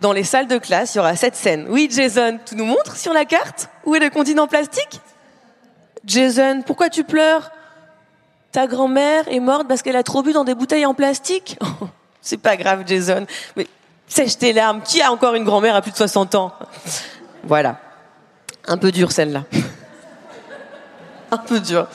Dans 0.00 0.12
les 0.12 0.24
salles 0.24 0.46
de 0.46 0.58
classe, 0.58 0.94
il 0.94 0.98
y 0.98 1.00
aura 1.00 1.16
cette 1.16 1.34
scène. 1.34 1.66
Oui, 1.68 1.88
Jason, 1.90 2.38
tu 2.46 2.54
nous 2.54 2.64
montres 2.64 2.96
sur 2.96 3.12
la 3.12 3.24
carte 3.24 3.68
où 3.84 3.94
est 3.94 4.00
le 4.00 4.10
continent 4.10 4.46
plastique? 4.46 5.00
Jason, 6.04 6.62
pourquoi 6.64 6.88
tu 6.88 7.04
pleures? 7.04 7.50
Ta 8.52 8.66
grand-mère 8.66 9.28
est 9.28 9.40
morte 9.40 9.66
parce 9.66 9.82
qu'elle 9.82 9.96
a 9.96 10.04
trop 10.04 10.22
bu 10.22 10.32
dans 10.32 10.44
des 10.44 10.54
bouteilles 10.54 10.86
en 10.86 10.94
plastique? 10.94 11.58
C'est 12.22 12.38
pas 12.38 12.56
grave, 12.56 12.84
Jason. 12.86 13.26
Mais 13.56 13.66
sèche 14.06 14.38
tes 14.38 14.52
larmes. 14.52 14.82
Qui 14.82 15.02
a 15.02 15.12
encore 15.12 15.34
une 15.34 15.44
grand-mère 15.44 15.74
à 15.74 15.82
plus 15.82 15.90
de 15.90 15.96
60 15.96 16.34
ans? 16.36 16.52
Voilà. 17.42 17.78
Un 18.66 18.78
peu 18.78 18.92
dur 18.92 19.10
celle-là. 19.12 19.44
un 21.32 21.38
peu 21.38 21.60
dur. 21.60 21.86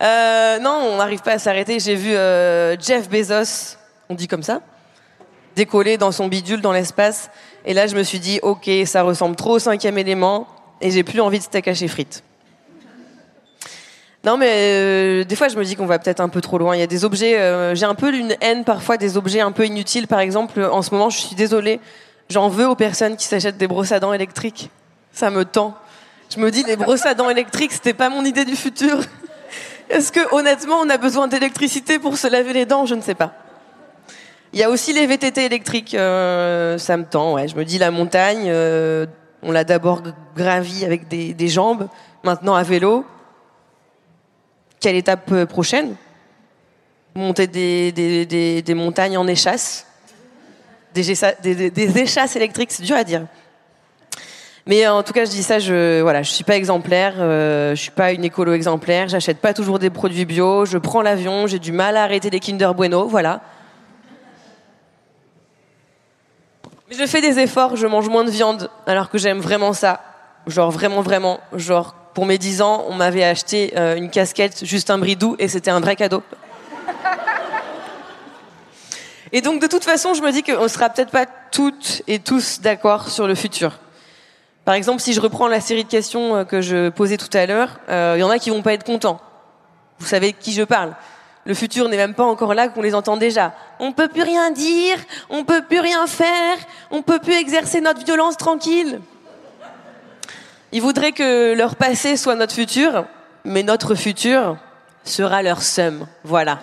Euh, 0.00 0.58
non, 0.58 0.90
on 0.92 0.96
n'arrive 0.96 1.20
pas 1.20 1.32
à 1.32 1.38
s'arrêter. 1.38 1.78
J'ai 1.80 1.94
vu 1.94 2.14
euh, 2.14 2.78
Jeff 2.78 3.08
Bezos, 3.08 3.76
on 4.08 4.14
dit 4.14 4.28
comme 4.28 4.42
ça, 4.42 4.60
décoller 5.56 5.98
dans 5.98 6.12
son 6.12 6.28
bidule 6.28 6.60
dans 6.60 6.72
l'espace. 6.72 7.30
Et 7.64 7.74
là, 7.74 7.86
je 7.86 7.96
me 7.96 8.02
suis 8.02 8.18
dit, 8.18 8.40
ok, 8.42 8.70
ça 8.86 9.02
ressemble 9.02 9.36
trop 9.36 9.56
au 9.56 9.58
cinquième 9.58 9.98
élément, 9.98 10.46
et 10.80 10.90
j'ai 10.90 11.02
plus 11.02 11.20
envie 11.20 11.38
de 11.38 11.44
steak 11.44 11.68
haché 11.68 11.88
frites. 11.88 12.22
Non, 14.22 14.36
mais 14.36 14.50
euh, 14.50 15.24
des 15.24 15.34
fois, 15.34 15.48
je 15.48 15.56
me 15.56 15.64
dis 15.64 15.76
qu'on 15.76 15.86
va 15.86 15.98
peut-être 15.98 16.20
un 16.20 16.28
peu 16.28 16.42
trop 16.42 16.58
loin. 16.58 16.76
Il 16.76 16.80
y 16.80 16.82
a 16.82 16.86
des 16.86 17.06
objets. 17.06 17.74
J'ai 17.74 17.86
un 17.86 17.94
peu 17.94 18.14
une 18.14 18.36
haine 18.42 18.64
parfois 18.64 18.98
des 18.98 19.16
objets 19.16 19.40
un 19.40 19.52
peu 19.52 19.64
inutiles. 19.64 20.08
Par 20.08 20.20
exemple, 20.20 20.62
en 20.62 20.82
ce 20.82 20.90
moment, 20.90 21.08
je 21.08 21.18
suis 21.18 21.36
désolée. 21.36 21.80
J'en 22.28 22.50
veux 22.50 22.68
aux 22.68 22.74
personnes 22.74 23.16
qui 23.16 23.24
s'achètent 23.24 23.56
des 23.56 23.66
brosses 23.66 23.92
à 23.92 24.00
dents 24.00 24.12
électriques. 24.12 24.70
Ça 25.12 25.30
me 25.30 25.46
tend. 25.46 25.74
Je 26.32 26.38
me 26.38 26.50
dis, 26.52 26.62
les 26.62 26.76
brosses 26.76 27.06
à 27.06 27.14
dents 27.14 27.28
électriques, 27.28 27.72
c'était 27.72 27.92
pas 27.92 28.08
mon 28.08 28.24
idée 28.24 28.44
du 28.44 28.54
futur. 28.54 29.00
Est-ce 29.90 30.12
que, 30.12 30.32
honnêtement, 30.32 30.76
on 30.76 30.88
a 30.88 30.96
besoin 30.96 31.26
d'électricité 31.26 31.98
pour 31.98 32.16
se 32.16 32.28
laver 32.28 32.52
les 32.52 32.66
dents? 32.66 32.86
Je 32.86 32.94
ne 32.94 33.00
sais 33.00 33.16
pas. 33.16 33.34
Il 34.52 34.60
y 34.60 34.62
a 34.62 34.70
aussi 34.70 34.92
les 34.92 35.06
VTT 35.08 35.44
électriques. 35.44 35.94
Euh, 35.94 36.78
ça 36.78 36.96
me 36.96 37.04
tend, 37.04 37.34
ouais. 37.34 37.48
Je 37.48 37.56
me 37.56 37.64
dis, 37.64 37.78
la 37.78 37.90
montagne, 37.90 38.44
euh, 38.46 39.06
on 39.42 39.50
l'a 39.50 39.64
d'abord 39.64 40.02
gravi 40.36 40.84
avec 40.84 41.08
des, 41.08 41.48
jambes, 41.48 41.88
maintenant 42.22 42.54
à 42.54 42.62
vélo. 42.62 43.04
Quelle 44.78 44.94
étape 44.94 45.32
euh, 45.32 45.46
prochaine? 45.46 45.96
Monter 47.16 47.48
des, 47.48 47.90
des, 47.90 48.62
des, 48.62 48.74
montagnes 48.74 49.18
en 49.18 49.26
échasse? 49.26 49.84
Des, 50.94 51.70
des 51.70 51.98
échasses 51.98 52.36
électriques, 52.36 52.70
c'est 52.70 52.84
dur 52.84 52.96
à 52.96 53.02
dire. 53.02 53.26
Mais 54.66 54.86
en 54.86 55.02
tout 55.02 55.12
cas, 55.12 55.24
je 55.24 55.30
dis 55.30 55.42
ça, 55.42 55.58
je 55.58 56.00
voilà, 56.02 56.22
je 56.22 56.30
suis 56.30 56.44
pas 56.44 56.56
exemplaire, 56.56 57.14
euh, 57.18 57.74
je 57.74 57.80
suis 57.80 57.90
pas 57.90 58.12
une 58.12 58.24
écolo 58.24 58.52
exemplaire, 58.52 59.08
j'achète 59.08 59.38
pas 59.38 59.54
toujours 59.54 59.78
des 59.78 59.90
produits 59.90 60.26
bio, 60.26 60.64
je 60.66 60.78
prends 60.78 61.02
l'avion, 61.02 61.46
j'ai 61.46 61.58
du 61.58 61.72
mal 61.72 61.96
à 61.96 62.04
arrêter 62.04 62.30
les 62.30 62.40
Kinder 62.40 62.74
Bueno, 62.74 63.06
voilà. 63.06 63.40
Mais 66.88 66.96
je 66.96 67.06
fais 67.06 67.20
des 67.20 67.38
efforts, 67.38 67.76
je 67.76 67.86
mange 67.86 68.08
moins 68.08 68.24
de 68.24 68.30
viande, 68.30 68.68
alors 68.86 69.10
que 69.10 69.18
j'aime 69.18 69.38
vraiment 69.38 69.72
ça. 69.72 70.00
Genre 70.46 70.70
vraiment, 70.70 71.02
vraiment. 71.02 71.40
Genre, 71.54 71.94
pour 72.14 72.26
mes 72.26 72.36
10 72.36 72.62
ans, 72.62 72.84
on 72.88 72.94
m'avait 72.94 73.24
acheté 73.24 73.72
euh, 73.76 73.96
une 73.96 74.10
casquette, 74.10 74.64
juste 74.64 74.90
un 74.90 74.98
bridou, 74.98 75.36
et 75.38 75.48
c'était 75.48 75.70
un 75.70 75.80
vrai 75.80 75.96
cadeau. 75.96 76.22
Et 79.32 79.40
donc, 79.40 79.62
de 79.62 79.68
toute 79.68 79.84
façon, 79.84 80.14
je 80.14 80.22
me 80.22 80.32
dis 80.32 80.42
qu'on 80.42 80.66
sera 80.66 80.88
peut-être 80.90 81.12
pas 81.12 81.26
toutes 81.52 82.02
et 82.08 82.18
tous 82.18 82.60
d'accord 82.60 83.08
sur 83.08 83.28
le 83.28 83.36
futur. 83.36 83.78
Par 84.64 84.74
exemple, 84.74 85.00
si 85.00 85.12
je 85.12 85.20
reprends 85.20 85.48
la 85.48 85.60
série 85.60 85.84
de 85.84 85.88
questions 85.88 86.36
euh, 86.36 86.44
que 86.44 86.60
je 86.60 86.90
posais 86.90 87.16
tout 87.16 87.34
à 87.36 87.46
l'heure, 87.46 87.80
il 87.88 87.94
euh, 87.94 88.18
y 88.18 88.22
en 88.22 88.30
a 88.30 88.38
qui 88.38 88.50
vont 88.50 88.62
pas 88.62 88.72
être 88.72 88.84
contents. 88.84 89.20
Vous 89.98 90.06
savez 90.06 90.32
de 90.32 90.36
qui 90.36 90.52
je 90.52 90.62
parle. 90.62 90.94
Le 91.46 91.54
futur 91.54 91.88
n'est 91.88 91.96
même 91.96 92.14
pas 92.14 92.24
encore 92.24 92.54
là 92.54 92.68
qu'on 92.68 92.82
les 92.82 92.94
entend 92.94 93.16
déjà. 93.16 93.54
On 93.78 93.92
peut 93.92 94.08
plus 94.08 94.22
rien 94.22 94.50
dire, 94.50 94.98
on 95.30 95.44
peut 95.44 95.62
plus 95.62 95.80
rien 95.80 96.06
faire, 96.06 96.58
on 96.90 97.02
peut 97.02 97.18
plus 97.18 97.34
exercer 97.34 97.80
notre 97.80 98.04
violence 98.04 98.36
tranquille. 98.36 99.00
Ils 100.72 100.82
voudraient 100.82 101.12
que 101.12 101.54
leur 101.54 101.76
passé 101.76 102.16
soit 102.16 102.36
notre 102.36 102.54
futur, 102.54 103.06
mais 103.44 103.62
notre 103.62 103.94
futur 103.94 104.58
sera 105.04 105.42
leur 105.42 105.62
somme. 105.62 106.06
Voilà. 106.24 106.60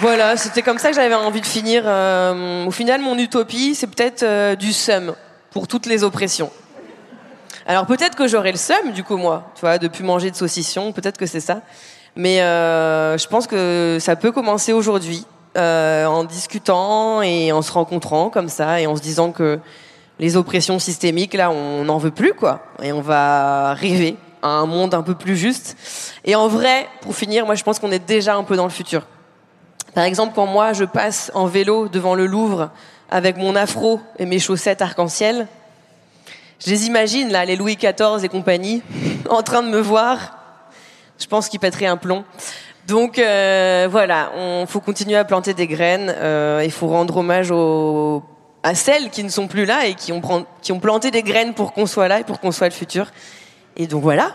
Voilà, 0.00 0.38
c'était 0.38 0.62
comme 0.62 0.78
ça 0.78 0.88
que 0.88 0.96
j'avais 0.96 1.14
envie 1.14 1.42
de 1.42 1.46
finir. 1.46 1.82
Euh, 1.84 2.64
au 2.64 2.70
final, 2.70 3.02
mon 3.02 3.18
utopie, 3.18 3.74
c'est 3.74 3.86
peut-être 3.86 4.22
euh, 4.22 4.56
du 4.56 4.72
seum 4.72 5.14
pour 5.50 5.68
toutes 5.68 5.84
les 5.84 6.04
oppressions. 6.04 6.50
Alors 7.66 7.84
peut-être 7.84 8.16
que 8.16 8.26
j'aurai 8.26 8.50
le 8.50 8.56
seum, 8.56 8.92
du 8.94 9.04
coup, 9.04 9.18
moi, 9.18 9.52
tu 9.54 9.60
vois, 9.60 9.76
de 9.76 9.88
plus 9.88 10.02
manger 10.02 10.30
de 10.30 10.36
saucisson, 10.36 10.92
peut-être 10.92 11.18
que 11.18 11.26
c'est 11.26 11.40
ça. 11.40 11.60
Mais 12.16 12.40
euh, 12.40 13.18
je 13.18 13.28
pense 13.28 13.46
que 13.46 13.98
ça 14.00 14.16
peut 14.16 14.32
commencer 14.32 14.72
aujourd'hui, 14.72 15.26
en 15.54 16.24
discutant 16.24 17.20
et 17.20 17.52
en 17.52 17.60
se 17.60 17.70
rencontrant 17.70 18.30
comme 18.30 18.48
ça, 18.48 18.80
et 18.80 18.86
en 18.86 18.96
se 18.96 19.02
disant 19.02 19.32
que 19.32 19.58
les 20.18 20.34
oppressions 20.34 20.78
systémiques, 20.78 21.34
là, 21.34 21.50
on 21.50 21.84
n'en 21.84 21.98
veut 21.98 22.10
plus, 22.10 22.32
quoi. 22.32 22.60
Et 22.82 22.92
on 22.92 23.02
va 23.02 23.74
rêver 23.74 24.16
à 24.42 24.48
un 24.48 24.64
monde 24.64 24.94
un 24.94 25.02
peu 25.02 25.14
plus 25.14 25.36
juste. 25.36 25.76
Et 26.24 26.34
en 26.36 26.48
vrai, 26.48 26.88
pour 27.02 27.14
finir, 27.14 27.44
moi, 27.44 27.54
je 27.54 27.64
pense 27.64 27.78
qu'on 27.78 27.92
est 27.92 28.06
déjà 28.06 28.34
un 28.36 28.44
peu 28.44 28.56
dans 28.56 28.64
le 28.64 28.70
futur. 28.70 29.02
Par 29.94 30.04
exemple, 30.04 30.32
quand 30.34 30.46
moi 30.46 30.72
je 30.72 30.84
passe 30.84 31.30
en 31.34 31.46
vélo 31.46 31.88
devant 31.88 32.14
le 32.14 32.26
Louvre 32.26 32.70
avec 33.10 33.36
mon 33.36 33.56
afro 33.56 34.00
et 34.18 34.26
mes 34.26 34.38
chaussettes 34.38 34.82
arc-en-ciel, 34.82 35.48
je 36.64 36.70
les 36.70 36.86
imagine 36.86 37.30
là, 37.30 37.44
les 37.44 37.56
Louis 37.56 37.76
XIV 37.76 38.22
et 38.22 38.28
compagnie, 38.28 38.82
en 39.30 39.42
train 39.42 39.62
de 39.62 39.68
me 39.68 39.80
voir. 39.80 40.38
Je 41.18 41.26
pense 41.26 41.48
qu'ils 41.48 41.60
pèteraient 41.60 41.86
un 41.86 41.96
plomb. 41.96 42.24
Donc 42.86 43.18
euh, 43.18 43.88
voilà, 43.90 44.32
on 44.36 44.66
faut 44.66 44.80
continuer 44.80 45.16
à 45.16 45.24
planter 45.24 45.54
des 45.54 45.66
graines. 45.66 46.14
Euh, 46.16 46.62
il 46.64 46.70
faut 46.70 46.88
rendre 46.88 47.18
hommage 47.18 47.50
aux, 47.50 48.22
à 48.62 48.74
celles 48.74 49.10
qui 49.10 49.24
ne 49.24 49.28
sont 49.28 49.48
plus 49.48 49.64
là 49.64 49.86
et 49.86 49.94
qui 49.94 50.12
ont, 50.12 50.22
qui 50.62 50.72
ont 50.72 50.80
planté 50.80 51.10
des 51.10 51.22
graines 51.22 51.54
pour 51.54 51.72
qu'on 51.72 51.86
soit 51.86 52.08
là 52.08 52.20
et 52.20 52.24
pour 52.24 52.40
qu'on 52.40 52.52
soit 52.52 52.68
le 52.68 52.74
futur. 52.74 53.10
Et 53.76 53.86
donc 53.86 54.02
voilà. 54.02 54.34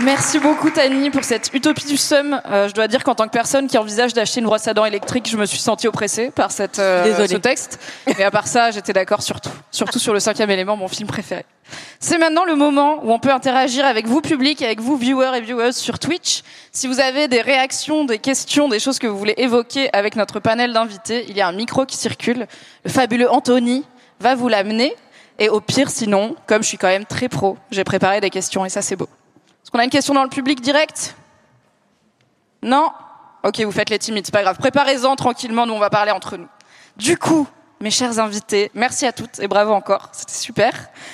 Merci 0.00 0.38
beaucoup 0.38 0.70
Tani 0.70 1.10
pour 1.10 1.24
cette 1.24 1.50
utopie 1.52 1.86
du 1.86 1.96
seum. 1.96 2.40
Euh, 2.46 2.68
je 2.68 2.74
dois 2.74 2.86
dire 2.86 3.02
qu'en 3.02 3.16
tant 3.16 3.26
que 3.26 3.32
personne 3.32 3.66
qui 3.66 3.76
envisage 3.78 4.14
d'acheter 4.14 4.38
une 4.38 4.46
brosse 4.46 4.68
à 4.68 4.74
dents 4.74 4.84
électrique, 4.84 5.28
je 5.28 5.36
me 5.36 5.44
suis 5.44 5.58
sentie 5.58 5.88
oppressée 5.88 6.30
par 6.30 6.52
cette, 6.52 6.78
euh, 6.78 7.26
ce 7.26 7.36
texte. 7.36 7.80
Mais 8.06 8.22
à 8.22 8.30
part 8.30 8.46
ça, 8.46 8.70
j'étais 8.70 8.92
d'accord 8.92 9.22
sur 9.22 9.40
tout. 9.40 9.50
Surtout 9.72 9.98
sur 9.98 10.14
le 10.14 10.20
cinquième 10.20 10.50
élément, 10.50 10.76
mon 10.76 10.86
film 10.86 11.08
préféré. 11.08 11.44
C'est 11.98 12.16
maintenant 12.16 12.44
le 12.44 12.54
moment 12.54 13.00
où 13.04 13.12
on 13.12 13.18
peut 13.18 13.32
interagir 13.32 13.84
avec 13.84 14.06
vous 14.06 14.20
public, 14.20 14.62
avec 14.62 14.80
vous 14.80 14.96
viewers 14.96 15.36
et 15.36 15.40
viewers 15.40 15.72
sur 15.72 15.98
Twitch. 15.98 16.42
Si 16.70 16.86
vous 16.86 17.00
avez 17.00 17.26
des 17.26 17.40
réactions, 17.40 18.04
des 18.04 18.20
questions, 18.20 18.68
des 18.68 18.78
choses 18.78 19.00
que 19.00 19.08
vous 19.08 19.18
voulez 19.18 19.34
évoquer 19.36 19.90
avec 19.92 20.14
notre 20.14 20.38
panel 20.38 20.72
d'invités, 20.72 21.26
il 21.28 21.36
y 21.36 21.40
a 21.40 21.48
un 21.48 21.52
micro 21.52 21.84
qui 21.86 21.96
circule. 21.96 22.46
Le 22.84 22.90
fabuleux 22.90 23.28
Anthony 23.28 23.84
va 24.20 24.36
vous 24.36 24.46
l'amener. 24.46 24.94
Et 25.40 25.48
au 25.48 25.60
pire, 25.60 25.90
sinon, 25.90 26.36
comme 26.46 26.62
je 26.62 26.68
suis 26.68 26.78
quand 26.78 26.88
même 26.88 27.04
très 27.04 27.28
pro, 27.28 27.58
j'ai 27.72 27.82
préparé 27.82 28.20
des 28.20 28.30
questions 28.30 28.64
et 28.64 28.68
ça 28.68 28.80
c'est 28.80 28.96
beau. 28.96 29.08
Est-ce 29.68 29.72
qu'on 29.74 29.80
a 29.80 29.84
une 29.84 29.90
question 29.90 30.14
dans 30.14 30.22
le 30.22 30.30
public 30.30 30.62
direct 30.62 31.14
Non 32.62 32.88
Ok, 33.44 33.60
vous 33.60 33.70
faites 33.70 33.90
les 33.90 33.98
timides, 33.98 34.24
c'est 34.24 34.32
pas 34.32 34.40
grave. 34.40 34.56
Préparez-en 34.56 35.14
tranquillement, 35.14 35.66
nous 35.66 35.74
on 35.74 35.78
va 35.78 35.90
parler 35.90 36.10
entre 36.10 36.38
nous. 36.38 36.48
Du 36.96 37.18
coup, 37.18 37.46
mes 37.78 37.90
chers 37.90 38.18
invités, 38.18 38.70
merci 38.72 39.04
à 39.04 39.12
toutes 39.12 39.40
et 39.40 39.46
bravo 39.46 39.74
encore, 39.74 40.08
c'était 40.12 40.32
super. 40.32 40.72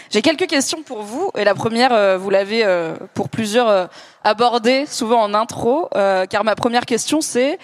J'ai 0.09 0.23
quelques 0.23 0.47
questions 0.47 0.85
pour 0.85 1.03
vous 1.03 1.33
et 1.37 1.43
la 1.43 1.57
première, 1.57 1.93
euh, 1.93 2.17
vous 2.17 2.31
l'avez 2.31 2.65
euh, 2.65 2.95
pour 3.15 3.29
plusieurs 3.29 3.69
euh, 3.69 3.87
abordée 4.23 4.87
souvent 4.87 5.21
en 5.21 5.35
intro, 5.35 5.89
euh, 5.97 6.25
car 6.27 6.45
ma 6.45 6.55
première 6.55 6.87
question 6.87 7.21
c'est 7.21 7.59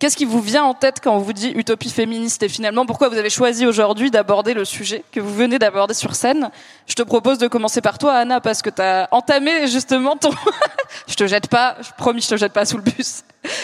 qu'est-ce 0.00 0.16
qui 0.16 0.24
vous 0.24 0.40
vient 0.40 0.64
en 0.64 0.74
tête 0.74 1.00
quand 1.00 1.14
on 1.14 1.18
vous 1.18 1.34
dit 1.34 1.52
utopie 1.54 1.90
féministe 1.90 2.42
et 2.42 2.48
finalement 2.48 2.86
pourquoi 2.86 3.08
vous 3.08 3.18
avez 3.18 3.30
choisi 3.30 3.66
aujourd'hui 3.66 4.10
d'aborder 4.10 4.54
le 4.54 4.64
sujet 4.64 5.04
que 5.12 5.20
vous 5.20 5.32
venez 5.32 5.58
d'aborder 5.58 5.94
sur 5.94 6.16
scène? 6.16 6.50
Je 6.86 6.94
te 6.94 7.02
propose 7.02 7.38
de 7.38 7.46
commencer 7.46 7.80
par 7.80 7.98
toi 7.98 8.14
Anna 8.14 8.40
parce 8.40 8.62
que 8.62 8.70
tu 8.70 8.82
as 8.82 9.08
entamé 9.12 9.68
justement 9.68 10.16
ton 10.16 10.30
je 11.06 11.14
te 11.14 11.26
jette 11.26 11.48
pas, 11.48 11.76
je 11.82 11.90
promis 11.96 12.22
je 12.22 12.28
te 12.28 12.36
jette 12.36 12.52
pas 12.52 12.64
sous 12.64 12.78
le 12.78 12.82
bus. 12.82 13.22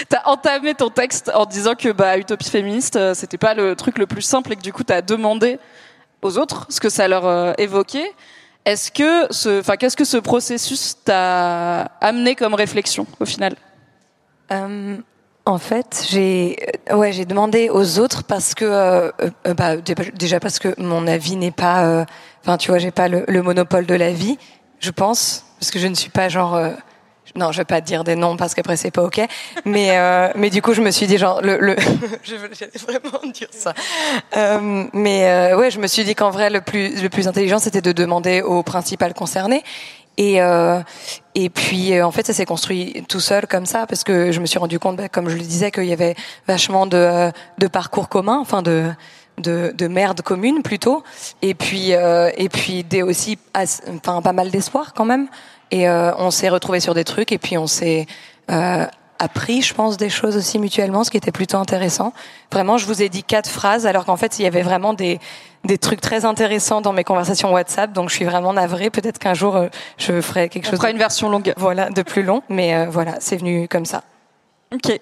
T'as 0.09 0.23
entamé 0.27 0.75
ton 0.75 0.91
texte 0.91 1.31
en 1.35 1.47
disant 1.47 1.75
que 1.75 1.91
bah 1.91 2.19
utopie 2.19 2.51
féministe 2.51 2.97
euh, 2.97 3.15
c'était 3.15 3.39
pas 3.39 3.55
le 3.55 3.75
truc 3.75 3.99
le 3.99 4.07
plus 4.07 4.23
simple 4.23 4.53
et 4.53 4.57
que 4.57 4.63
du 4.63 4.73
coup 4.73 4.85
t'as 4.85 5.01
demandé 5.01 5.59
aux 6.23 6.39
autres 6.39 6.67
ce 6.69 6.81
que 6.81 6.91
ça 6.91 7.09
leur 7.09 7.27
euh, 7.27 7.55
évoquait. 7.57 8.13
Est-ce 8.67 8.93
que 8.93 9.33
ce, 9.33 9.61
enfin 9.61 9.77
qu'est-ce 9.77 9.97
que 9.97 10.05
ce 10.05 10.19
processus 10.19 10.97
t'a 11.03 11.83
amené 12.03 12.35
comme 12.35 12.55
réflexion 12.55 13.07
au 13.21 13.25
final? 13.25 13.55
Euh, 14.53 14.99
en 15.47 15.59
fait, 15.59 16.05
j'ai 16.11 16.57
euh, 16.91 16.97
ouais, 16.97 17.13
j'ai 17.13 17.25
demandé 17.25 17.71
aux 17.71 17.99
autres 18.01 18.25
parce 18.25 18.55
que 18.55 18.65
euh, 18.65 19.11
euh, 19.47 19.55
bah, 19.55 19.77
dé- 19.77 19.95
déjà 20.15 20.41
parce 20.41 20.59
que 20.59 20.75
mon 20.81 21.07
avis 21.07 21.37
n'est 21.37 21.53
pas 21.53 21.85
euh, 21.87 22.05
enfin 22.45 22.57
tu 22.59 22.71
vois, 22.71 22.79
j'ai 22.79 22.91
pas 22.91 23.09
le, 23.09 23.25
le 23.29 23.43
monopole 23.43 23.87
de 23.87 23.95
la 23.95 24.11
vie, 24.11 24.39
je 24.81 24.91
pense, 24.91 25.45
parce 25.61 25.71
que 25.71 25.79
je 25.79 25.87
ne 25.87 25.95
suis 25.95 26.11
pas 26.11 26.29
genre 26.29 26.61
non, 27.35 27.53
je 27.53 27.59
vais 27.59 27.65
pas 27.65 27.81
dire 27.83 28.03
des 28.03 28.17
noms 28.17 28.37
parce 28.37 28.55
qu'après 28.55 28.77
c'est 28.77 28.91
pas 28.91 29.03
OK, 29.03 29.21
mais 29.65 29.91
mais 30.37 30.49
du 30.51 30.63
coup, 30.63 30.73
je 30.75 30.81
me 30.83 30.91
suis 30.91 31.07
dit 31.07 31.19
genre 31.19 31.41
le, 31.43 31.59
le 31.59 31.77
je 32.23 32.35
veux 32.37 32.51
j'allais 32.59 32.99
vraiment 32.99 33.31
dire 33.33 33.49
ça. 33.51 33.75
Mais 34.95 35.53
ouais, 35.55 35.71
je 35.71 35.79
me 35.79 35.87
suis 35.87 36.05
dit 36.05 36.15
qu'en 36.15 36.31
vrai 36.31 36.51
le 36.51 36.61
plus 36.61 37.03
le 37.03 37.09
plus 37.09 37.29
intelligent 37.29 37.59
c'était 37.59 37.83
de 37.83 37.93
demander 37.93 38.43
au 38.43 38.63
principal 38.63 39.13
concerné 39.15 39.63
et 40.17 40.41
euh, 40.41 40.81
et 41.35 41.51
puis 41.51 41.95
euh, 41.95 42.07
en 42.07 42.11
fait 42.11 42.27
ça 42.27 42.33
s'est 42.33 42.47
construit 42.47 43.05
tout 43.09 43.21
seul 43.21 43.47
comme 43.47 43.67
ça 43.67 43.87
parce 43.87 44.05
que 44.05 44.33
je 44.33 44.41
me 44.41 44.47
suis 44.47 44.59
rendu 44.59 44.79
compte, 44.79 44.97
bah, 44.97 45.09
comme 45.09 45.29
je 45.29 45.37
le 45.37 45.43
disais, 45.43 45.71
qu'il 45.71 45.85
y 45.85 45.93
avait 45.93 46.15
vachement 46.47 46.87
de 46.87 46.97
euh, 46.97 47.31
de 47.59 47.67
parcours 47.67 48.09
communs, 48.09 48.39
enfin 48.39 48.63
de 48.63 48.91
de, 49.39 49.75
de 49.77 49.87
merde 49.87 50.23
commune 50.23 50.63
plutôt, 50.63 51.05
et 51.43 51.55
puis 51.55 51.93
euh, 51.93 52.31
et 52.39 52.49
puis 52.49 52.85
des 52.85 53.03
aussi, 53.03 53.39
enfin 53.55 54.23
pas 54.23 54.33
mal 54.33 54.51
d'espoir 54.51 54.95
quand 54.95 55.05
même. 55.05 55.29
Et 55.71 55.89
euh, 55.89 56.13
on 56.17 56.31
s'est 56.31 56.49
retrouvés 56.49 56.81
sur 56.81 56.95
des 56.95 57.05
trucs 57.05 57.33
et 57.33 57.39
puis 57.39 57.59
on 57.59 57.67
s'est 57.67 58.07
appris, 59.19 59.63
je 59.63 59.75
pense, 59.75 59.97
des 59.97 60.09
choses 60.11 60.37
aussi 60.37 60.59
mutuellement, 60.59 61.05
ce 61.05 61.11
qui 61.11 61.17
était 61.17 61.33
plutôt 61.33 61.59
intéressant. 61.59 62.13
Vraiment, 62.53 62.79
je 62.79 62.87
vous 62.87 63.03
ai 63.03 63.09
dit 63.09 63.23
quatre 63.23 63.49
phrases, 63.51 63.87
alors 63.87 64.05
qu'en 64.05 64.17
fait, 64.17 64.39
il 64.39 64.43
y 64.43 64.47
avait 64.47 64.63
vraiment 64.63 64.95
des, 64.95 65.19
des 65.65 65.79
trucs 65.79 66.01
très 66.01 66.25
intéressants 66.25 66.81
dans 66.81 66.93
mes 66.93 67.05
conversations 67.05 67.53
WhatsApp. 67.53 67.93
Donc, 67.93 68.11
je 68.11 68.15
suis 68.15 68.25
vraiment 68.25 68.53
navrée. 68.53 68.91
Peut-être 68.91 69.19
qu'un 69.19 69.35
jour, 69.35 69.57
euh, 69.57 69.69
je 69.99 70.21
ferai 70.21 70.49
quelque 70.49 70.67
On 70.67 70.71
chose. 70.71 70.79
fera 70.79 70.89
de- 70.89 70.93
une 70.95 70.99
version 70.99 71.29
longue. 71.29 71.53
Voilà, 71.57 71.91
de 71.91 72.03
plus 72.03 72.23
long. 72.23 72.43
Mais 72.49 72.75
euh, 72.75 72.87
voilà, 72.89 73.15
c'est 73.21 73.37
venu 73.37 73.69
comme 73.69 73.85
ça. 73.87 74.03
Ok. 74.75 75.01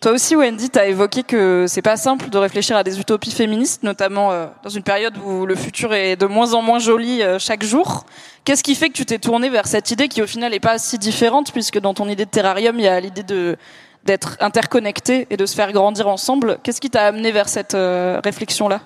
Toi 0.00 0.12
aussi, 0.12 0.34
Wendy, 0.34 0.70
tu 0.70 0.78
as 0.78 0.86
évoqué 0.86 1.22
que 1.22 1.66
c'est 1.68 1.82
pas 1.82 1.98
simple 1.98 2.30
de 2.30 2.38
réfléchir 2.38 2.74
à 2.74 2.82
des 2.82 2.98
utopies 2.98 3.32
féministes, 3.32 3.82
notamment 3.82 4.32
euh, 4.32 4.46
dans 4.62 4.70
une 4.70 4.82
période 4.82 5.12
où 5.26 5.44
le 5.44 5.54
futur 5.54 5.92
est 5.92 6.16
de 6.16 6.24
moins 6.24 6.54
en 6.54 6.62
moins 6.62 6.78
joli 6.78 7.22
euh, 7.22 7.38
chaque 7.38 7.62
jour. 7.62 8.06
Qu'est-ce 8.44 8.62
qui 8.62 8.74
fait 8.74 8.88
que 8.88 8.94
tu 8.94 9.06
t'es 9.06 9.18
tourné 9.18 9.50
vers 9.50 9.66
cette 9.66 9.90
idée 9.90 10.08
qui, 10.08 10.22
au 10.22 10.26
final, 10.26 10.52
n'est 10.52 10.60
pas 10.60 10.78
si 10.78 10.98
différente, 10.98 11.52
puisque 11.52 11.78
dans 11.78 11.94
ton 11.94 12.08
idée 12.08 12.24
de 12.24 12.30
terrarium, 12.30 12.78
il 12.78 12.84
y 12.84 12.88
a 12.88 13.00
l'idée 13.00 13.22
de 13.22 13.56
d'être 14.02 14.38
interconnecté 14.40 15.26
et 15.28 15.36
de 15.36 15.44
se 15.44 15.54
faire 15.54 15.72
grandir 15.72 16.08
ensemble. 16.08 16.58
Qu'est-ce 16.62 16.80
qui 16.80 16.88
t'a 16.88 17.06
amené 17.06 17.32
vers 17.32 17.50
cette 17.50 17.74
euh, 17.74 18.18
réflexion-là? 18.24 18.80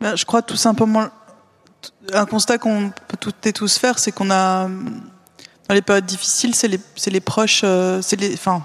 Ben, 0.00 0.16
je 0.16 0.24
crois 0.24 0.40
tout 0.40 0.56
simplement 0.56 1.08
un 2.12 2.26
constat 2.26 2.58
qu'on 2.58 2.90
peut 3.08 3.16
toutes 3.20 3.46
et 3.46 3.52
tous 3.52 3.78
faire, 3.78 3.98
c'est 3.98 4.12
qu'on 4.12 4.30
a 4.30 4.66
dans 5.68 5.74
les 5.74 5.82
périodes 5.82 6.06
difficiles, 6.06 6.54
c'est 6.54 6.68
les, 6.68 6.80
c'est 6.96 7.10
les 7.10 7.20
proches, 7.20 7.60
euh, 7.64 8.02
c'est 8.02 8.16
les, 8.16 8.34
enfin, 8.34 8.64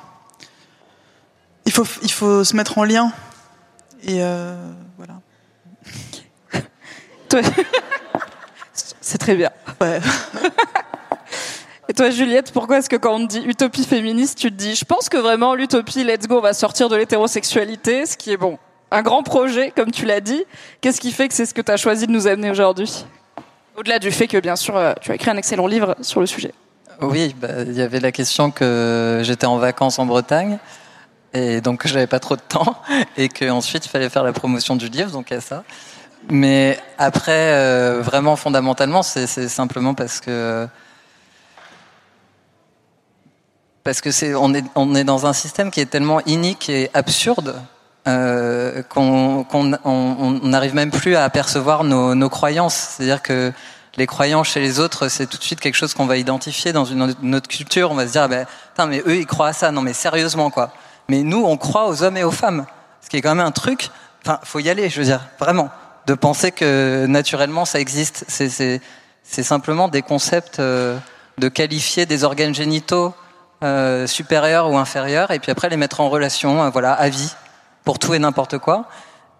il 1.65 1.71
faut 1.71 1.85
il 2.01 2.11
faut 2.11 2.43
se 2.43 2.55
mettre 2.55 2.77
en 2.77 2.83
lien 2.83 3.11
et 4.03 4.23
euh, 4.23 4.71
voilà. 4.97 5.16
Toi- 7.29 7.41
C'est 9.01 9.17
très 9.17 9.35
bien. 9.35 9.49
Ouais. 9.81 9.99
Et 11.89 11.93
toi, 11.93 12.09
Juliette, 12.09 12.51
pourquoi 12.51 12.79
est-ce 12.79 12.89
que 12.89 12.97
quand 12.97 13.15
on 13.15 13.25
te 13.25 13.31
dit 13.39 13.41
utopie 13.45 13.85
féministe, 13.85 14.37
tu 14.37 14.49
te 14.51 14.55
dis, 14.55 14.75
je 14.75 14.83
pense 14.83 15.07
que 15.07 15.15
vraiment 15.17 15.55
l'utopie, 15.55 16.03
let's 16.03 16.27
go, 16.27 16.39
on 16.39 16.41
va 16.41 16.53
sortir 16.53 16.89
de 16.89 16.97
l'hétérosexualité, 16.97 18.05
ce 18.05 18.17
qui 18.17 18.33
est 18.33 18.37
bon, 18.37 18.57
un 18.91 19.01
grand 19.01 19.23
projet, 19.23 19.71
comme 19.73 19.91
tu 19.91 20.05
l'as 20.05 20.19
dit. 20.19 20.43
Qu'est-ce 20.81 20.99
qui 20.99 21.13
fait 21.13 21.29
que 21.29 21.33
c'est 21.33 21.45
ce 21.45 21.53
que 21.53 21.61
tu 21.61 21.71
as 21.71 21.77
choisi 21.77 22.05
de 22.07 22.11
nous 22.11 22.27
amener 22.27 22.51
aujourd'hui? 22.51 23.05
Au-delà 23.77 23.99
du 23.99 24.11
fait 24.11 24.27
que, 24.27 24.37
bien 24.37 24.57
sûr, 24.57 24.75
euh, 24.75 24.93
tu 24.99 25.11
as 25.11 25.15
écrit 25.15 25.29
un 25.29 25.37
excellent 25.37 25.67
livre 25.67 25.95
sur 26.01 26.19
le 26.19 26.25
sujet. 26.25 26.53
Oui, 27.01 27.33
bah, 27.39 27.61
il 27.65 27.73
y 27.73 27.81
avait 27.81 28.01
la 28.01 28.11
question 28.11 28.51
que 28.51 29.21
j'étais 29.23 29.45
en 29.45 29.57
vacances 29.57 29.99
en 29.99 30.05
Bretagne 30.05 30.57
et 31.33 31.61
donc 31.61 31.81
que 31.81 31.87
j'avais 31.87 32.07
pas 32.07 32.19
trop 32.19 32.35
de 32.35 32.41
temps 32.41 32.81
et 33.17 33.29
qu'ensuite 33.29 33.85
il 33.85 33.89
fallait 33.89 34.09
faire 34.09 34.23
la 34.23 34.33
promotion 34.33 34.75
du 34.75 34.89
livre, 34.89 35.11
donc 35.11 35.27
il 35.29 35.35
y 35.35 35.37
a 35.37 35.41
ça. 35.41 35.63
Mais 36.29 36.77
après, 36.97 37.53
euh, 37.53 38.01
vraiment 38.03 38.35
fondamentalement, 38.35 39.01
c'est 39.03 39.27
simplement 39.47 39.93
parce 39.93 40.19
que 40.19 40.67
parce 43.83 44.01
que 44.01 44.11
c'est 44.11 44.35
on 44.35 44.53
est 44.53 44.65
on 44.75 44.93
est 44.95 45.05
dans 45.05 45.25
un 45.25 45.33
système 45.33 45.71
qui 45.71 45.79
est 45.79 45.85
tellement 45.85 46.19
inique 46.25 46.69
et 46.69 46.89
absurde 46.93 47.55
euh, 48.07 48.81
qu'on 48.83 49.45
qu'on 49.45 49.73
on- 49.85 50.15
on 50.19 50.31
n'arrive 50.47 50.75
même 50.75 50.91
plus 50.91 51.15
à 51.15 51.23
apercevoir 51.23 51.83
nos, 51.85 52.13
nos 52.15 52.29
croyances. 52.29 52.75
C'est-à-dire 52.97 53.21
que 53.21 53.53
les 53.95 54.05
croyances 54.07 54.49
chez 54.49 54.59
les 54.59 54.79
autres, 54.79 55.07
c'est 55.07 55.25
tout 55.27 55.37
de 55.37 55.43
suite 55.43 55.59
quelque 55.61 55.75
chose 55.75 55.93
qu'on 55.93 56.05
va 56.05 56.17
identifier 56.17 56.73
dans 56.73 56.85
une 56.85 57.35
autre 57.35 57.47
culture. 57.47 57.91
On 57.91 57.95
va 57.95 58.05
se 58.05 58.11
dire, 58.11 58.23
ah 58.23 58.27
ben, 58.27 58.45
putain, 58.73 58.85
mais 58.85 59.01
eux, 59.07 59.15
ils 59.17 59.25
croient 59.25 59.47
à 59.47 59.53
ça. 59.53 59.71
Non, 59.71 59.81
mais 59.81 59.93
sérieusement, 59.93 60.51
quoi. 60.51 60.71
Mais 61.09 61.23
nous, 61.23 61.43
on 61.43 61.57
croit 61.57 61.87
aux 61.87 62.03
hommes 62.03 62.15
et 62.17 62.23
aux 62.23 62.31
femmes. 62.31 62.65
Ce 63.01 63.09
qui 63.09 63.17
est 63.17 63.21
quand 63.21 63.33
même 63.33 63.45
un 63.45 63.51
truc. 63.51 63.89
Enfin, 64.23 64.39
faut 64.43 64.59
y 64.59 64.69
aller, 64.69 64.89
je 64.89 64.99
veux 64.99 65.05
dire, 65.05 65.21
vraiment. 65.39 65.69
De 66.07 66.13
penser 66.13 66.51
que 66.51 67.05
naturellement, 67.05 67.65
ça 67.65 67.81
existe. 67.81 68.23
C'est, 68.29 68.81
simplement 69.43 69.89
des 69.89 70.01
concepts 70.01 70.59
euh, 70.59 70.97
de 71.37 71.49
qualifier 71.49 72.05
des 72.05 72.23
organes 72.23 72.55
génitaux 72.55 73.13
euh, 73.61 74.07
supérieurs 74.07 74.71
ou 74.71 74.77
inférieurs, 74.77 75.31
et 75.31 75.39
puis 75.39 75.51
après 75.51 75.67
les 75.67 75.75
mettre 75.75 75.99
en 75.99 76.09
relation, 76.09 76.63
euh, 76.63 76.69
voilà, 76.69 76.93
à 76.93 77.09
vie, 77.09 77.35
pour 77.83 77.99
tout 77.99 78.13
et 78.13 78.19
n'importe 78.19 78.57
quoi. 78.57 78.85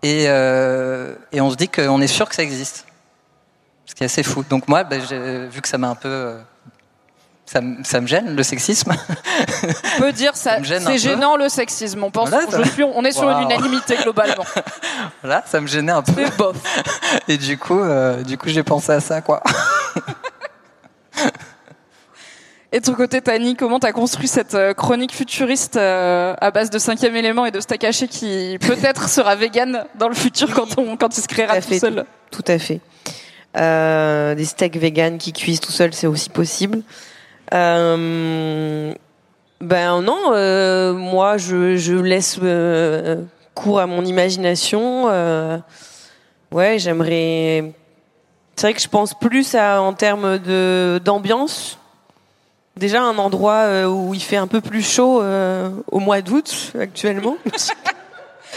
Et, 0.04 0.28
on 0.30 1.50
se 1.50 1.56
dit 1.56 1.70
qu'on 1.70 2.02
est 2.02 2.08
sûr 2.08 2.28
que 2.28 2.36
ça 2.36 2.44
existe. 2.44 2.86
Ce 3.86 3.96
qui 3.96 4.04
est 4.04 4.08
assez 4.08 4.24
fou. 4.24 4.44
Donc 4.50 4.68
moi, 4.68 4.84
ben, 4.84 5.02
vu 5.50 5.62
que 5.62 5.70
ça 5.70 5.78
m'a 5.78 5.88
un 5.88 5.96
peu... 5.96 6.36
ça, 7.50 7.62
me- 7.62 7.84
ça 7.84 8.02
me 8.02 8.08
gêne, 8.08 8.36
le 8.36 8.44
sexisme. 8.44 8.92
On 9.98 10.02
peut 10.02 10.12
dire 10.14 10.36
ça, 10.36 10.58
c'est 10.64 10.84
peu. 10.86 10.98
gênant 10.98 11.38
le 11.38 11.48
sexisme. 11.50 12.04
On 12.04 12.12
pense, 12.12 12.30
Voilà, 12.30 12.46
je 12.64 12.70
suis, 12.70 12.84
on 12.84 13.04
est 13.04 13.14
sur 13.14 13.30
une 13.30 13.42
unanimité 13.44 13.96
globalement. 14.04 14.46
voilà, 15.24 15.44
ça 15.48 15.60
me 15.62 15.68
gênait 15.68 15.94
un 15.94 16.04
peu. 16.04 16.12
Mais 16.18 16.30
bof. 16.38 16.58
Et 17.28 17.38
du 17.38 17.58
coup, 17.58 17.80
euh, 17.80 18.22
du 18.24 18.38
coup, 18.38 18.50
j'ai 18.50 18.64
pensé 18.64 18.92
à 18.92 19.00
ça, 19.00 19.22
quoi. 19.22 19.42
Et 22.74 22.82
de 22.82 22.86
ton 22.86 22.94
côté, 22.96 23.22
Tani, 23.22 23.56
comment 23.56 23.80
t'as 23.80 23.94
construit 23.94 24.28
cette 24.28 24.54
euh, 24.54 24.74
chronique 24.74 25.16
futuriste 25.16 25.78
euh, 25.78 26.36
à 26.42 26.52
base 26.52 26.70
de 26.70 26.78
cinquième 26.78 27.16
élément 27.16 27.46
et 27.46 27.52
de 27.52 27.62
steak 27.62 27.86
haché 27.86 28.10
qui 28.10 28.58
peut-être 28.60 29.08
sera 29.08 29.36
vegan 29.36 29.86
dans 29.96 30.10
le 30.10 30.14
futur 30.16 30.54
quand, 30.54 30.78
on, 30.78 30.98
quand 30.98 31.18
il 31.18 31.22
se 31.22 31.30
créera 31.30 31.62
tout, 31.62 31.80
seul? 31.80 32.06
Tout 32.30 32.44
à 32.46 32.60
fait. 32.60 32.82
Euh, 33.56 34.36
des 34.36 34.44
steaks 34.44 34.76
vegan 34.76 35.18
qui 35.18 35.32
cuisent 35.32 35.62
tout 35.62 35.72
seul, 35.72 35.94
c'est 35.94 36.08
aussi 36.08 36.30
possible. 36.30 36.82
Euh, 37.54 38.94
ben 39.60 40.02
non, 40.02 40.34
euh, 40.34 40.94
moi 40.94 41.38
je, 41.38 41.78
je 41.78 41.96
laisse 41.96 42.38
euh, 42.44 43.24
cours 43.56 43.80
à 43.80 43.88
mon 43.88 44.06
imagination. 44.06 45.08
Euh, 45.10 45.58
ouais, 46.52 46.78
j'aimerais. 46.78 47.74
C'est 48.56 48.68
vrai 48.68 48.74
que 48.74 48.82
je 48.82 48.88
pense 48.88 49.14
plus 49.14 49.56
à, 49.56 49.82
en 49.82 49.94
termes 49.94 50.38
de 50.38 51.02
d'ambiance. 51.04 51.80
Déjà 52.76 53.02
un 53.02 53.18
endroit 53.18 53.88
où 53.88 54.14
il 54.14 54.22
fait 54.22 54.38
un 54.38 54.46
peu 54.46 54.62
plus 54.62 54.88
chaud 54.88 55.24
au 55.92 56.00
mois 56.00 56.22
d'août 56.22 56.74
actuellement. 56.80 57.38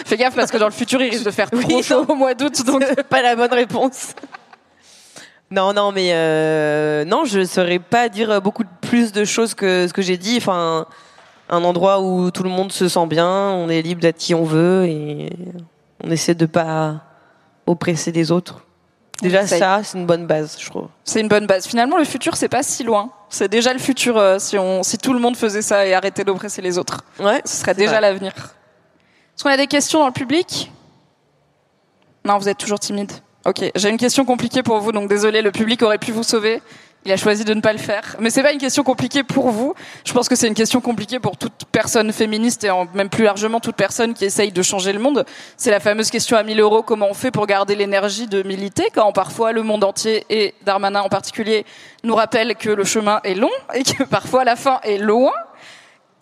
Fais 0.05 0.16
gaffe 0.16 0.34
parce 0.34 0.51
que 0.51 0.59
dans 0.59 0.66
le 0.66 0.72
futur 0.72 1.01
il 1.01 1.11
risque 1.11 1.24
de 1.24 1.30
faire 1.30 1.51
trop 1.51 1.82
chaud 1.82 2.05
au 2.07 2.14
mois 2.14 2.34
d'août, 2.34 2.64
donc 2.66 2.84
pas 3.09 3.22
la 3.22 3.34
bonne 3.34 3.53
réponse. 3.53 4.14
Non, 5.51 5.73
non, 5.73 5.91
mais 5.91 6.11
euh, 6.13 7.05
non, 7.05 7.25
je 7.25 7.45
saurais 7.45 7.81
pas 7.81 8.09
dire 8.09 8.41
beaucoup 8.41 8.63
plus 8.81 9.11
de 9.13 9.25
choses 9.25 9.55
que 9.55 9.89
ce 9.89 9.93
que 9.93 10.03
j'ai 10.03 10.17
dit. 10.17 10.37
Enfin, 10.37 10.87
un 11.49 11.65
endroit 11.65 12.01
où 12.01 12.31
tout 12.31 12.45
le 12.45 12.51
monde 12.51 12.71
se 12.71 12.89
sent 12.89 13.07
bien, 13.07 13.29
on 13.29 13.69
est 13.69 13.83
libre 13.83 14.01
d'être 14.01 14.19
qui 14.19 14.35
on 14.35 14.45
veut 14.45 14.87
et 14.87 15.31
on 16.05 16.11
essaie 16.11 16.35
de 16.35 16.47
pas 16.47 17.03
oppresser 17.67 18.13
les 18.13 18.31
autres. 18.31 18.65
Déjà 19.21 19.47
ça, 19.47 19.83
c'est 19.83 19.99
une 19.99 20.07
bonne 20.07 20.27
base, 20.27 20.57
je 20.59 20.71
trouve. 20.71 20.87
c'est 21.05 21.21
une 21.21 21.29
bonne 21.29 21.47
base. 21.47 21.67
Finalement, 21.67 21.99
le 21.99 22.05
futur 22.05 22.37
c'est 22.37 22.49
pas 22.49 22.63
si 22.63 22.85
loin. 22.85 23.11
C'est 23.29 23.49
déjà 23.49 23.73
le 23.73 23.79
futur 23.79 24.17
euh, 24.17 24.39
si 24.39 24.57
on 24.57 24.83
si 24.83 24.97
tout 24.97 25.13
le 25.13 25.19
monde 25.19 25.37
faisait 25.37 25.63
ça 25.63 25.85
et 25.85 25.93
arrêtait 25.93 26.25
d'oppresser 26.25 26.63
les 26.63 26.79
autres. 26.79 27.03
Ouais, 27.19 27.43
Ce 27.45 27.57
serait 27.59 27.75
déjà 27.75 28.01
l'avenir. 28.01 28.33
Est-ce 28.33 29.43
qu'on 29.43 29.51
a 29.51 29.57
des 29.57 29.67
questions 29.67 29.99
dans 29.99 30.07
le 30.07 30.13
public? 30.13 30.71
Non, 32.25 32.39
vous 32.39 32.49
êtes 32.49 32.59
toujours 32.59 32.79
timide. 32.81 33.13
Ok, 33.47 33.70
j'ai 33.74 33.88
une 33.88 33.97
question 33.97 34.26
compliquée 34.26 34.62
pour 34.62 34.80
vous, 34.80 34.93
donc 34.93 35.09
désolé, 35.09 35.41
le 35.41 35.51
public 35.51 35.82
aurait 35.82 35.97
pu 35.97 36.12
vous 36.12 36.22
sauver. 36.22 36.61
Il 37.07 37.12
a 37.12 37.16
choisi 37.16 37.47
de 37.47 37.55
ne 37.55 37.62
pas 37.62 37.72
le 37.72 37.78
faire. 37.78 38.16
Mais 38.20 38.28
c'est 38.28 38.43
pas 38.43 38.53
une 38.53 38.59
question 38.59 38.82
compliquée 38.82 39.22
pour 39.22 39.49
vous. 39.49 39.74
Je 40.05 40.12
pense 40.12 40.28
que 40.28 40.36
c'est 40.36 40.47
une 40.47 40.55
question 40.55 40.82
compliquée 40.82 41.18
pour 41.18 41.38
toute 41.38 41.64
personne 41.72 42.12
féministe 42.12 42.64
et 42.64 42.70
même 42.93 43.09
plus 43.09 43.24
largement 43.24 43.59
toute 43.59 43.76
personne 43.76 44.12
qui 44.12 44.26
essaye 44.26 44.53
de 44.53 44.61
changer 44.61 44.93
le 44.93 44.99
monde. 44.99 45.24
C'est 45.57 45.70
la 45.70 45.80
fameuse 45.80 46.11
question 46.11 46.36
à 46.36 46.43
1000 46.43 46.61
euros, 46.61 46.82
comment 46.82 47.09
on 47.09 47.14
fait 47.14 47.30
pour 47.30 47.47
garder 47.47 47.74
l'énergie 47.74 48.26
de 48.26 48.43
militer 48.43 48.88
quand 48.95 49.11
parfois 49.12 49.53
le 49.53 49.62
monde 49.62 49.82
entier 49.84 50.26
et 50.28 50.55
Darmanin 50.66 51.01
en 51.01 51.09
particulier 51.09 51.64
nous 52.05 52.14
rappelle 52.14 52.55
que 52.57 52.68
le 52.68 52.84
chemin 52.84 53.20
est 53.24 53.34
long 53.34 53.49
et 53.72 53.82
que 53.82 54.03
parfois 54.11 54.45
la 54.45 54.57
fin 54.57 54.80
est 54.82 54.99
loin. 54.99 55.32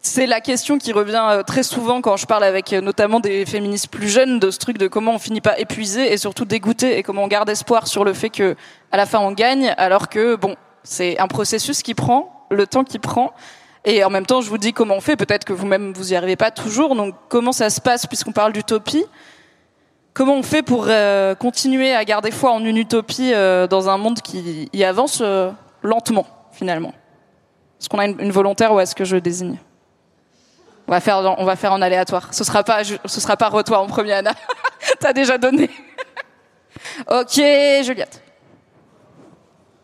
C'est 0.01 0.27
la 0.27 0.41
question 0.41 0.79
qui 0.79 0.93
revient 0.93 1.27
euh, 1.31 1.43
très 1.43 1.65
souvent 1.65 2.01
quand 2.01 2.17
je 2.17 2.27
parle 2.27 2.45
avec 2.45 2.73
euh, 2.73 2.81
notamment 2.81 3.19
des 3.19 3.45
féministes 3.45 3.89
plus 3.89 4.09
jeunes 4.09 4.39
de 4.39 4.51
ce 4.51 4.59
truc 4.59 4.79
de 4.79 4.87
comment 4.87 5.15
on 5.15 5.19
finit 5.19 5.41
pas 5.41 5.59
épuisé 5.59 6.13
et 6.13 6.17
surtout 6.17 6.45
dégoûté 6.45 6.99
et 6.99 7.03
comment 7.03 7.25
on 7.25 7.29
garde 7.29 7.51
espoir 7.51 7.89
sur 7.89 8.05
le 8.05 8.13
fait 8.13 8.31
que 8.31 8.55
à 8.93 8.97
la 8.97 9.07
fin 9.07 9.19
on 9.19 9.33
gagne 9.33 9.75
alors 9.77 10.09
que 10.09 10.37
bon 10.37 10.55
c'est 10.85 11.19
un 11.19 11.27
processus 11.27 11.83
qui 11.83 11.95
prend 11.95 12.47
le 12.51 12.67
temps 12.67 12.85
qui 12.85 12.99
prend. 12.99 13.33
Et 13.85 14.05
en 14.05 14.11
même 14.11 14.25
temps 14.25 14.41
je 14.41 14.49
vous 14.49 14.57
dis 14.57 14.73
comment 14.73 14.95
on 14.95 15.01
fait. 15.01 15.17
Peut-être 15.17 15.45
que 15.45 15.53
vous-même 15.53 15.93
vous 15.93 16.13
y 16.13 16.17
arrivez 16.17 16.37
pas 16.37 16.53
toujours. 16.53 16.95
Donc 16.95 17.15
comment 17.29 17.53
ça 17.53 17.69
se 17.69 17.81
passe 17.81 18.07
puisqu'on 18.07 18.33
parle 18.33 18.53
d'utopie? 18.53 19.05
Comment 20.15 20.37
on 20.37 20.43
fait 20.43 20.63
pour 20.63 20.87
euh, 20.89 21.35
continuer 21.35 21.93
à 21.93 22.05
garder 22.05 22.31
foi 22.31 22.53
en 22.53 22.65
une 22.65 22.77
utopie 22.77 23.33
dans 23.33 23.89
un 23.89 23.99
monde 23.99 24.21
qui 24.21 24.71
y 24.73 24.85
avance 24.85 25.23
lentement 25.83 26.27
finalement? 26.53 26.93
Est-ce 27.81 27.89
qu'on 27.89 27.99
a 27.99 28.07
une, 28.07 28.21
une 28.21 28.33
volontaire 28.33 28.73
ou 28.73 28.81
est-ce 28.81 28.95
que 28.95 29.05
je 29.05 29.17
désigne? 29.17 29.59
On 30.89 30.93
va 30.93 31.01
faire, 31.01 31.19
on 31.39 31.45
va 31.45 31.55
faire 31.55 31.73
en 31.73 31.83
aléatoire. 31.83 32.29
Ce 32.33 32.45
sera 32.45 32.65
pas, 32.65 32.83
ce 32.83 33.21
sera 33.21 33.37
pas 33.37 33.51
re-toi 33.51 33.79
en 33.79 33.87
premier, 33.87 34.15
Anna. 34.15 34.33
T'as 35.01 35.13
déjà 35.13 35.37
donné. 35.37 35.71
ok, 37.11 37.43
Juliette. 37.83 38.23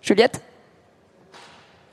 Juliette 0.01 0.43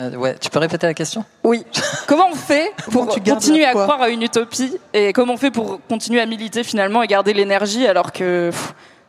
Euh, 0.02 0.16
ouais, 0.16 0.36
tu 0.40 0.50
peux 0.50 0.60
répéter 0.60 0.88
la 0.88 0.94
question? 0.94 1.26
Oui. 1.44 1.66
Comment 2.08 2.30
on 2.32 2.36
fait 2.36 2.74
pour 2.92 3.08
continuer 3.08 3.66
à 3.66 3.72
croire 3.72 4.02
à 4.02 4.10
une 4.10 4.24
utopie 4.24 4.78
et 4.94 5.14
comment 5.14 5.34
on 5.34 5.38
fait 5.38 5.52
pour 5.52 5.80
continuer 5.88 6.20
à 6.20 6.26
militer 6.26 6.64
finalement 6.64 7.04
et 7.04 7.08
garder 7.08 7.34
l'énergie 7.34 7.88
alors 7.88 8.12
que 8.12 8.52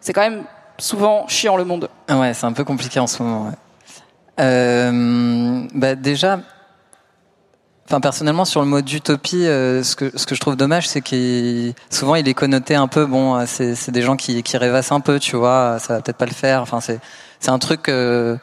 c'est 0.01 0.13
quand 0.13 0.21
même 0.21 0.45
souvent 0.79 1.27
chiant 1.29 1.57
le 1.57 1.65
monde? 1.65 1.89
Ouais, 2.09 2.35
c'est 2.35 2.47
un 2.47 2.53
peu 2.53 2.65
compliqué 2.65 3.01
en 3.01 3.07
ce 3.07 3.23
moment. 3.23 3.47
Ouais. 3.47 3.55
Euh, 4.41 5.67
bah 5.75 5.95
déjà, 5.95 6.41
personnellement 8.01 8.45
sur 8.45 8.61
le 8.61 8.67
mot 8.67 8.81
d'utopie, 8.81 9.47
euh, 9.47 9.83
ce 9.83 9.95
que 9.95 10.11
je 10.35 10.41
trouve 10.41 10.57
dommage, 10.57 10.89
c'est 10.89 11.01
qu'il 11.01 11.75
souvent 11.91 12.15
il 12.15 12.29
est 12.29 12.35
connoté 12.35 12.75
un 12.75 12.89
peu 12.89 13.07
bon, 13.07 13.37
euh, 13.37 13.45
c'est 13.47 13.91
des 13.91 14.03
gens 14.03 14.17
qui 14.17 14.43
rêvassent 14.55 14.93
un 14.93 15.01
peu, 15.01 15.19
tu 15.19 15.37
vois, 15.37 15.79
ça 15.79 15.95
va 15.95 16.01
peut-être 16.01 16.17
pas 16.17 16.27
le 16.27 16.33
faire. 16.33 16.63
Enfin 16.63 16.81
c'est 16.81 17.51
un 17.51 17.59
truc. 17.59 17.89
euh, 17.89 18.37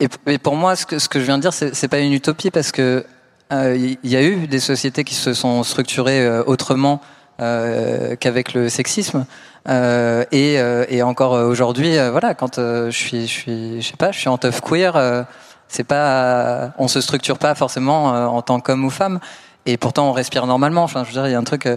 et, 0.00 0.38
pour 0.38 0.54
moi, 0.54 0.76
ce 0.76 0.86
que 0.86 1.18
je 1.18 1.24
viens 1.24 1.38
de 1.38 1.42
dire, 1.42 1.52
c'est 1.52 1.88
pas 1.88 1.98
une 1.98 2.12
utopie 2.12 2.50
parce 2.50 2.70
que 2.70 3.04
euh, 3.52 3.94
il 4.02 4.10
y 4.10 4.16
a 4.16 4.22
eu 4.22 4.46
des 4.46 4.60
sociétés 4.60 5.04
qui 5.04 5.14
se 5.14 5.34
sont 5.34 5.62
structurées 5.64 6.24
euh, 6.24 6.44
autrement 6.46 7.00
euh, 7.40 8.14
qu'avec 8.16 8.52
le 8.54 8.68
sexisme. 8.68 9.26
Euh, 9.68 10.24
et, 10.30 10.60
euh, 10.60 11.02
encore 11.02 11.32
aujourd'hui, 11.32 11.98
euh, 11.98 12.10
voilà, 12.10 12.34
quand 12.34 12.58
euh, 12.58 12.90
je 12.90 12.96
suis, 12.96 13.26
je 13.26 13.32
suis, 13.32 13.82
je 13.82 13.88
sais 13.88 13.96
pas, 13.96 14.12
je 14.12 14.18
suis 14.18 14.28
en 14.28 14.38
teuf 14.38 14.60
queer, 14.60 14.96
euh, 14.96 15.22
c'est 15.68 15.84
pas, 15.84 16.72
on 16.78 16.88
se 16.88 17.00
structure 17.00 17.38
pas 17.38 17.54
forcément 17.54 18.14
euh, 18.14 18.26
en 18.26 18.42
tant 18.42 18.60
qu'homme 18.60 18.84
ou 18.84 18.90
femme, 18.90 19.20
et 19.66 19.76
pourtant 19.76 20.08
on 20.08 20.12
respire 20.12 20.46
normalement. 20.46 20.82
Enfin, 20.82 21.04
je 21.04 21.08
veux 21.08 21.14
dire, 21.14 21.26
il 21.28 21.32
y 21.32 21.34
a 21.34 21.38
un 21.38 21.44
truc. 21.44 21.66
euh, 21.66 21.76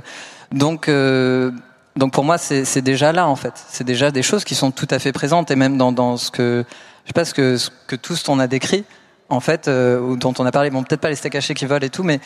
donc, 0.51 0.89
euh, 0.89 1.51
donc 1.95 2.11
pour 2.13 2.23
moi, 2.23 2.37
c'est 2.37 2.81
déjà 2.81 3.11
là 3.11 3.27
en 3.27 3.35
fait. 3.35 3.53
C'est 3.69 3.83
déjà 3.83 4.11
des 4.11 4.23
choses 4.23 4.43
qui 4.43 4.55
sont 4.55 4.71
tout 4.71 4.87
à 4.89 4.99
fait 4.99 5.11
présentes, 5.11 5.51
et 5.51 5.55
même 5.55 5.77
dans, 5.77 5.91
dans 5.91 6.17
ce 6.17 6.31
que, 6.31 6.65
je 7.03 7.07
sais 7.09 7.13
pas 7.13 7.25
ce 7.25 7.33
que, 7.33 7.57
ce 7.57 7.69
que 7.87 7.95
tous 7.95 8.27
on 8.29 8.39
a 8.39 8.47
décrit, 8.47 8.85
en 9.29 9.39
fait, 9.39 9.67
euh, 9.67 9.99
ou 9.99 10.17
dont 10.17 10.33
on 10.39 10.45
a 10.45 10.51
parlé. 10.51 10.69
Bon, 10.69 10.83
peut-être 10.83 11.01
pas 11.01 11.09
les 11.09 11.15
steaks 11.15 11.35
hachés 11.35 11.53
qui 11.53 11.65
volent 11.65 11.85
et 11.85 11.89
tout, 11.89 12.03
mais 12.03 12.19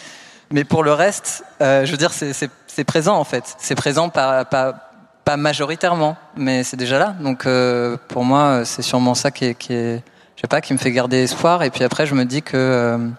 mais 0.52 0.64
pour 0.64 0.84
le 0.84 0.94
reste, 0.94 1.44
euh, 1.62 1.86
je 1.86 1.92
veux 1.92 1.98
dire, 1.98 2.14
c'est- 2.14 2.50
présent 2.86 3.18
en 3.18 3.24
fait. 3.24 3.56
C'est 3.58 3.74
présent 3.74 4.10
pas, 4.10 4.46
pas, 4.46 4.92
pas 5.24 5.38
majoritairement, 5.38 6.18
mais 6.36 6.64
c'est 6.64 6.78
déjà 6.78 7.00
là. 7.00 7.16
Donc 7.20 7.46
euh, 7.48 7.98
pour 8.10 8.24
moi, 8.26 8.64
c'est 8.66 8.82
sûrement 8.84 9.16
ça 9.16 9.32
qui 9.32 9.46
est, 9.46 9.56
qui 9.56 9.74
est, 9.74 10.04
je 10.36 10.42
sais 10.42 10.48
pas, 10.48 10.62
qui 10.62 10.74
me 10.74 10.78
fait 10.78 10.92
garder 10.92 11.24
espoir. 11.24 11.64
Et 11.64 11.70
puis 11.70 11.84
après, 11.84 12.06
je 12.06 12.14
me 12.14 12.26
dis 12.26 12.42
que, 12.42 12.58
euh, 12.58 13.10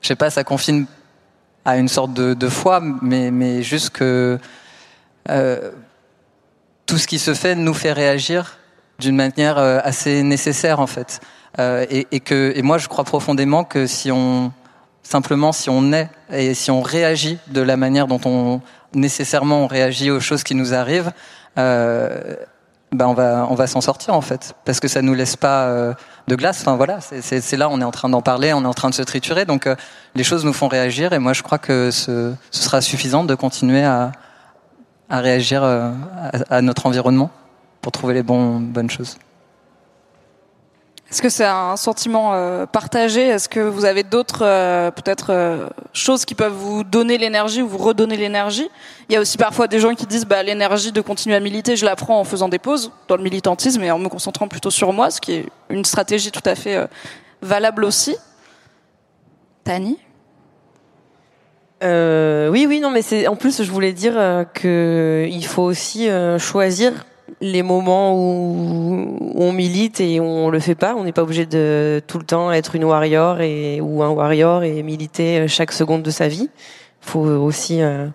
je 0.00 0.08
sais 0.08 0.16
pas, 0.16 0.30
ça 0.30 0.44
confine 0.44 0.86
à 1.64 1.76
une 1.76 1.88
sorte 1.88 2.12
de, 2.12 2.48
foi, 2.48 2.80
mais, 2.80 3.30
mais 3.30 3.62
juste 3.62 3.90
que 3.90 4.38
euh, 5.30 5.70
tout 6.86 6.98
ce 6.98 7.06
qui 7.06 7.20
se 7.20 7.34
fait 7.34 7.54
nous 7.54 7.74
fait 7.74 7.92
réagir 7.92 8.58
d'une 8.98 9.14
manière 9.14 9.58
euh, 9.58 9.78
assez 9.84 10.24
nécessaire 10.24 10.80
en 10.80 10.88
fait. 10.88 11.20
Et, 11.58 12.20
que 12.20 12.52
et 12.56 12.62
moi 12.62 12.78
je 12.78 12.88
crois 12.88 13.04
profondément 13.04 13.62
que 13.62 13.86
si 13.86 14.10
on 14.10 14.52
simplement 15.02 15.52
si 15.52 15.68
on 15.68 15.92
est 15.92 16.08
et 16.32 16.54
si 16.54 16.70
on 16.70 16.80
réagit 16.80 17.38
de 17.48 17.60
la 17.60 17.76
manière 17.76 18.06
dont 18.06 18.22
on 18.24 18.62
nécessairement 18.94 19.64
on 19.64 19.66
réagit 19.66 20.10
aux 20.10 20.18
choses 20.18 20.44
qui 20.44 20.54
nous 20.54 20.72
arrivent, 20.72 21.12
ben 22.92 23.06
on 23.06 23.14
va 23.14 23.46
on 23.50 23.54
va 23.54 23.66
s'en 23.66 23.80
sortir 23.80 24.14
en 24.14 24.20
fait 24.20 24.54
parce 24.64 24.78
que 24.80 24.88
ça 24.88 25.00
nous 25.02 25.14
laisse 25.14 25.36
pas 25.36 25.64
euh, 25.64 25.94
de 26.28 26.34
glace. 26.36 26.60
Enfin 26.60 26.76
voilà, 26.76 26.98
c'est- 27.00 27.56
là 27.56 27.68
on 27.70 27.80
est 27.80 27.84
en 27.84 27.90
train 27.90 28.08
d'en 28.08 28.22
parler, 28.22 28.52
on 28.52 28.62
est 28.62 28.66
en 28.66 28.74
train 28.74 28.90
de 28.90 28.94
se 28.94 29.02
triturer, 29.02 29.44
donc 29.44 29.66
euh, 29.66 29.74
les 30.14 30.24
choses 30.24 30.44
nous 30.44 30.52
font 30.52 30.68
réagir 30.68 31.12
et 31.12 31.18
moi 31.18 31.32
je 31.32 31.42
crois 31.42 31.58
que 31.58 31.90
ce, 31.90 32.34
ce 32.50 32.62
sera 32.62 32.80
suffisant 32.80 33.24
de 33.24 33.34
continuer 33.34 33.84
à 33.84 34.12
à 35.10 35.20
réagir 35.20 35.62
euh, 35.62 35.90
à, 36.48 36.62
notre 36.62 36.86
environnement 36.86 37.30
pour 37.82 37.92
trouver 37.92 38.14
les 38.14 38.22
bonnes 38.22 38.88
choses. 38.90 39.18
Est-ce 41.12 41.20
que 41.20 41.28
c'est 41.28 41.44
un 41.44 41.76
sentiment 41.76 42.32
euh, 42.32 42.64
partagé? 42.64 43.20
Est-ce 43.20 43.46
que 43.46 43.60
vous 43.60 43.84
avez 43.84 44.02
d'autres 44.02 44.46
euh, 44.46 44.90
peut-être 44.90 45.26
euh, 45.28 45.68
choses 45.92 46.24
qui 46.24 46.34
peuvent 46.34 46.54
vous 46.54 46.84
donner 46.84 47.18
l'énergie 47.18 47.60
ou 47.60 47.68
vous 47.68 47.76
redonner 47.76 48.16
l'énergie? 48.16 48.66
Il 49.10 49.12
y 49.12 49.16
a 49.18 49.20
aussi 49.20 49.36
parfois 49.36 49.68
des 49.68 49.78
gens 49.78 49.94
qui 49.94 50.06
disent 50.06 50.24
bah, 50.24 50.42
l'énergie 50.42 50.90
de 50.90 51.02
continuer 51.02 51.36
à 51.36 51.40
militer, 51.40 51.76
je 51.76 51.84
la 51.84 51.96
prends 51.96 52.18
en 52.18 52.24
faisant 52.24 52.48
des 52.48 52.58
pauses 52.58 52.92
dans 53.08 53.16
le 53.16 53.22
militantisme 53.22 53.82
et 53.82 53.90
en 53.90 53.98
me 53.98 54.08
concentrant 54.08 54.48
plutôt 54.48 54.70
sur 54.70 54.90
moi, 54.94 55.10
ce 55.10 55.20
qui 55.20 55.34
est 55.34 55.46
une 55.68 55.84
stratégie 55.84 56.30
tout 56.30 56.40
à 56.46 56.54
fait 56.54 56.88
valable 57.42 57.84
aussi. 57.84 58.16
Tani? 59.64 59.98
Oui, 61.82 62.66
oui, 62.66 62.80
non, 62.80 62.90
mais 62.90 63.02
c'est 63.02 63.26
en 63.26 63.36
plus, 63.36 63.62
je 63.62 63.70
voulais 63.70 63.92
dire 63.92 64.14
que 64.54 65.28
il 65.30 65.44
faut 65.44 65.64
aussi 65.64 66.08
choisir 66.38 67.04
les 67.42 67.62
moments 67.62 68.14
où, 68.14 69.18
on 69.34 69.52
milite 69.52 70.00
et 70.00 70.20
on 70.20 70.48
le 70.48 70.60
fait 70.60 70.76
pas. 70.76 70.94
On 70.94 71.04
n'est 71.04 71.12
pas 71.12 71.22
obligé 71.22 71.44
de 71.44 72.00
tout 72.06 72.18
le 72.18 72.24
temps 72.24 72.52
être 72.52 72.76
une 72.76 72.84
warrior 72.84 73.40
et 73.40 73.80
ou 73.80 74.02
un 74.02 74.10
warrior 74.10 74.62
et 74.62 74.82
militer 74.82 75.46
chaque 75.48 75.72
seconde 75.72 76.02
de 76.02 76.10
sa 76.10 76.28
vie. 76.28 76.48
Il 77.02 77.10
faut 77.10 77.20
aussi 77.20 77.82
euh, 77.82 78.06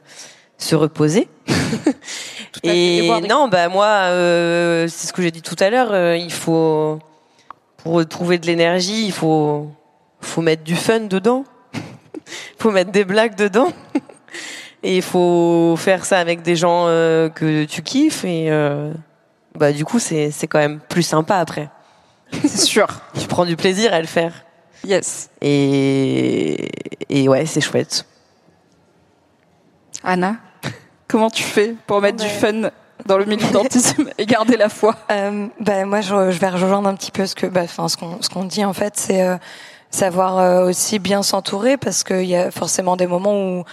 se 0.57 0.75
reposer. 0.75 1.27
Et 2.63 3.11
non, 3.29 3.49
bah 3.49 3.69
moi, 3.69 3.85
euh, 3.85 4.87
c'est 4.87 5.07
ce 5.07 5.13
que 5.13 5.21
j'ai 5.21 5.29
dit 5.29 5.43
tout 5.43 5.55
à 5.59 5.69
l'heure. 5.69 5.89
euh, 5.91 6.17
il 6.17 6.31
faut 6.31 6.97
pour 7.77 8.03
trouver 8.07 8.39
de 8.39 8.47
l'énergie, 8.47 9.05
il 9.05 9.11
faut 9.11 9.69
faut 10.21 10.41
mettre 10.41 10.63
du 10.63 10.75
fun 10.75 11.01
dedans. 11.01 11.43
faut 12.57 12.71
mettre 12.71 12.91
des 12.91 13.05
blagues 13.05 13.35
dedans. 13.35 13.71
et 14.83 14.97
il 14.97 15.01
faut 15.03 15.75
faire 15.77 16.03
ça 16.03 16.17
avec 16.17 16.41
des 16.41 16.55
gens 16.55 16.85
que 16.85 17.65
tu 17.65 17.83
kiffes 17.83 18.25
et 18.25 18.47
euh, 18.49 18.91
bah 19.57 19.71
du 19.71 19.83
coup 19.85 19.99
c'est 19.99 20.31
c'est 20.31 20.47
quand 20.47 20.59
même 20.59 20.79
plus 20.79 21.03
sympa 21.03 21.37
après. 21.37 21.69
C'est 22.41 22.57
sûr. 22.57 22.87
tu 23.17 23.25
prends 23.25 23.45
du 23.45 23.55
plaisir 23.55 23.93
à 23.93 24.01
le 24.01 24.07
faire. 24.07 24.33
Yes. 24.83 25.29
Et 25.41 26.69
et 27.09 27.29
ouais, 27.29 27.45
c'est 27.45 27.61
chouette. 27.61 28.05
Anna, 30.03 30.35
comment 31.07 31.29
tu 31.29 31.43
fais 31.43 31.75
pour 31.87 32.01
mettre 32.01 32.21
du 32.23 32.29
fun 32.29 32.69
dans 33.05 33.17
le 33.17 33.25
militantisme 33.25 34.09
et 34.17 34.25
garder 34.25 34.57
la 34.57 34.69
foi? 34.69 34.95
Euh, 35.11 35.47
ben, 35.59 35.85
Moi, 35.85 36.01
je, 36.01 36.31
je, 36.31 36.39
vais 36.39 36.49
rejoindre 36.49 36.89
un 36.89 36.95
petit 36.95 37.11
peu 37.11 37.25
ce 37.25 37.35
que, 37.35 37.47
bah, 37.47 37.61
enfin, 37.63 37.87
ce 37.87 37.97
qu'on 37.97 38.21
ce 38.21 38.29
qu'on 38.29 38.43
dit 38.43 38.65
en 38.65 38.73
fait, 38.73 38.97
c'est 38.97 39.21
euh, 39.21 39.37
savoir 39.89 40.37
euh, 40.37 40.69
aussi 40.69 40.99
bien 40.99 41.23
s'entourer 41.23 41.77
parce 41.77 42.03
qu'il 42.03 42.25
y 42.25 42.35
a 42.35 42.51
forcément 42.51 42.97
des 42.97 43.07
moments 43.07 43.39
où 43.39 43.63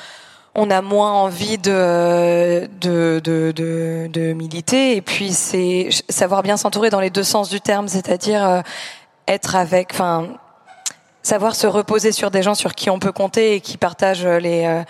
on 0.54 0.70
a 0.70 0.82
moins 0.82 1.12
envie 1.12 1.58
de 1.58 2.68
de, 2.80 3.20
de, 3.22 3.52
de, 3.54 4.08
de 4.12 4.32
militer 4.32 4.96
et 4.96 5.02
puis 5.02 5.32
c'est 5.32 5.88
savoir 6.08 6.42
bien 6.42 6.56
s'entourer 6.56 6.90
dans 6.90 7.00
les 7.00 7.10
deux 7.10 7.24
sens 7.24 7.48
du 7.48 7.60
terme, 7.60 7.88
c'est-à-dire 7.88 8.46
euh, 8.46 8.60
être 9.26 9.56
avec, 9.56 9.90
enfin, 9.92 10.28
savoir 11.22 11.56
se 11.56 11.66
reposer 11.66 12.12
sur 12.12 12.30
des 12.30 12.42
gens 12.42 12.54
sur 12.54 12.74
qui 12.74 12.90
on 12.90 12.98
peut 12.98 13.12
compter 13.12 13.54
et 13.54 13.60
qui 13.60 13.76
partagent 13.76 14.26
les 14.26 14.66
euh, 14.66 14.82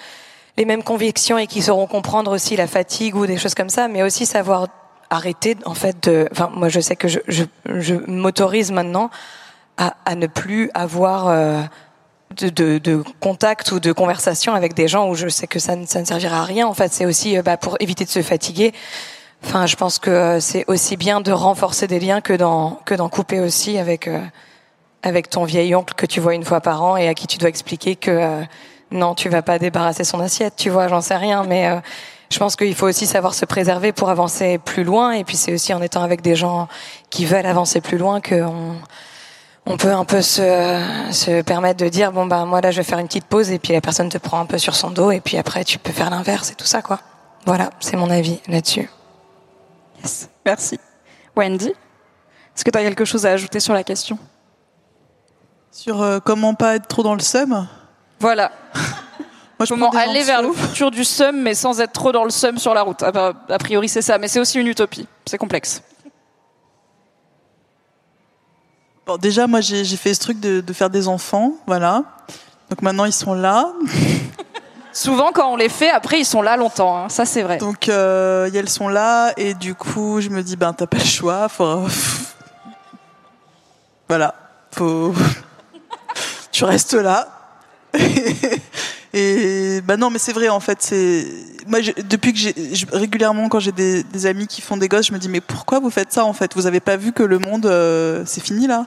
les 0.57 0.65
mêmes 0.65 0.83
convictions 0.83 1.39
et 1.39 1.47
qui 1.47 1.63
sauront 1.63 1.87
comprendre 1.87 2.31
aussi 2.33 2.57
la 2.57 2.67
fatigue 2.67 3.17
ou 3.17 3.27
des 3.27 3.37
choses 3.37 3.55
comme 3.55 3.71
ça, 3.71 3.89
mais 3.89 4.03
aussi 4.03 4.27
savoir 4.27 4.69
arrêter 5.11 5.57
en 5.65 5.75
fait 5.75 6.09
de. 6.09 6.29
Enfin, 6.33 6.51
moi, 6.55 6.69
je 6.69 6.81
sais 6.81 6.97
que 6.97 7.09
je, 7.09 7.21
je, 7.29 7.45
je 7.67 7.95
m'autorise 8.07 8.71
maintenant 8.71 9.11
à, 9.77 9.95
à, 10.05 10.15
ne 10.15 10.27
plus 10.27 10.71
avoir 10.75 11.29
euh, 11.29 11.63
de, 12.37 12.49
de, 12.49 12.79
de, 12.79 13.03
contact 13.21 13.73
ou 13.73 13.81
de 13.81 13.93
conversation 13.93 14.55
avec 14.55 14.75
des 14.75 14.89
gens 14.89 15.09
où 15.09 15.15
je 15.15 15.29
sais 15.29 15.47
que 15.47 15.59
ça 15.59 15.77
ne, 15.77 15.87
ça 15.87 16.01
ne 16.01 16.05
servira 16.05 16.41
à 16.41 16.45
rien. 16.45 16.67
En 16.67 16.75
fait, 16.75 16.93
c'est 16.93 17.07
aussi 17.07 17.39
euh, 17.39 17.43
bah, 17.43 17.57
pour 17.57 17.77
éviter 17.81 18.05
de 18.05 18.11
se 18.11 18.23
fatiguer. 18.23 18.73
Enfin, 19.45 19.67
je 19.67 19.77
pense 19.77 19.99
que 19.99 20.11
euh, 20.11 20.41
c'est 20.41 20.65
aussi 20.69 20.97
bien 20.97 21.21
de 21.21 21.33
renforcer 21.33 21.87
des 21.87 22.01
liens 22.01 22.21
que 22.21 22.33
d'en 22.33 22.81
que 22.85 22.95
d'en 22.95 23.09
couper 23.09 23.41
aussi 23.41 23.79
avec 23.79 24.09
euh, 24.09 24.21
avec 25.03 25.29
ton 25.29 25.45
vieil 25.45 25.75
oncle 25.75 25.95
que 25.95 26.07
tu 26.07 26.21
vois 26.21 26.35
une 26.35 26.45
fois 26.45 26.61
par 26.61 26.83
an 26.83 26.97
et 26.97 27.09
à 27.09 27.15
qui 27.15 27.27
tu 27.27 27.39
dois 27.39 27.49
expliquer 27.49 27.97
que 27.97 28.43
non, 28.91 29.15
tu 29.15 29.29
vas 29.29 29.43
pas 29.43 29.59
débarrasser 29.59 30.05
son 30.05 30.21
assiette, 30.21 30.55
tu 30.57 30.71
vois, 30.71 30.89
j'en 30.89 31.01
sais 31.01 31.17
rien, 31.17 31.45
mais 31.45 31.69
je 32.31 32.39
pense 32.39 32.57
qu'il 32.57 32.75
faut 32.75 32.87
aussi 32.87 33.07
savoir 33.07 33.35
se 33.35 33.45
préserver 33.45 33.93
pour 33.93 34.09
avancer 34.09 34.57
plus 34.57 34.83
loin, 34.85 35.13
et 35.13 35.25
puis 35.25 35.37
c'est 35.37 35.53
aussi 35.53 35.75
en 35.75 35.83
étant 35.83 36.03
avec 36.03 36.23
des 36.23 36.37
gens 36.37 36.69
qui 37.11 37.27
veulent 37.27 37.45
avancer 37.45 37.83
plus 37.83 37.99
loin 37.99 38.21
on 38.31 38.77
peut 39.77 39.93
un 39.93 40.05
peu 40.05 40.21
se, 40.21 40.43
se 41.11 41.43
permettre 41.43 41.83
de 41.83 41.89
dire 41.89 42.13
bon 42.13 42.27
bah 42.27 42.45
moi 42.45 42.61
là 42.61 42.71
je 42.71 42.79
vais 42.79 42.85
faire 42.85 42.99
une 42.99 43.07
petite 43.07 43.25
pause 43.25 43.51
et 43.51 43.59
puis 43.59 43.73
la 43.73 43.81
personne 43.81 44.11
te 44.11 44.19
prend 44.19 44.39
un 44.39 44.47
peu 44.47 44.59
sur 44.59 44.75
son 44.75 44.91
dos 44.91 45.11
et 45.11 45.21
puis 45.21 45.39
après 45.39 45.65
tu 45.65 45.79
peux 45.79 45.93
faire 45.93 46.11
l'inverse 46.11 46.51
et 46.51 46.55
tout 46.55 46.67
ça 46.67 46.83
quoi. 46.83 47.01
Voilà, 47.47 47.71
c'est 47.81 47.97
mon 47.97 48.11
avis 48.11 48.41
là-dessus. 48.49 48.91
Yes, 50.03 50.29
merci. 50.45 50.79
Wendy, 51.37 51.69
est-ce 51.69 52.65
que 52.65 52.71
tu 52.71 52.79
as 52.79 52.83
quelque 52.83 53.05
chose 53.05 53.27
à 53.27 53.33
ajouter 53.33 53.61
sur 53.61 53.75
la 53.75 53.85
question? 53.85 54.19
Sur 55.71 56.03
euh, 56.03 56.21
comment 56.21 56.55
pas 56.55 56.77
être 56.77 56.87
trop 56.87 57.03
dans 57.03 57.15
le 57.15 57.21
seum? 57.21 57.67
Voilà. 58.21 58.53
Moi, 59.59 59.67
je 59.67 59.69
Comment 59.69 59.91
aller 59.91 60.23
vers 60.23 60.43
le 60.43 60.53
futur 60.53 60.91
du 60.91 61.05
seum, 61.05 61.41
mais 61.43 61.55
sans 61.55 61.81
être 61.81 61.93
trop 61.93 62.13
dans 62.13 62.25
le 62.25 62.31
seum 62.31 62.59
sur 62.59 62.75
la 62.75 62.83
route. 62.83 63.03
Ah 63.03 63.13
bah, 63.13 63.33
a 63.49 63.59
priori, 63.59 63.89
c'est 63.89 64.03
ça, 64.03 64.19
mais 64.19 64.29
c'est 64.29 64.41
aussi 64.41 64.59
une 64.59 64.67
utopie. 64.67 65.07
C'est 65.27 65.39
complexe. 65.39 65.83
Bon, 69.07 69.17
déjà, 69.19 69.47
moi, 69.47 69.61
j'ai 69.61 69.85
j'ai 69.85 69.97
fait 69.97 70.15
ce 70.15 70.21
truc 70.21 70.41
de, 70.41 70.61
de 70.61 70.73
faire 70.73 70.89
des 70.91 71.09
enfants, 71.09 71.53
voilà. 71.67 72.05
Donc 72.71 72.81
maintenant, 72.83 73.05
ils 73.05 73.13
sont 73.13 73.35
là. 73.35 73.73
Souvent, 74.93 75.33
quand 75.33 75.53
on 75.53 75.57
les 75.57 75.69
fait, 75.69 75.91
après, 75.91 76.21
ils 76.21 76.25
sont 76.25 76.41
là 76.41 76.57
longtemps. 76.57 76.97
hein. 76.97 77.09
Ça, 77.09 77.27
c'est 77.27 77.43
vrai. 77.43 77.59
Donc, 77.59 77.89
euh, 77.89 78.49
elles 78.55 78.69
sont 78.69 78.89
là, 78.89 79.33
et 79.37 79.53
du 79.55 79.75
coup, 79.75 80.21
je 80.21 80.29
me 80.29 80.43
dis, 80.43 80.57
ben, 80.57 80.73
t'as 80.73 80.87
pas 80.87 80.99
le 80.99 81.05
choix, 81.05 81.49
faut... 81.49 81.83
voilà, 84.09 84.35
faut... 84.71 85.13
tu 86.53 86.65
restes 86.65 86.95
là. 86.95 87.29
Et 89.15 89.81
ben 89.81 89.97
non, 89.97 90.11
mais 90.11 90.19
c'est 90.19 90.33
vrai, 90.33 90.49
en 90.49 90.61
fait, 90.61 90.79
c'est... 90.83 91.27
Moi, 91.67 91.81
je- 91.81 91.93
depuis 92.03 92.33
que 92.33 92.39
j'ai... 92.39 92.55
je- 92.75 92.87
Régulièrement, 92.93 93.49
quand 93.49 93.61
j'ai 93.61 93.73
des, 93.73 94.03
des 94.03 94.27
amis 94.27 94.47
qui 94.47 94.61
font 94.61 94.77
des 94.77 94.89
gosses, 94.89 95.07
je 95.07 95.13
me 95.13 95.19
dis, 95.19 95.29
mais 95.29 95.41
pourquoi 95.41 95.79
vous 95.79 95.91
faites 95.91 96.13
ça, 96.13 96.25
en 96.25 96.33
fait? 96.33 96.55
Vous 96.55 96.67
avez 96.67 96.81
pas 96.81 96.97
vu 96.97 97.13
que 97.13 97.23
le 97.23 97.39
monde, 97.39 97.67
euh, 97.67 98.25
c'est 98.27 98.43
fini, 98.43 98.67
là? 98.67 98.87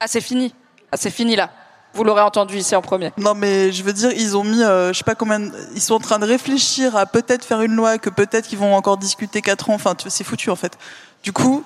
Ah, 0.00 0.06
c'est 0.06 0.20
fini. 0.20 0.54
Ah, 0.92 0.96
c'est 0.96 1.10
fini 1.10 1.36
là. 1.36 1.50
Vous 1.92 2.04
l'aurez 2.04 2.22
entendu 2.22 2.56
ici 2.56 2.76
en 2.76 2.82
premier. 2.82 3.10
Non, 3.18 3.34
mais 3.34 3.72
je 3.72 3.82
veux 3.82 3.92
dire, 3.92 4.12
ils 4.12 4.36
ont 4.36 4.44
mis, 4.44 4.62
euh, 4.62 4.92
je 4.92 4.98
sais 4.98 5.04
pas 5.04 5.16
combien, 5.16 5.40
de- 5.40 5.52
ils 5.74 5.80
sont 5.82 5.94
en 5.94 5.98
train 6.00 6.20
de 6.20 6.24
réfléchir 6.26 6.96
à 6.96 7.04
peut-être 7.04 7.44
faire 7.44 7.60
une 7.62 7.74
loi, 7.74 7.98
que 7.98 8.10
peut-être 8.10 8.46
qu'ils 8.46 8.58
vont 8.58 8.74
encore 8.74 8.96
discuter 8.96 9.42
quatre 9.42 9.70
ans. 9.70 9.74
Enfin, 9.74 9.94
c'est 10.08 10.22
foutu 10.24 10.50
en 10.50 10.56
fait. 10.56 10.78
Du 11.24 11.32
coup, 11.32 11.64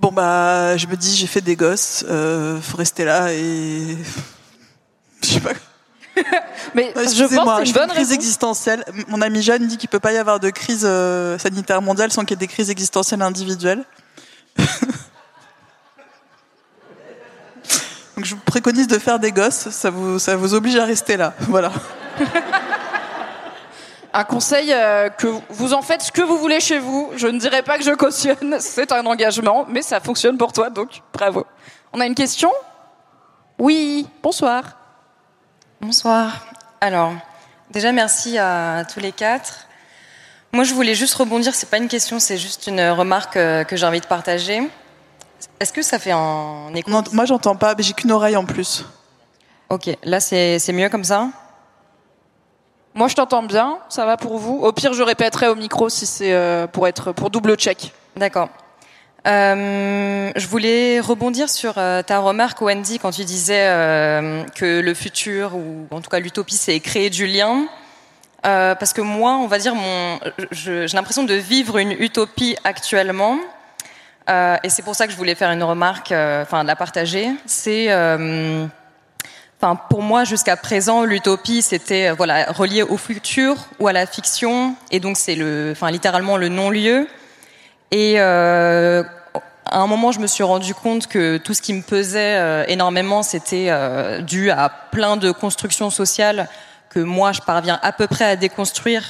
bon 0.00 0.10
bah, 0.10 0.76
je 0.76 0.86
me 0.88 0.96
dis, 0.96 1.14
j'ai 1.14 1.28
fait 1.28 1.40
des 1.40 1.54
gosses, 1.54 2.04
euh, 2.10 2.60
faut 2.60 2.76
rester 2.76 3.04
là 3.04 3.32
et 3.32 3.96
je 5.22 5.28
sais 5.28 5.40
pas. 5.40 5.52
Mais 6.74 6.92
je 6.94 7.24
pense 7.34 7.58
c'est 7.58 7.66
une 7.66 7.72
bonne 7.72 7.88
une 7.88 7.94
crise 7.94 8.12
existentielle. 8.12 8.84
Mon 9.08 9.20
ami 9.20 9.42
Jeanne 9.42 9.66
dit 9.66 9.76
qu'il 9.76 9.88
peut 9.88 10.00
pas 10.00 10.12
y 10.12 10.16
avoir 10.16 10.40
de 10.40 10.50
crise 10.50 10.84
euh, 10.84 11.38
sanitaire 11.38 11.82
mondiale 11.82 12.12
sans 12.12 12.22
qu'il 12.22 12.30
y 12.30 12.34
ait 12.34 12.46
des 12.46 12.48
crises 12.48 12.70
existentielles 12.70 13.22
individuelles. 13.22 13.84
Donc 18.16 18.24
je 18.24 18.34
vous 18.34 18.40
préconise 18.44 18.86
de 18.86 18.98
faire 18.98 19.18
des 19.18 19.32
gosses, 19.32 19.70
ça 19.70 19.90
vous, 19.90 20.18
ça 20.18 20.36
vous 20.36 20.54
oblige 20.54 20.76
à 20.76 20.84
rester 20.84 21.16
là. 21.16 21.34
Voilà. 21.48 21.72
Un 24.14 24.24
conseil 24.24 24.70
euh, 24.70 25.08
que 25.08 25.26
vous 25.48 25.72
en 25.72 25.80
faites 25.80 26.02
ce 26.02 26.12
que 26.12 26.20
vous 26.20 26.36
voulez 26.36 26.60
chez 26.60 26.78
vous. 26.78 27.10
Je 27.16 27.26
ne 27.26 27.38
dirais 27.38 27.62
pas 27.62 27.78
que 27.78 27.84
je 27.84 27.92
cautionne, 27.92 28.56
c'est 28.60 28.92
un 28.92 29.06
engagement, 29.06 29.64
mais 29.68 29.80
ça 29.80 30.00
fonctionne 30.00 30.36
pour 30.36 30.52
toi, 30.52 30.68
donc 30.68 31.00
bravo. 31.14 31.46
On 31.94 32.00
a 32.00 32.06
une 32.06 32.14
question? 32.14 32.50
Oui, 33.58 34.06
bonsoir. 34.22 34.81
Bonsoir. 35.82 36.46
Alors, 36.80 37.12
déjà 37.72 37.90
merci 37.90 38.38
à 38.38 38.84
tous 38.84 39.00
les 39.00 39.10
quatre. 39.10 39.66
Moi, 40.52 40.62
je 40.62 40.74
voulais 40.74 40.94
juste 40.94 41.14
rebondir. 41.14 41.56
C'est 41.56 41.68
pas 41.68 41.78
une 41.78 41.88
question, 41.88 42.20
c'est 42.20 42.38
juste 42.38 42.68
une 42.68 42.80
remarque 42.90 43.36
euh, 43.36 43.64
que 43.64 43.74
j'ai 43.74 43.84
envie 43.84 44.00
de 44.00 44.06
partager. 44.06 44.70
Est-ce 45.58 45.72
que 45.72 45.82
ça 45.82 45.98
fait 45.98 46.12
un 46.12 46.72
écho? 46.76 46.88
Non, 46.88 47.02
moi 47.12 47.24
j'entends 47.24 47.56
pas, 47.56 47.74
mais 47.74 47.82
j'ai 47.82 47.94
qu'une 47.94 48.12
oreille 48.12 48.36
en 48.36 48.44
plus. 48.44 48.84
Ok, 49.70 49.90
là 50.04 50.20
c'est 50.20 50.60
c'est 50.60 50.72
mieux 50.72 50.88
comme 50.88 51.02
ça? 51.02 51.30
Moi, 52.94 53.08
je 53.08 53.16
t'entends 53.16 53.42
bien, 53.42 53.78
ça 53.88 54.06
va 54.06 54.16
pour 54.16 54.38
vous? 54.38 54.60
Au 54.62 54.70
pire, 54.72 54.92
je 54.92 55.02
répéterai 55.02 55.48
au 55.48 55.56
micro 55.56 55.88
si 55.88 56.06
c'est 56.06 56.32
euh, 56.32 56.68
pour 56.68 56.86
être 56.86 57.10
pour 57.10 57.28
double 57.28 57.56
check. 57.56 57.92
D'accord. 58.14 58.50
Euh, 59.24 60.32
je 60.34 60.46
voulais 60.48 60.98
rebondir 60.98 61.48
sur 61.48 61.74
euh, 61.76 62.02
ta 62.02 62.18
remarque, 62.18 62.60
Wendy, 62.60 62.98
quand 62.98 63.12
tu 63.12 63.24
disais 63.24 63.66
euh, 63.68 64.42
que 64.56 64.80
le 64.80 64.94
futur, 64.94 65.54
ou 65.54 65.86
en 65.90 66.00
tout 66.00 66.10
cas 66.10 66.18
l'utopie, 66.18 66.56
c'est 66.56 66.78
créer 66.80 67.08
du 67.10 67.26
lien. 67.26 67.66
Euh, 68.44 68.74
parce 68.74 68.92
que 68.92 69.00
moi, 69.00 69.34
on 69.34 69.46
va 69.46 69.58
dire, 69.58 69.76
mon, 69.76 70.18
j'ai 70.50 70.86
l'impression 70.88 71.22
de 71.22 71.34
vivre 71.34 71.78
une 71.78 71.92
utopie 71.92 72.56
actuellement. 72.64 73.38
Et 74.28 74.68
c'est 74.70 74.82
pour 74.82 74.94
ça 74.94 75.06
que 75.06 75.12
je 75.12 75.16
voulais 75.18 75.34
faire 75.34 75.50
une 75.50 75.62
remarque, 75.62 76.10
enfin 76.10 76.64
la 76.64 76.74
partager. 76.74 77.28
C'est, 77.44 77.92
enfin 77.92 79.76
pour 79.90 80.00
moi 80.00 80.24
jusqu'à 80.24 80.56
présent, 80.56 81.04
l'utopie 81.04 81.60
c'était 81.60 82.12
voilà 82.12 82.50
relié 82.50 82.82
au 82.82 82.96
futur 82.96 83.56
ou 83.78 83.88
à 83.88 83.92
la 83.92 84.06
fiction, 84.06 84.74
et 84.90 85.00
donc 85.00 85.18
c'est 85.18 85.34
le, 85.34 85.72
enfin 85.72 85.90
littéralement 85.90 86.38
le 86.38 86.48
non-lieu. 86.48 87.08
Et 87.94 88.14
euh, 88.16 89.02
à 89.66 89.78
un 89.78 89.86
moment, 89.86 90.12
je 90.12 90.18
me 90.18 90.26
suis 90.26 90.42
rendu 90.42 90.74
compte 90.74 91.06
que 91.06 91.36
tout 91.36 91.52
ce 91.52 91.60
qui 91.60 91.74
me 91.74 91.82
pesait 91.82 92.36
euh, 92.36 92.64
énormément, 92.66 93.22
c'était 93.22 93.66
euh, 93.68 94.22
dû 94.22 94.50
à 94.50 94.70
plein 94.90 95.18
de 95.18 95.30
constructions 95.30 95.90
sociales 95.90 96.48
que 96.88 97.00
moi, 97.00 97.32
je 97.32 97.42
parviens 97.42 97.78
à 97.82 97.92
peu 97.92 98.06
près 98.06 98.24
à 98.24 98.36
déconstruire, 98.36 99.04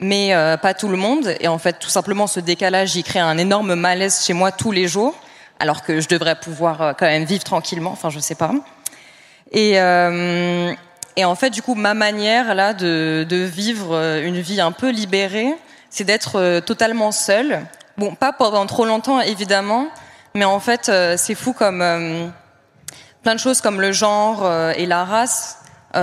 mais 0.00 0.34
euh, 0.34 0.56
pas 0.56 0.74
tout 0.74 0.88
le 0.88 0.96
monde. 0.96 1.34
Et 1.38 1.46
en 1.46 1.58
fait, 1.58 1.78
tout 1.78 1.88
simplement, 1.88 2.26
ce 2.26 2.40
décalage, 2.40 2.96
il 2.96 3.04
crée 3.04 3.20
un 3.20 3.38
énorme 3.38 3.76
malaise 3.76 4.24
chez 4.24 4.32
moi 4.32 4.50
tous 4.50 4.72
les 4.72 4.88
jours, 4.88 5.14
alors 5.60 5.82
que 5.84 6.00
je 6.00 6.08
devrais 6.08 6.34
pouvoir 6.34 6.82
euh, 6.82 6.92
quand 6.92 7.06
même 7.06 7.24
vivre 7.24 7.44
tranquillement. 7.44 7.92
Enfin, 7.92 8.10
je 8.10 8.18
sais 8.18 8.34
pas. 8.34 8.52
Et, 9.52 9.74
et 11.16 11.24
en 11.24 11.34
fait, 11.36 11.50
du 11.50 11.62
coup, 11.62 11.76
ma 11.76 11.94
manière 11.94 12.56
là 12.56 12.74
de, 12.74 13.24
de 13.28 13.36
vivre 13.36 13.94
une 14.24 14.40
vie 14.40 14.60
un 14.60 14.72
peu 14.72 14.90
libérée, 14.90 15.54
c'est 15.90 16.02
d'être 16.02 16.58
totalement 16.60 17.12
seule. 17.12 17.60
Bon, 17.96 18.16
pas 18.16 18.32
pendant 18.32 18.66
trop 18.66 18.84
longtemps, 18.84 19.20
évidemment, 19.20 19.86
mais 20.34 20.44
en 20.44 20.58
fait, 20.58 20.88
euh, 20.88 21.14
c'est 21.16 21.36
fou 21.36 21.52
comme 21.52 21.80
euh, 21.80 22.26
plein 23.22 23.34
de 23.34 23.40
choses 23.40 23.60
comme 23.60 23.80
le 23.80 23.92
genre 23.92 24.44
euh, 24.44 24.72
et 24.76 24.84
la 24.84 25.04
race 25.04 25.58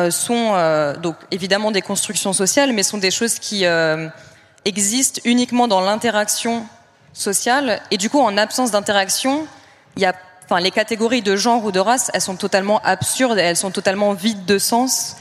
sont 0.10 0.54
donc 1.02 1.18
évidemment 1.32 1.70
des 1.70 1.82
constructions 1.82 2.32
sociales, 2.32 2.72
mais 2.72 2.82
sont 2.82 2.98
des 2.98 3.12
choses 3.12 3.40
qui 3.40 3.66
existent 4.64 5.20
uniquement 5.26 5.68
dans 5.68 5.82
l'interaction 5.82 6.66
sociale. 7.12 7.82
Et 7.92 7.98
du 7.98 8.10
coup, 8.10 8.22
en 8.22 8.38
absence 8.38 8.72
d'interaction, 8.72 9.46
il 9.98 10.04
y 10.04 10.06
a 10.06 10.14
enfin, 10.46 10.62
les 10.62 10.72
catégories 10.72 11.22
de 11.22 11.36
genre 11.36 11.66
ou 11.66 11.74
de 11.74 11.80
race, 11.82 12.10
elles 12.14 12.22
sont 12.22 12.38
totalement 12.38 12.80
absurdes, 12.86 13.38
elles 13.38 13.58
sont 13.58 13.72
totalement 13.72 14.14
vides 14.14 14.46
de 14.46 14.58
sens. 14.60 15.18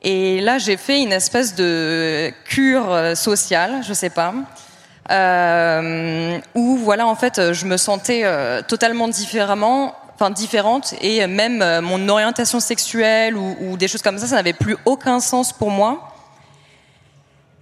Et 0.00 0.40
là, 0.40 0.56
j'ai 0.56 0.78
fait 0.78 1.02
une 1.02 1.12
espèce 1.12 1.54
de 1.54 2.32
cure 2.46 3.14
sociale, 3.14 3.82
je 3.86 3.92
sais 3.92 4.08
pas, 4.08 4.32
euh, 5.10 6.38
où 6.54 6.76
voilà, 6.76 7.06
en 7.06 7.14
fait, 7.14 7.52
je 7.52 7.66
me 7.66 7.76
sentais 7.76 8.22
euh, 8.24 8.62
totalement 8.62 9.08
différemment, 9.08 9.94
enfin 10.14 10.30
différente, 10.30 10.94
et 11.00 11.26
même 11.26 11.62
euh, 11.62 11.80
mon 11.80 12.08
orientation 12.08 12.60
sexuelle 12.60 13.36
ou, 13.36 13.76
des 13.76 13.88
choses 13.88 14.02
comme 14.02 14.18
ça, 14.18 14.26
ça 14.26 14.36
n'avait 14.36 14.52
plus 14.52 14.76
aucun 14.84 15.20
sens 15.20 15.52
pour 15.52 15.70
moi. 15.70 16.12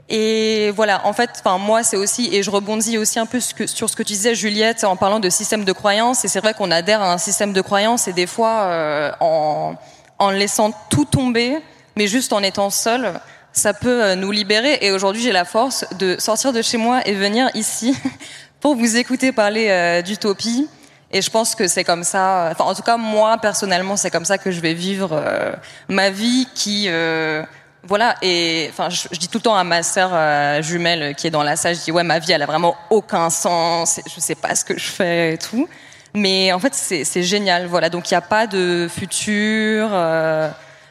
Et 0.08 0.70
voilà, 0.74 1.04
en 1.04 1.12
fait, 1.12 1.30
enfin 1.38 1.58
moi, 1.58 1.82
c'est 1.82 1.96
aussi, 1.96 2.34
et 2.34 2.42
je 2.42 2.50
rebondis 2.50 2.96
aussi 2.96 3.18
un 3.18 3.26
peu 3.26 3.40
sur 3.40 3.90
ce 3.90 3.96
que 3.96 4.02
tu 4.02 4.12
disais, 4.12 4.34
Juliette, 4.34 4.84
en 4.84 4.96
parlant 4.96 5.20
de 5.20 5.28
système 5.28 5.64
de 5.64 5.72
croyance. 5.72 6.24
Et 6.24 6.28
c'est 6.28 6.40
vrai 6.40 6.54
qu'on 6.54 6.70
adhère 6.70 7.02
à 7.02 7.12
un 7.12 7.18
système 7.18 7.52
de 7.52 7.60
croyance, 7.60 8.08
et 8.08 8.12
des 8.12 8.26
fois, 8.26 8.62
euh, 8.62 9.10
en, 9.20 9.74
en 10.18 10.30
laissant 10.30 10.70
tout 10.90 11.04
tomber, 11.04 11.58
mais 11.96 12.06
juste 12.06 12.32
en 12.32 12.42
étant 12.42 12.70
seul, 12.70 13.20
ça 13.56 13.72
peut 13.72 14.04
euh, 14.04 14.14
nous 14.14 14.30
libérer. 14.30 14.78
Et 14.82 14.92
aujourd'hui, 14.92 15.22
j'ai 15.22 15.32
la 15.32 15.44
force 15.44 15.84
de 15.98 16.16
sortir 16.20 16.52
de 16.52 16.62
chez 16.62 16.76
moi 16.76 17.00
et 17.06 17.14
venir 17.14 17.48
ici 17.54 17.96
pour 18.60 18.76
vous 18.76 18.96
écouter 18.96 19.32
parler 19.32 19.68
euh, 19.70 20.02
d'utopie. 20.02 20.68
Et 21.10 21.22
je 21.22 21.30
pense 21.30 21.54
que 21.54 21.66
c'est 21.66 21.84
comme 21.84 22.04
ça. 22.04 22.50
Enfin, 22.52 22.64
en 22.64 22.74
tout 22.74 22.82
cas, 22.82 22.98
moi 22.98 23.38
personnellement, 23.38 23.96
c'est 23.96 24.10
comme 24.10 24.24
ça 24.24 24.38
que 24.38 24.50
je 24.50 24.60
vais 24.60 24.74
vivre 24.74 25.10
euh, 25.12 25.52
ma 25.88 26.10
vie, 26.10 26.46
qui 26.54 26.86
euh, 26.88 27.42
voilà. 27.84 28.16
Et 28.20 28.66
enfin, 28.70 28.90
je, 28.90 29.08
je, 29.10 29.18
dis 29.18 29.28
tout 29.28 29.38
le 29.38 29.42
temps 29.42 29.56
à 29.56 29.64
ma 29.64 29.82
sœur 29.82 30.62
jumelle 30.62 31.14
qui 31.14 31.28
est 31.28 31.30
dans 31.30 31.44
la 31.44 31.56
salle, 31.56 31.76
je 31.76 31.80
dis 31.80 31.92
ouais, 31.92 32.02
ma 32.02 32.18
vie, 32.18 32.32
elle 32.32 32.42
a 32.42 32.46
vraiment 32.46 32.76
aucun 32.90 33.30
sens. 33.30 34.00
Je 34.14 34.20
sais 34.20 34.34
pas 34.34 34.54
ce 34.54 34.64
que 34.64 34.76
je 34.76 34.88
fais 34.88 35.34
et 35.34 35.38
tout. 35.38 35.68
Mais 36.12 36.52
en 36.52 36.58
fait, 36.58 36.74
c'est 36.74 37.22
génial. 37.22 37.66
Voilà. 37.66 37.88
Donc, 37.88 38.10
il 38.10 38.14
n'y 38.14 38.18
a 38.18 38.22
pas 38.22 38.46
de 38.46 38.88
futur. 38.90 39.90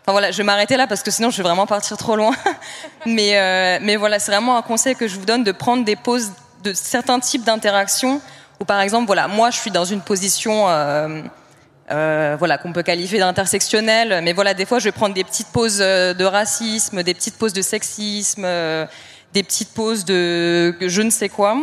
Voilà, 0.07 0.29
je 0.29 0.37
vais 0.37 0.43
m'arrêter 0.43 0.77
là 0.77 0.85
parce 0.85 1.01
que 1.01 1.09
sinon 1.09 1.31
je 1.31 1.37
vais 1.37 1.43
vraiment 1.43 1.65
partir 1.65 1.97
trop 1.97 2.15
loin. 2.15 2.31
mais, 3.05 3.37
euh, 3.37 3.79
mais 3.81 3.95
voilà, 3.95 4.19
c'est 4.19 4.31
vraiment 4.31 4.57
un 4.57 4.61
conseil 4.61 4.95
que 4.95 5.07
je 5.07 5.17
vous 5.17 5.25
donne 5.25 5.43
de 5.43 5.51
prendre 5.51 5.83
des 5.83 5.95
pauses 5.95 6.31
de 6.63 6.73
certains 6.73 7.19
types 7.19 7.43
d'interactions 7.43 8.21
où 8.59 8.65
par 8.65 8.81
exemple, 8.81 9.07
voilà, 9.07 9.27
moi 9.27 9.49
je 9.49 9.57
suis 9.57 9.71
dans 9.71 9.83
une 9.83 10.01
position 10.01 10.69
euh, 10.69 11.21
euh, 11.91 12.35
voilà 12.37 12.57
qu'on 12.57 12.71
peut 12.71 12.83
qualifier 12.83 13.19
d'intersectionnelle, 13.19 14.21
mais 14.23 14.33
voilà, 14.33 14.53
des 14.53 14.65
fois 14.65 14.77
je 14.79 14.85
vais 14.85 14.91
prendre 14.91 15.15
des 15.15 15.23
petites 15.23 15.47
pauses 15.47 15.79
de 15.79 16.23
racisme, 16.23 17.01
des 17.01 17.13
petites 17.13 17.37
pauses 17.37 17.53
de 17.53 17.61
sexisme, 17.63 18.47
des 19.33 19.43
petites 19.43 19.73
pauses 19.73 20.05
de 20.05 20.75
je 20.87 21.01
ne 21.01 21.09
sais 21.09 21.29
quoi. 21.29 21.57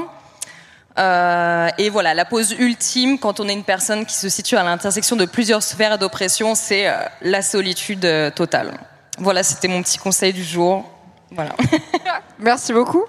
Euh, 0.98 1.68
et 1.78 1.88
voilà, 1.88 2.14
la 2.14 2.24
pause 2.24 2.52
ultime 2.58 3.18
quand 3.18 3.40
on 3.40 3.48
est 3.48 3.52
une 3.52 3.64
personne 3.64 4.04
qui 4.04 4.14
se 4.14 4.28
situe 4.28 4.56
à 4.56 4.62
l'intersection 4.62 5.16
de 5.16 5.24
plusieurs 5.24 5.62
sphères 5.62 5.98
d'oppression, 5.98 6.54
c'est 6.54 6.88
euh, 6.88 6.94
la 7.22 7.42
solitude 7.42 8.04
euh, 8.04 8.30
totale. 8.30 8.72
Voilà, 9.18 9.42
c'était 9.42 9.68
mon 9.68 9.82
petit 9.82 9.98
conseil 9.98 10.32
du 10.32 10.44
jour. 10.44 10.84
Voilà. 11.30 11.56
Merci 12.38 12.72
beaucoup. 12.72 13.04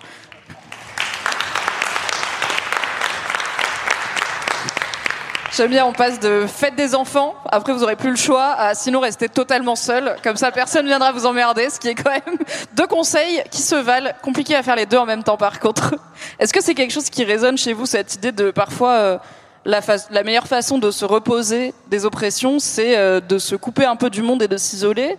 J'aime 5.55 5.69
bien, 5.69 5.85
on 5.85 5.93
passe 5.93 6.19
de 6.19 6.47
fête 6.47 6.75
des 6.75 6.95
enfants, 6.95 7.35
après 7.45 7.73
vous 7.73 7.83
aurez 7.83 7.95
plus 7.95 8.09
le 8.09 8.15
choix, 8.15 8.53
à 8.53 8.73
sinon 8.73 9.01
rester 9.01 9.29
totalement 9.29 9.75
seul. 9.75 10.15
Comme 10.23 10.35
ça, 10.35 10.51
personne 10.51 10.87
viendra 10.87 11.11
vous 11.11 11.27
emmerder, 11.27 11.69
ce 11.69 11.79
qui 11.79 11.89
est 11.89 11.93
quand 11.93 12.09
même 12.09 12.39
deux 12.75 12.87
conseils 12.87 13.43
qui 13.51 13.61
se 13.61 13.75
valent. 13.75 14.09
Compliqué 14.23 14.55
à 14.55 14.63
faire 14.63 14.75
les 14.75 14.87
deux 14.87 14.97
en 14.97 15.05
même 15.05 15.21
temps, 15.21 15.37
par 15.37 15.59
contre. 15.59 15.93
Est-ce 16.39 16.51
que 16.53 16.59
c'est 16.59 16.73
quelque 16.73 16.89
chose 16.89 17.11
qui 17.11 17.23
résonne 17.23 17.55
chez 17.55 17.73
vous, 17.73 17.85
cette 17.85 18.15
idée 18.15 18.31
de 18.31 18.49
parfois 18.49 18.93
euh, 18.93 19.17
la, 19.63 19.81
la, 20.09 20.23
meilleure 20.23 20.47
façon 20.47 20.79
de 20.79 20.89
se 20.89 21.05
reposer 21.05 21.75
des 21.87 22.03
oppressions, 22.05 22.57
c'est 22.57 22.97
euh, 22.97 23.19
de 23.19 23.37
se 23.37 23.55
couper 23.55 23.85
un 23.85 23.95
peu 23.95 24.09
du 24.09 24.23
monde 24.23 24.41
et 24.41 24.47
de 24.47 24.57
s'isoler, 24.57 25.17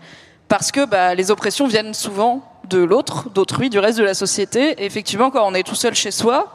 parce 0.49 0.72
que 0.72 0.85
bah, 0.85 1.14
les 1.14 1.30
oppressions 1.30 1.68
viennent 1.68 1.95
souvent 1.95 2.43
de 2.68 2.78
l'autre, 2.78 3.30
d'autrui, 3.30 3.70
du 3.70 3.78
reste 3.78 3.99
de 3.99 4.05
la 4.05 4.14
société. 4.14 4.82
Et 4.82 4.85
effectivement, 4.85 5.30
quand 5.30 5.47
on 5.47 5.55
est 5.55 5.62
tout 5.62 5.76
seul 5.76 5.95
chez 5.95 6.11
soi, 6.11 6.53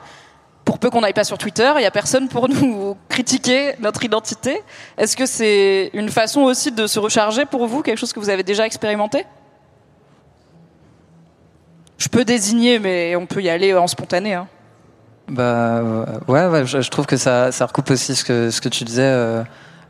pour 0.70 0.78
peu 0.78 0.92
qu'on 0.92 1.02
n'aille 1.02 1.14
pas 1.14 1.24
sur 1.24 1.40
Twitter, 1.40 1.72
il 1.78 1.80
n'y 1.80 1.88
a 1.88 1.90
personne 1.90 2.28
pour 2.28 2.48
nous 2.48 2.96
critiquer 3.10 3.74
notre 3.80 4.04
identité. 4.04 4.62
Est-ce 5.00 5.18
que 5.18 5.26
c'est 5.26 5.90
une 5.96 6.10
façon 6.10 6.42
aussi 6.42 6.72
de 6.72 6.86
se 6.86 7.00
recharger 7.00 7.46
pour 7.46 7.66
vous, 7.66 7.82
quelque 7.82 7.98
chose 7.98 8.14
que 8.14 8.20
vous 8.20 8.30
avez 8.30 8.44
déjà 8.44 8.68
expérimenté? 8.68 9.26
Je 11.98 12.08
peux 12.08 12.24
désigner, 12.24 12.78
mais 12.78 13.16
on 13.16 13.26
peut 13.26 13.42
y 13.42 13.50
aller 13.50 13.74
en 13.74 13.88
spontané. 13.88 14.36
Hein. 14.36 14.48
Bah 15.28 15.82
ouais, 16.28 16.46
ouais 16.46 16.68
je, 16.68 16.88
trouve 16.92 17.08
que 17.08 17.18
ça, 17.18 17.52
ça 17.52 17.66
recoupe 17.66 17.90
aussi 17.90 18.16
ce 18.16 18.24
que 18.24 18.52
ce 18.52 18.62
que 18.62 18.70
tu 18.70 18.84
disais, 18.84 19.02
euh, 19.02 19.42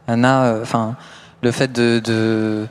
Anna. 0.07 0.59
Enfin, 0.61 0.95
le 1.41 1.51
fait 1.51 1.73
de 1.73 2.67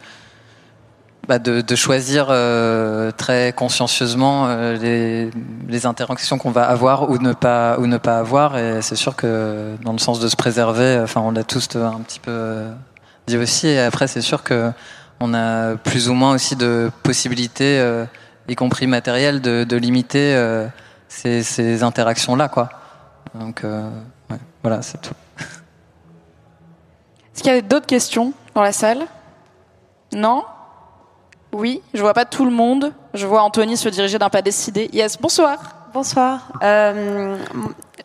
bah 1.29 1.39
de, 1.39 1.61
de, 1.61 1.77
choisir 1.77 2.29
euh, 2.31 3.11
très 3.13 3.53
consciencieusement 3.53 4.47
euh, 4.47 4.79
les, 4.79 5.31
les, 5.69 5.85
interactions 5.85 6.39
qu'on 6.39 6.51
va 6.51 6.65
avoir 6.65 7.11
ou 7.11 7.19
ne 7.19 7.35
pas 7.35 7.79
ou 7.79 7.87
ne 7.87 7.99
pas 7.99 8.19
avoir. 8.19 8.57
Et 8.57 8.81
c'est 8.81 8.97
sûr 8.97 9.15
que 9.15 9.77
dans 9.83 9.93
le 9.93 9.99
sens 9.99 10.21
de 10.21 10.29
se 10.29 10.37
préserver 10.37 10.99
enfin 11.03 11.21
on 11.21 11.31
l'a 11.31 11.45
tous 11.45 11.69
un 11.77 12.01
petit 12.01 12.19
peu 12.19 12.65
dit 13.27 13.37
aussi. 13.37 13.67
Et 13.67 13.79
après 13.79 14.07
c'est 14.07 14.23
sûr 14.23 14.43
que 14.43 14.73
on 15.21 15.35
a 15.35 15.77
plus 15.77 16.09
ou 16.09 16.15
moins 16.15 16.33
aussi 16.33 16.57
de 16.57 16.91
possibilités 17.03 17.79
euh, 17.79 18.07
y 18.49 18.55
compris 18.55 18.87
matérielles 18.87 19.43
de, 19.43 19.65
de 19.65 19.77
limiter 19.77 20.35
euh, 20.35 20.67
ces, 21.09 21.43
ces, 21.43 21.83
interactions 21.83 22.37
là 22.37 22.49
quoi. 22.49 22.71
Donc 23.35 23.65
ouais, 23.65 24.39
voilà 24.63 24.81
c'est 24.81 25.03
tout. 25.03 25.13
Est-ce 27.35 27.43
qu'il 27.43 27.53
y 27.53 27.57
a 27.57 27.61
d'autres 27.61 27.87
questions 27.87 28.33
dans 28.55 28.63
la 28.63 28.73
salle? 28.73 29.07
Non? 30.15 30.45
Oui, 31.53 31.83
je 31.95 32.01
vois 32.01 32.15
pas 32.15 32.25
tout 32.25 32.45
le 32.45 32.51
monde. 32.51 32.93
Je 33.15 33.27
vois 33.27 33.43
Anthony 33.43 33.77
se 33.77 33.89
diriger 33.89 34.19
d'un 34.19 34.29
pas 34.29 34.43
décidé. 34.43 34.91
Yes, 34.93 35.19
bonsoir. 35.19 35.59
Bonsoir. 35.95 36.53
Euh, 36.63 37.37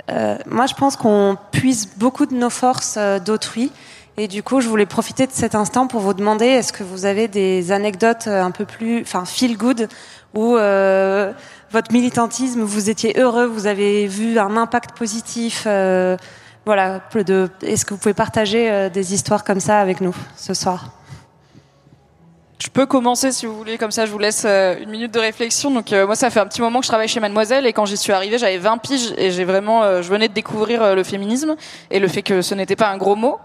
euh, 0.10 0.38
moi, 0.48 0.66
je 0.66 0.74
pense 0.74 0.96
qu'on 0.96 1.38
puise 1.52 1.90
beaucoup 1.98 2.26
de 2.26 2.34
nos 2.34 2.50
forces 2.50 2.96
euh, 2.98 3.20
d'autrui. 3.20 3.72
Et 4.16 4.28
du 4.28 4.44
coup, 4.44 4.62
je 4.62 4.70
voulais 4.70 4.86
profiter 4.86 5.28
de 5.28 5.32
cet 5.32 5.56
instant 5.56 5.88
pour 5.88 6.00
vous 6.00 6.14
demander 6.14 6.46
est-ce 6.46 6.72
que 6.72 6.84
vous 6.84 7.06
avez 7.06 7.28
des 7.28 7.72
anecdotes 7.72 8.28
un 8.28 8.52
peu 8.52 8.64
plus, 8.64 9.02
enfin, 9.02 9.26
feel 9.26 9.58
good, 9.58 9.90
où 10.36 10.52
votre 10.52 11.92
militantisme, 11.92 12.62
vous 12.62 12.92
étiez 12.92 13.20
heureux, 13.20 13.48
vous 13.48 13.66
avez 13.66 14.06
vu 14.06 14.38
un 14.38 14.56
impact 14.56 14.96
positif. 14.96 15.64
Voilà, 15.64 17.02
est-ce 17.64 17.86
que 17.86 17.96
vous 17.96 18.00
pouvez 18.00 18.14
partager 18.14 18.92
des 18.92 19.16
histoires 19.16 19.44
comme 19.44 19.60
ça 19.60 19.80
avec 19.80 20.00
nous 20.00 20.16
ce 20.38 20.54
soir? 20.54 20.92
Je 22.60 22.70
peux 22.70 22.86
commencer 22.86 23.32
si 23.32 23.46
vous 23.46 23.56
voulez, 23.56 23.78
comme 23.78 23.92
ça 23.92 24.06
je 24.06 24.12
vous 24.12 24.20
laisse 24.20 24.44
euh, 24.46 24.76
une 24.80 24.90
minute 24.90 25.14
de 25.14 25.20
réflexion. 25.20 25.72
Donc 25.72 25.92
euh, 25.92 26.06
moi 26.06 26.16
ça 26.16 26.30
fait 26.30 26.40
un 26.40 26.46
petit 26.46 26.62
moment 26.62 26.80
que 26.80 26.86
je 26.86 26.90
travaille 26.90 27.08
chez 27.08 27.20
Mademoiselle 27.20 27.66
et 27.66 27.74
quand 27.74 27.86
j'y 27.86 27.98
suis 27.98 28.14
arrivée 28.14 28.38
j'avais 28.38 28.58
20 28.58 28.78
piges 28.78 29.14
et 29.18 29.32
j'ai 29.32 29.44
vraiment, 29.44 29.84
euh, 29.84 30.02
je 30.02 30.10
venais 30.10 30.28
de 30.28 30.34
découvrir 30.34 30.96
le 30.96 31.04
féminisme 31.04 31.56
et 31.92 32.00
le 32.00 32.08
fait 32.08 32.22
que 32.22 32.42
ce 32.42 32.56
n'était 32.56 32.76
pas 32.76 32.90
un 32.90 32.98
gros 32.98 33.16
mot. 33.16 33.38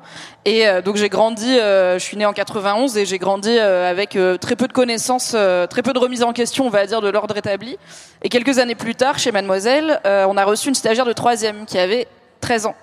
Et 0.44 0.64
donc 0.82 0.96
j'ai 0.96 1.10
grandi, 1.10 1.56
je 1.56 1.98
suis 1.98 2.16
née 2.16 2.24
en 2.24 2.32
91 2.32 2.96
et 2.96 3.04
j'ai 3.04 3.18
grandi 3.18 3.58
avec 3.58 4.16
très 4.40 4.56
peu 4.56 4.66
de 4.66 4.72
connaissances, 4.72 5.36
très 5.68 5.82
peu 5.82 5.92
de 5.92 5.98
remise 5.98 6.22
en 6.22 6.32
question 6.32 6.66
on 6.66 6.70
va 6.70 6.86
dire 6.86 7.02
de 7.02 7.08
l'ordre 7.08 7.36
établi. 7.36 7.76
Et 8.22 8.30
quelques 8.30 8.58
années 8.58 8.74
plus 8.74 8.94
tard 8.94 9.18
chez 9.18 9.30
Mademoiselle, 9.30 10.00
on 10.04 10.36
a 10.38 10.44
reçu 10.44 10.68
une 10.68 10.74
stagiaire 10.74 11.04
de 11.04 11.12
troisième 11.12 11.66
qui 11.66 11.78
avait 11.78 12.08
13 12.40 12.66
ans 12.66 12.74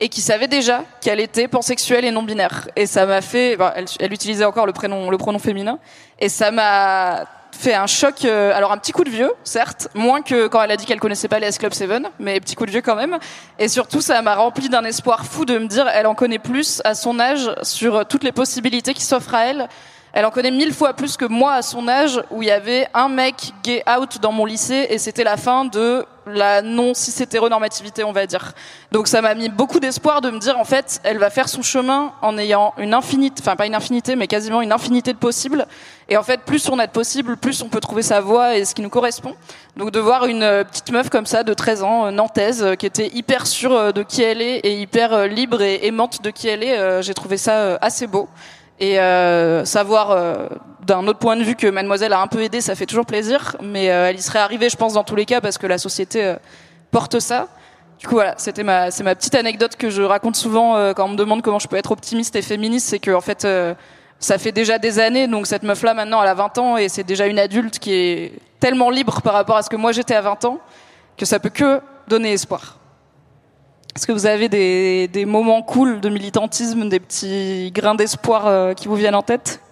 et 0.00 0.08
qui 0.08 0.20
savait 0.20 0.48
déjà 0.48 0.84
qu'elle 1.00 1.20
était 1.20 1.48
pansexuelle 1.48 2.04
et 2.04 2.10
non 2.10 2.22
binaire. 2.22 2.68
Et 2.76 2.86
ça 2.86 3.06
m'a 3.06 3.20
fait, 3.20 3.56
ben, 3.56 3.72
elle, 3.98 4.12
utilisait 4.12 4.44
encore 4.44 4.66
le 4.66 4.72
prénom, 4.72 5.10
le 5.10 5.18
pronom 5.18 5.38
féminin, 5.38 5.78
et 6.18 6.28
ça 6.28 6.50
m'a 6.50 7.24
fait 7.52 7.74
un 7.74 7.86
choc. 7.86 8.24
Euh, 8.24 8.52
alors 8.54 8.72
un 8.72 8.78
petit 8.78 8.92
coup 8.92 9.04
de 9.04 9.10
vieux, 9.10 9.32
certes, 9.44 9.88
moins 9.94 10.22
que 10.22 10.46
quand 10.48 10.62
elle 10.62 10.70
a 10.70 10.76
dit 10.76 10.84
qu'elle 10.84 11.00
connaissait 11.00 11.28
pas 11.28 11.38
les 11.38 11.46
S 11.46 11.58
Club 11.58 11.72
7, 11.72 11.90
mais 12.18 12.38
petit 12.40 12.54
coup 12.54 12.66
de 12.66 12.70
vieux 12.70 12.82
quand 12.82 12.96
même. 12.96 13.18
Et 13.58 13.68
surtout, 13.68 14.00
ça 14.00 14.20
m'a 14.22 14.34
rempli 14.34 14.68
d'un 14.68 14.84
espoir 14.84 15.24
fou 15.24 15.44
de 15.44 15.58
me 15.58 15.66
dire, 15.66 15.88
elle 15.88 16.06
en 16.06 16.14
connaît 16.14 16.38
plus 16.38 16.82
à 16.84 16.94
son 16.94 17.18
âge 17.18 17.50
sur 17.62 18.06
toutes 18.06 18.24
les 18.24 18.32
possibilités 18.32 18.92
qui 18.92 19.02
s'offrent 19.02 19.34
à 19.34 19.46
elle. 19.46 19.68
Elle 20.16 20.24
en 20.24 20.30
connaît 20.30 20.50
mille 20.50 20.72
fois 20.72 20.94
plus 20.94 21.18
que 21.18 21.26
moi 21.26 21.52
à 21.52 21.60
son 21.60 21.88
âge, 21.88 22.22
où 22.30 22.42
il 22.42 22.48
y 22.48 22.50
avait 22.50 22.88
un 22.94 23.10
mec 23.10 23.52
gay 23.62 23.82
out 23.86 24.18
dans 24.18 24.32
mon 24.32 24.46
lycée, 24.46 24.86
et 24.88 24.96
c'était 24.96 25.24
la 25.24 25.36
fin 25.36 25.66
de 25.66 26.06
la 26.26 26.62
non 26.62 26.94
cis 26.94 27.22
hétéronormativité, 27.22 28.02
on 28.02 28.12
va 28.12 28.26
dire. 28.26 28.52
Donc 28.92 29.08
ça 29.08 29.20
m'a 29.20 29.34
mis 29.34 29.50
beaucoup 29.50 29.78
d'espoir 29.78 30.22
de 30.22 30.30
me 30.30 30.38
dire 30.38 30.58
en 30.58 30.64
fait, 30.64 31.00
elle 31.04 31.18
va 31.18 31.28
faire 31.28 31.50
son 31.50 31.60
chemin 31.60 32.12
en 32.22 32.38
ayant 32.38 32.72
une 32.78 32.94
infinité, 32.94 33.42
enfin 33.42 33.56
pas 33.56 33.66
une 33.66 33.74
infinité, 33.74 34.16
mais 34.16 34.26
quasiment 34.26 34.62
une 34.62 34.72
infinité 34.72 35.12
de 35.12 35.18
possibles. 35.18 35.66
Et 36.08 36.16
en 36.16 36.22
fait, 36.22 36.40
plus 36.40 36.66
on 36.70 36.78
a 36.78 36.86
de 36.86 36.92
possibles, 36.92 37.36
plus 37.36 37.62
on 37.62 37.68
peut 37.68 37.80
trouver 37.80 38.02
sa 38.02 38.22
voie 38.22 38.56
et 38.56 38.64
ce 38.64 38.74
qui 38.74 38.80
nous 38.80 38.88
correspond. 38.88 39.34
Donc 39.76 39.90
de 39.90 40.00
voir 40.00 40.24
une 40.24 40.42
euh, 40.42 40.64
petite 40.64 40.90
meuf 40.92 41.10
comme 41.10 41.26
ça 41.26 41.42
de 41.42 41.52
13 41.52 41.82
ans, 41.82 42.06
euh, 42.06 42.10
nantaise, 42.10 42.62
euh, 42.62 42.74
qui 42.74 42.86
était 42.86 43.08
hyper 43.08 43.46
sûre 43.46 43.92
de 43.92 44.02
qui 44.02 44.22
elle 44.22 44.40
est 44.40 44.60
et 44.60 44.80
hyper 44.80 45.26
libre 45.26 45.60
et 45.60 45.86
aimante 45.86 46.22
de 46.22 46.30
qui 46.30 46.48
elle 46.48 46.62
est, 46.62 47.02
j'ai 47.02 47.12
trouvé 47.12 47.36
ça 47.36 47.76
assez 47.82 48.06
beau. 48.06 48.28
Et 48.78 49.00
euh, 49.00 49.64
savoir 49.64 50.10
euh, 50.10 50.48
d'un 50.86 51.06
autre 51.06 51.18
point 51.18 51.36
de 51.36 51.42
vue 51.42 51.56
que 51.56 51.66
Mademoiselle 51.66 52.12
a 52.12 52.20
un 52.20 52.26
peu 52.26 52.42
aidé, 52.42 52.60
ça 52.60 52.74
fait 52.74 52.86
toujours 52.86 53.06
plaisir. 53.06 53.56
Mais 53.62 53.90
euh, 53.90 54.10
elle 54.10 54.16
y 54.16 54.22
serait 54.22 54.38
arrivée, 54.38 54.68
je 54.68 54.76
pense, 54.76 54.92
dans 54.92 55.04
tous 55.04 55.16
les 55.16 55.24
cas, 55.24 55.40
parce 55.40 55.58
que 55.58 55.66
la 55.66 55.78
société 55.78 56.34
porte 56.90 57.18
ça. 57.20 57.48
Du 57.98 58.06
coup, 58.06 58.14
voilà, 58.14 58.34
c'était 58.36 58.62
ma, 58.62 58.90
c'est 58.90 59.04
ma 59.04 59.14
petite 59.14 59.34
anecdote 59.34 59.76
que 59.76 59.88
je 59.88 60.02
raconte 60.02 60.36
souvent 60.36 60.76
euh, 60.76 60.92
quand 60.92 61.06
on 61.06 61.08
me 61.08 61.16
demande 61.16 61.42
comment 61.42 61.58
je 61.58 61.66
peux 61.66 61.76
être 61.76 61.92
optimiste 61.92 62.36
et 62.36 62.42
féministe. 62.42 62.88
C'est 62.88 62.98
que, 62.98 63.10
en 63.10 63.22
fait, 63.22 63.44
euh, 63.44 63.74
ça 64.18 64.36
fait 64.36 64.52
déjà 64.52 64.78
des 64.78 64.98
années, 64.98 65.28
donc 65.28 65.46
cette 65.46 65.62
meuf-là, 65.62 65.94
maintenant, 65.94 66.22
elle 66.22 66.28
a 66.28 66.34
20 66.34 66.58
ans 66.58 66.76
et 66.76 66.88
c'est 66.88 67.04
déjà 67.04 67.26
une 67.26 67.38
adulte 67.38 67.78
qui 67.78 67.92
est 67.92 68.32
tellement 68.60 68.90
libre 68.90 69.22
par 69.22 69.32
rapport 69.32 69.56
à 69.56 69.62
ce 69.62 69.70
que 69.70 69.76
moi 69.76 69.92
j'étais 69.92 70.14
à 70.14 70.22
20 70.22 70.44
ans 70.46 70.58
que 71.16 71.24
ça 71.24 71.38
peut 71.38 71.50
que 71.50 71.80
donner 72.08 72.32
espoir. 72.32 72.78
Est-ce 73.96 74.06
que 74.06 74.12
vous 74.12 74.26
avez 74.26 74.50
des, 74.50 75.24
moments 75.24 75.62
cool 75.62 76.00
de 76.00 76.10
militantisme, 76.10 76.90
des 76.90 77.00
petits 77.00 77.72
grains 77.74 77.94
d'espoir 77.94 78.46
euh, 78.46 78.74
qui 78.74 78.88
vous 78.88 78.94
viennent 78.94 79.14
en 79.14 79.22
tête? 79.22 79.62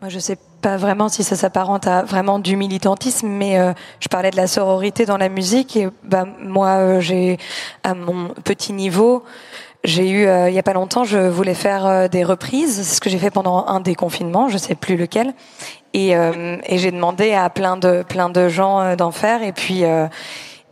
Moi, 0.00 0.08
je 0.08 0.18
sais 0.18 0.36
pas 0.60 0.76
vraiment 0.76 1.08
si 1.08 1.22
ça 1.22 1.36
s'apparente 1.36 1.86
à 1.86 2.02
vraiment 2.02 2.40
du 2.40 2.56
militantisme, 2.56 3.28
mais 3.28 3.56
euh, 3.56 3.72
je 4.00 4.08
parlais 4.08 4.32
de 4.32 4.36
la 4.36 4.48
sororité 4.48 5.06
dans 5.06 5.16
la 5.16 5.28
musique 5.28 5.76
et 5.76 5.88
bah 6.02 6.24
moi, 6.40 6.70
euh, 6.70 7.00
j'ai 7.00 7.38
à 7.84 7.94
mon 7.94 8.30
petit 8.42 8.72
niveau, 8.72 9.22
j'ai 9.84 10.10
eu 10.10 10.22
il 10.48 10.52
y 10.52 10.58
a 10.58 10.64
pas 10.64 10.72
longtemps, 10.72 11.04
je 11.04 11.18
voulais 11.18 11.54
faire 11.54 12.08
des 12.08 12.24
reprises, 12.24 12.82
c'est 12.82 12.96
ce 12.96 13.00
que 13.00 13.10
j'ai 13.10 13.18
fait 13.18 13.30
pendant 13.30 13.64
un 13.68 13.78
des 13.78 13.94
confinements, 13.94 14.48
je 14.48 14.58
sais 14.58 14.74
plus 14.74 14.96
lequel, 14.96 15.34
et, 15.94 16.14
j'ai 16.68 16.90
demandé 16.90 17.32
à 17.32 17.48
plein 17.48 17.76
de 17.76 18.02
plein 18.02 18.28
de 18.28 18.48
gens 18.48 18.96
d'en 18.96 19.12
faire. 19.12 19.44
Et 19.44 19.52
puis. 19.52 19.84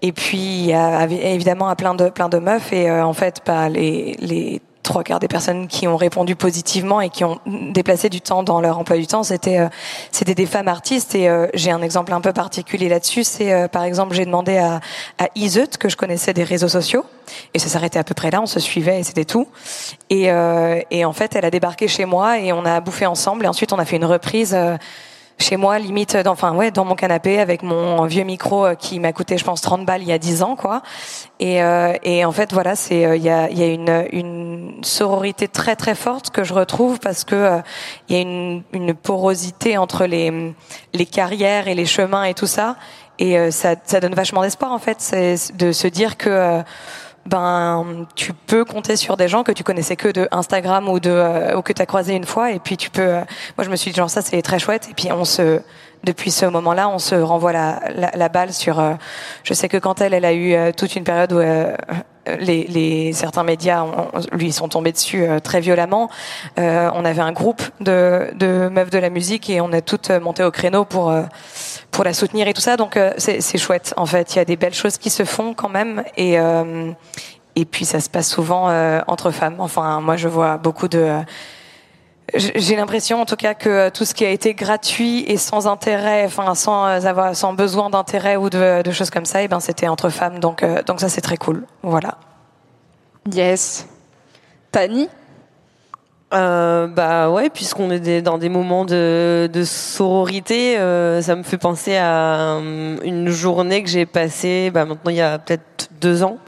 Et 0.03 0.12
puis 0.12 0.70
évidemment 0.70 1.68
à 1.68 1.76
plein 1.76 1.94
de 1.94 2.09
plein 2.11 2.28
de 2.28 2.38
meufs 2.38 2.72
et 2.72 2.90
en 2.90 3.12
fait 3.12 3.40
bah, 3.47 3.68
les 3.68 4.16
les 4.18 4.61
trois 4.86 5.03
quarts 5.03 5.18
des 5.18 5.28
personnes 5.28 5.66
qui 5.66 5.86
ont 5.88 5.97
répondu 5.97 6.36
positivement 6.36 7.01
et 7.01 7.11
qui 7.11 7.24
ont 7.24 7.38
déplacé 7.47 8.09
du 8.09 8.20
temps 8.20 8.42
dans 8.42 8.61
leur 8.61 8.78
emploi 8.78 8.97
du 8.97 9.07
temps, 9.07 9.22
c'était 9.22 9.59
euh, 9.59 9.68
c'était 10.12 10.34
des 10.34 10.47
femmes 10.47 10.68
artistes. 10.68 11.14
Et 11.14 11.28
euh, 11.28 11.49
j'ai 11.55 11.70
un 11.70 11.82
exemple 11.82 12.14
un 12.14 12.20
peu 12.20 12.32
particulier 12.32 12.88
là-dessus. 12.88 13.24
C'est 13.24 13.53
euh, 13.53 13.68
par 13.68 13.82
exemple, 13.82 14.14
j'ai 14.14 14.24
demandé 14.24 14.57
à, 14.57 14.80
à 15.18 15.28
Iseut, 15.34 15.76
que 15.78 15.88
je 15.88 15.97
connaissais 15.97 16.32
des 16.32 16.44
réseaux 16.44 16.68
sociaux, 16.68 17.05
et 17.53 17.59
ça 17.59 17.68
s'arrêtait 17.68 17.99
à 17.99 18.05
peu 18.05 18.14
près 18.14 18.30
là. 18.30 18.40
On 18.40 18.47
se 18.47 18.61
suivait 18.61 19.01
et 19.01 19.03
c'était 19.03 19.24
tout. 19.24 19.49
Et, 20.09 20.30
euh, 20.30 20.80
et 20.90 21.05
en 21.05 21.12
fait, 21.12 21.34
elle 21.34 21.44
a 21.44 21.51
débarqué 21.51 21.88
chez 21.88 22.05
moi 22.05 22.38
et 22.38 22.53
on 22.53 22.64
a 22.64 22.80
bouffé 22.80 23.07
ensemble. 23.07 23.44
Et 23.44 23.49
ensuite, 23.49 23.72
on 23.72 23.78
a 23.78 23.84
fait 23.84 23.97
une 23.97 24.05
reprise. 24.05 24.57
Euh, 25.39 25.43
chez 25.43 25.57
moi, 25.57 25.78
limite, 25.78 26.16
dans, 26.16 26.32
enfin 26.32 26.55
ouais, 26.55 26.70
dans 26.70 26.84
mon 26.84 26.95
canapé 26.95 27.39
avec 27.39 27.62
mon 27.62 28.05
vieux 28.07 28.24
micro 28.24 28.66
euh, 28.66 28.74
qui 28.74 28.99
m'a 29.01 29.12
coûté, 29.12 29.39
je 29.39 29.45
pense, 29.45 29.61
30 29.61 29.84
balles 29.84 30.03
il 30.03 30.09
y 30.09 30.12
a 30.12 30.18
10 30.18 30.43
ans, 30.43 30.57
quoi. 30.57 30.82
Et, 31.39 31.62
euh, 31.62 31.93
et 32.03 32.24
en 32.24 32.32
fait, 32.32 32.53
voilà, 32.53 32.76
c'est 32.76 33.05
euh, 33.05 33.16
il 33.16 33.22
y 33.22 33.30
a, 33.30 33.51
y 33.51 33.62
a 33.62 33.66
une, 33.66 34.07
une 34.12 34.84
sororité 34.84 35.49
très 35.49 35.76
très 35.76 35.95
forte 35.95 36.30
que 36.30 36.45
je 36.45 36.55
retrouve 36.55 36.99
parce 37.01 37.24
que 37.24 37.34
euh, 37.34 37.59
il 38.09 38.16
y 38.16 38.18
a 38.18 38.22
une, 38.22 38.62
une 38.72 38.95
porosité 38.95 39.78
entre 39.78 40.07
les 40.07 40.55
les 40.93 41.07
carrières 41.07 41.68
et 41.68 41.74
les 41.74 41.87
chemins 41.87 42.24
et 42.24 42.34
tout 42.34 42.47
ça. 42.47 42.76
Et 43.18 43.39
euh, 43.39 43.51
ça, 43.51 43.74
ça 43.84 44.01
donne 44.01 44.14
vachement 44.14 44.43
d'espoir 44.43 44.72
en 44.72 44.78
fait, 44.78 44.97
c'est 45.01 45.57
de 45.57 45.72
se 45.72 45.87
dire 45.87 46.16
que 46.16 46.28
euh, 46.28 46.62
ben 47.27 48.07
tu 48.14 48.33
peux 48.33 48.64
compter 48.64 48.97
sur 48.97 49.16
des 49.16 49.29
gens 49.29 49.43
que 49.43 49.53
tu 49.53 49.62
connaissais 49.64 49.97
que 49.97 50.09
de 50.09 50.29
Instagram 50.31 50.89
ou 50.89 51.01
de 51.01 51.11
euh, 51.11 51.57
ou 51.57 51.62
que 51.62 51.72
tu 51.72 51.83
as 51.83 51.87
croisé 51.87 52.14
une 52.14 52.24
fois. 52.27 52.53
Et 52.53 52.59
puis 52.59 52.77
tu 52.77 52.91
peux 52.91 53.03
euh, 53.03 53.20
moi 53.57 53.64
je 53.64 53.70
me 53.70 53.77
suis 53.77 53.91
dit 53.91 53.97
genre 53.97 54.11
ça 54.11 54.22
c'est 54.22 54.41
très 54.43 54.59
chouette. 54.59 54.89
Et 54.91 54.95
puis 54.95 55.11
on 55.12 55.24
se 55.24 55.61
depuis 56.05 56.31
ce 56.31 56.47
moment-là 56.47 56.89
on 56.89 56.99
se 56.99 57.14
renvoie 57.14 57.53
la, 57.53 57.81
la, 57.95 58.11
la 58.14 58.29
balle 58.29 58.53
sur 58.53 58.79
euh, 58.79 58.95
je 59.45 59.55
sais 59.55 59.68
que 59.68 59.77
quand 59.79 60.01
elle 60.01 60.14
elle 60.14 60.24
a 60.24 60.33
eu 60.33 60.55
euh, 60.55 60.70
toute 60.77 60.95
une 60.95 61.05
période 61.05 61.33
où 61.33 61.39
euh, 61.39 61.74
les, 62.41 62.64
les 62.64 63.12
certains 63.12 63.45
médias 63.45 63.83
ont- 63.83 64.11
lui 64.33 64.51
sont 64.53 64.68
tombés 64.68 64.93
dessus 64.93 65.22
euh, 65.24 65.39
très 65.39 65.61
violemment. 65.61 66.11
Euh, 66.59 66.91
on 66.95 67.05
avait 67.05 67.22
un 67.22 67.33
groupe 67.33 67.62
de, 67.81 68.31
de 68.35 68.68
meufs 68.68 68.91
de 68.91 68.99
la 68.99 69.11
musique 69.11 69.49
et 69.49 69.61
on 69.61 69.72
a 69.72 69.81
toutes 69.81 70.11
monté 70.11 70.43
au 70.43 70.51
créneau 70.51 70.85
pour 70.85 71.11
pour 71.97 72.05
la 72.05 72.12
soutenir 72.12 72.47
et 72.47 72.53
tout 72.53 72.61
ça. 72.61 72.76
Donc 72.76 72.97
euh, 72.99 73.14
c'est 73.16 73.59
chouette. 73.59 73.94
En 73.97 74.05
fait, 74.05 74.34
il 74.34 74.36
y 74.36 74.38
a 74.38 74.44
des 74.44 74.57
belles 74.57 74.74
choses 74.74 74.99
qui 74.99 75.09
se 75.09 75.24
font 75.24 75.55
quand 75.55 75.70
même 75.70 76.05
et 76.16 76.38
euh, 76.38 76.92
et 77.57 77.64
puis 77.64 77.86
ça 77.86 78.01
se 78.01 78.11
passe 78.11 78.28
souvent 78.28 78.68
euh, 78.68 79.01
entre 79.07 79.30
femmes. 79.30 79.57
Enfin, 79.61 80.03
moi 80.03 80.16
je 80.16 80.28
vois 80.28 80.59
beaucoup 80.59 80.88
de 80.88 81.22
j'ai 82.34 82.74
l'impression, 82.74 83.20
en 83.20 83.24
tout 83.24 83.36
cas, 83.36 83.55
que 83.55 83.88
tout 83.88 84.05
ce 84.05 84.12
qui 84.12 84.24
a 84.24 84.30
été 84.30 84.53
gratuit 84.53 85.24
et 85.28 85.36
sans 85.36 85.68
intérêt, 85.68 86.24
enfin 86.26 86.57
sans 86.57 86.84
avoir, 86.84 87.36
sans 87.36 87.53
besoin 87.53 87.88
d'intérêt 87.88 88.34
ou 88.34 88.51
de, 88.51 88.82
de 88.82 88.90
choses 88.90 89.11
comme 89.11 89.24
ça, 89.24 89.42
et 89.42 89.49
ben 89.49 89.61
c'était 89.61 89.86
entre 89.86 90.09
femmes. 90.09 90.40
Donc, 90.40 90.64
donc 90.86 91.01
ça 91.01 91.09
c'est 91.09 91.20
très 91.20 91.36
cool. 91.36 91.64
Voilà. 91.82 92.18
Yes. 93.32 93.86
Tani? 94.72 95.09
Euh, 96.35 96.89
bah 96.89 97.31
ouais, 97.31 97.51
puisqu'on 97.51 97.91
est 97.91 98.20
dans 98.20 98.39
des 98.39 98.49
moments 98.49 98.85
de, 98.85 99.49
sororité, 99.64 100.77
euh, 100.77 101.22
ça 101.22 101.37
me 101.37 101.45
fait 101.45 101.59
penser 101.59 101.97
à 101.97 102.57
euh, 102.57 102.97
une 103.05 103.29
journée 103.29 103.85
que 103.85 103.89
j'ai 103.89 104.07
passée, 104.07 104.72
bah 104.74 104.85
maintenant 104.85 105.11
il 105.12 105.18
y 105.18 105.20
a 105.20 105.39
peut-être 105.39 105.89
deux 106.01 106.24
ans. 106.24 106.39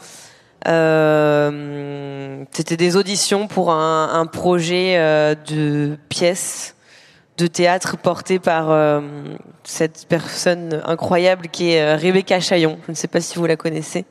Euh, 0.67 2.45
C'était 2.51 2.77
des 2.77 2.97
auditions 2.97 3.47
pour 3.47 3.71
un, 3.71 4.27
projet 4.27 4.95
euh, 4.97 5.37
de 5.47 5.97
pièce 6.09 6.75
de 7.39 7.47
théâtre 7.47 7.97
porté 7.97 8.41
par 8.41 9.01
cette 9.63 10.07
personne 10.09 10.83
incroyable 10.85 11.47
qui 11.47 11.71
est 11.71 11.95
Rebecca 11.95 12.41
Chaillon. 12.41 12.79
Je 12.87 12.91
ne 12.91 12.97
sais 12.97 13.07
pas 13.07 13.21
si 13.21 13.39
vous 13.39 13.47
la 13.47 13.55
connaissez. 13.55 14.07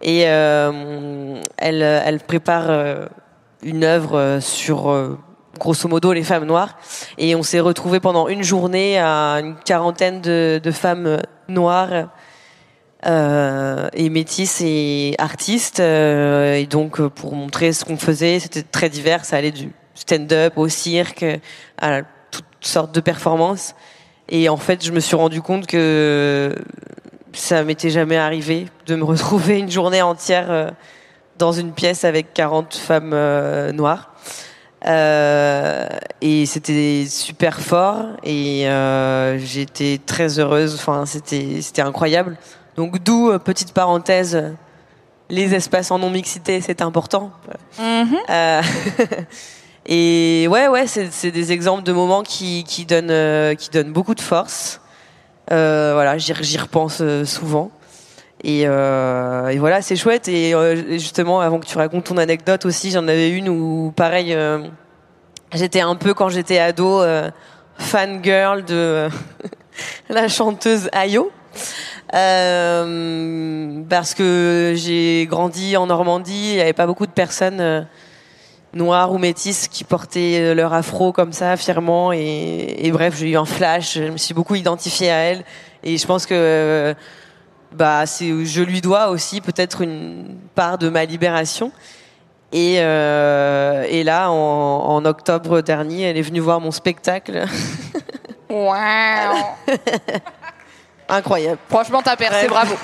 Et 0.00 0.20
elle, 0.20 1.42
elle 1.58 2.20
prépare 2.26 2.70
une 3.64 3.82
œuvre 3.82 4.18
euh, 4.18 4.40
sur 4.40 4.90
euh, 4.90 5.18
grosso 5.58 5.88
modo 5.88 6.12
les 6.12 6.22
femmes 6.22 6.44
noires. 6.44 6.76
Et 7.18 7.34
on 7.34 7.42
s'est 7.42 7.60
retrouvés 7.60 8.00
pendant 8.00 8.28
une 8.28 8.42
journée 8.42 8.98
à 8.98 9.40
une 9.40 9.56
quarantaine 9.56 10.20
de, 10.20 10.70
femmes 10.70 11.18
noires 11.48 12.08
euh, 13.06 13.88
et 13.92 14.08
métisses 14.10 14.60
et 14.62 15.14
artistes. 15.18 15.80
euh, 15.80 16.54
et 16.54 16.66
donc 16.66 17.00
pour 17.08 17.34
montrer 17.34 17.72
ce 17.72 17.84
qu'on 17.84 17.96
faisait, 17.96 18.38
c'était 18.40 18.62
très 18.62 18.88
divers. 18.88 19.24
Ça 19.24 19.36
allait 19.36 19.52
du 19.52 19.72
stand-up 19.94 20.54
au 20.56 20.68
cirque, 20.68 21.24
à 21.80 22.02
toutes 22.30 22.44
sortes 22.60 22.94
de 22.94 23.00
performances. 23.00 23.74
Et 24.28 24.48
en 24.48 24.56
fait, 24.56 24.84
je 24.84 24.90
me 24.90 25.00
suis 25.00 25.16
rendu 25.16 25.42
compte 25.42 25.66
que 25.66 26.54
ça 27.32 27.62
m'était 27.62 27.90
jamais 27.90 28.16
arrivé 28.16 28.66
de 28.86 28.96
me 28.96 29.04
retrouver 29.12 29.58
une 29.58 29.70
journée 29.70 30.02
entière 30.02 30.72
dans 31.38 31.52
une 31.52 31.72
pièce 31.72 32.04
avec 32.04 32.32
40 32.34 32.74
femmes 32.74 33.12
euh, 33.12 33.72
noires. 33.72 34.10
Euh, 34.86 35.86
et 36.20 36.44
c'était 36.44 37.06
super 37.08 37.58
fort 37.58 38.04
et 38.22 38.68
euh, 38.68 39.38
j'étais 39.38 39.98
très 40.04 40.38
heureuse. 40.38 40.74
Enfin, 40.74 41.06
c'était 41.06 41.62
c'était 41.62 41.82
incroyable. 41.82 42.36
Donc 42.76 43.02
d'où 43.02 43.36
petite 43.38 43.72
parenthèse, 43.72 44.52
les 45.30 45.54
espaces 45.54 45.90
en 45.90 45.98
non 45.98 46.10
mixité, 46.10 46.60
c'est 46.60 46.82
important. 46.82 47.30
Euh, 47.80 48.62
et 49.86 50.46
ouais, 50.50 50.68
ouais, 50.68 50.86
c'est 50.86 51.30
des 51.30 51.52
exemples 51.52 51.84
de 51.84 51.92
moments 51.92 52.22
qui 52.22 52.64
qui 52.64 52.84
donnent 52.84 53.56
qui 53.56 53.70
donnent 53.70 53.92
beaucoup 53.92 54.14
de 54.14 54.20
force. 54.20 54.80
Voilà, 55.48 56.18
j'y 56.18 56.58
repense 56.58 57.02
souvent. 57.24 57.70
Et, 58.44 58.64
euh, 58.66 59.48
et 59.48 59.58
voilà, 59.58 59.80
c'est 59.80 59.96
chouette. 59.96 60.28
Et 60.28 60.54
euh, 60.54 60.98
justement, 60.98 61.40
avant 61.40 61.58
que 61.58 61.66
tu 61.66 61.78
racontes 61.78 62.04
ton 62.04 62.18
anecdote 62.18 62.66
aussi, 62.66 62.90
j'en 62.90 63.08
avais 63.08 63.30
une 63.30 63.48
où, 63.48 63.92
pareil, 63.96 64.34
euh, 64.34 64.58
j'étais 65.54 65.80
un 65.80 65.96
peu 65.96 66.12
quand 66.12 66.28
j'étais 66.28 66.58
ado 66.58 67.00
euh, 67.00 67.30
fan 67.78 68.22
girl 68.22 68.62
de 68.64 69.08
la 70.10 70.28
chanteuse 70.28 70.90
Ayo. 70.92 71.32
Euh, 72.14 73.82
parce 73.88 74.12
que 74.14 74.74
j'ai 74.76 75.26
grandi 75.26 75.76
en 75.76 75.86
Normandie, 75.86 76.50
il 76.50 76.54
n'y 76.56 76.60
avait 76.60 76.74
pas 76.74 76.86
beaucoup 76.86 77.06
de 77.06 77.12
personnes 77.12 77.60
euh, 77.60 77.80
noires 78.74 79.10
ou 79.12 79.18
métisses 79.18 79.68
qui 79.68 79.84
portaient 79.84 80.38
euh, 80.40 80.54
leur 80.54 80.74
afro 80.74 81.12
comme 81.12 81.32
ça 81.32 81.56
fièrement 81.56 82.12
et, 82.12 82.76
et 82.78 82.92
bref 82.92 83.16
j'ai 83.18 83.30
eu 83.30 83.36
un 83.36 83.44
flash 83.44 83.94
je 83.94 84.10
me 84.10 84.16
suis 84.16 84.34
beaucoup 84.34 84.54
identifiée 84.54 85.10
à 85.10 85.18
elle 85.18 85.44
et 85.82 85.96
je 85.96 86.06
pense 86.06 86.26
que 86.26 86.34
euh, 86.34 86.94
bah 87.74 88.06
c'est 88.06 88.44
je 88.44 88.62
lui 88.62 88.80
dois 88.80 89.08
aussi 89.08 89.40
peut-être 89.40 89.82
une 89.82 90.36
part 90.54 90.78
de 90.78 90.88
ma 90.88 91.04
libération 91.04 91.72
et, 92.52 92.76
euh, 92.78 93.84
et 93.88 94.04
là 94.04 94.30
en, 94.30 94.34
en 94.86 95.04
octobre 95.04 95.60
dernier 95.60 96.02
elle 96.02 96.16
est 96.16 96.22
venue 96.22 96.40
voir 96.40 96.60
mon 96.60 96.70
spectacle 96.70 97.44
Wow. 98.50 99.56
incroyable 101.08 101.58
Franchement, 101.68 102.02
t'as 102.04 102.14
percé, 102.16 102.42
Ouais. 102.42 102.48
bravo. 102.48 102.76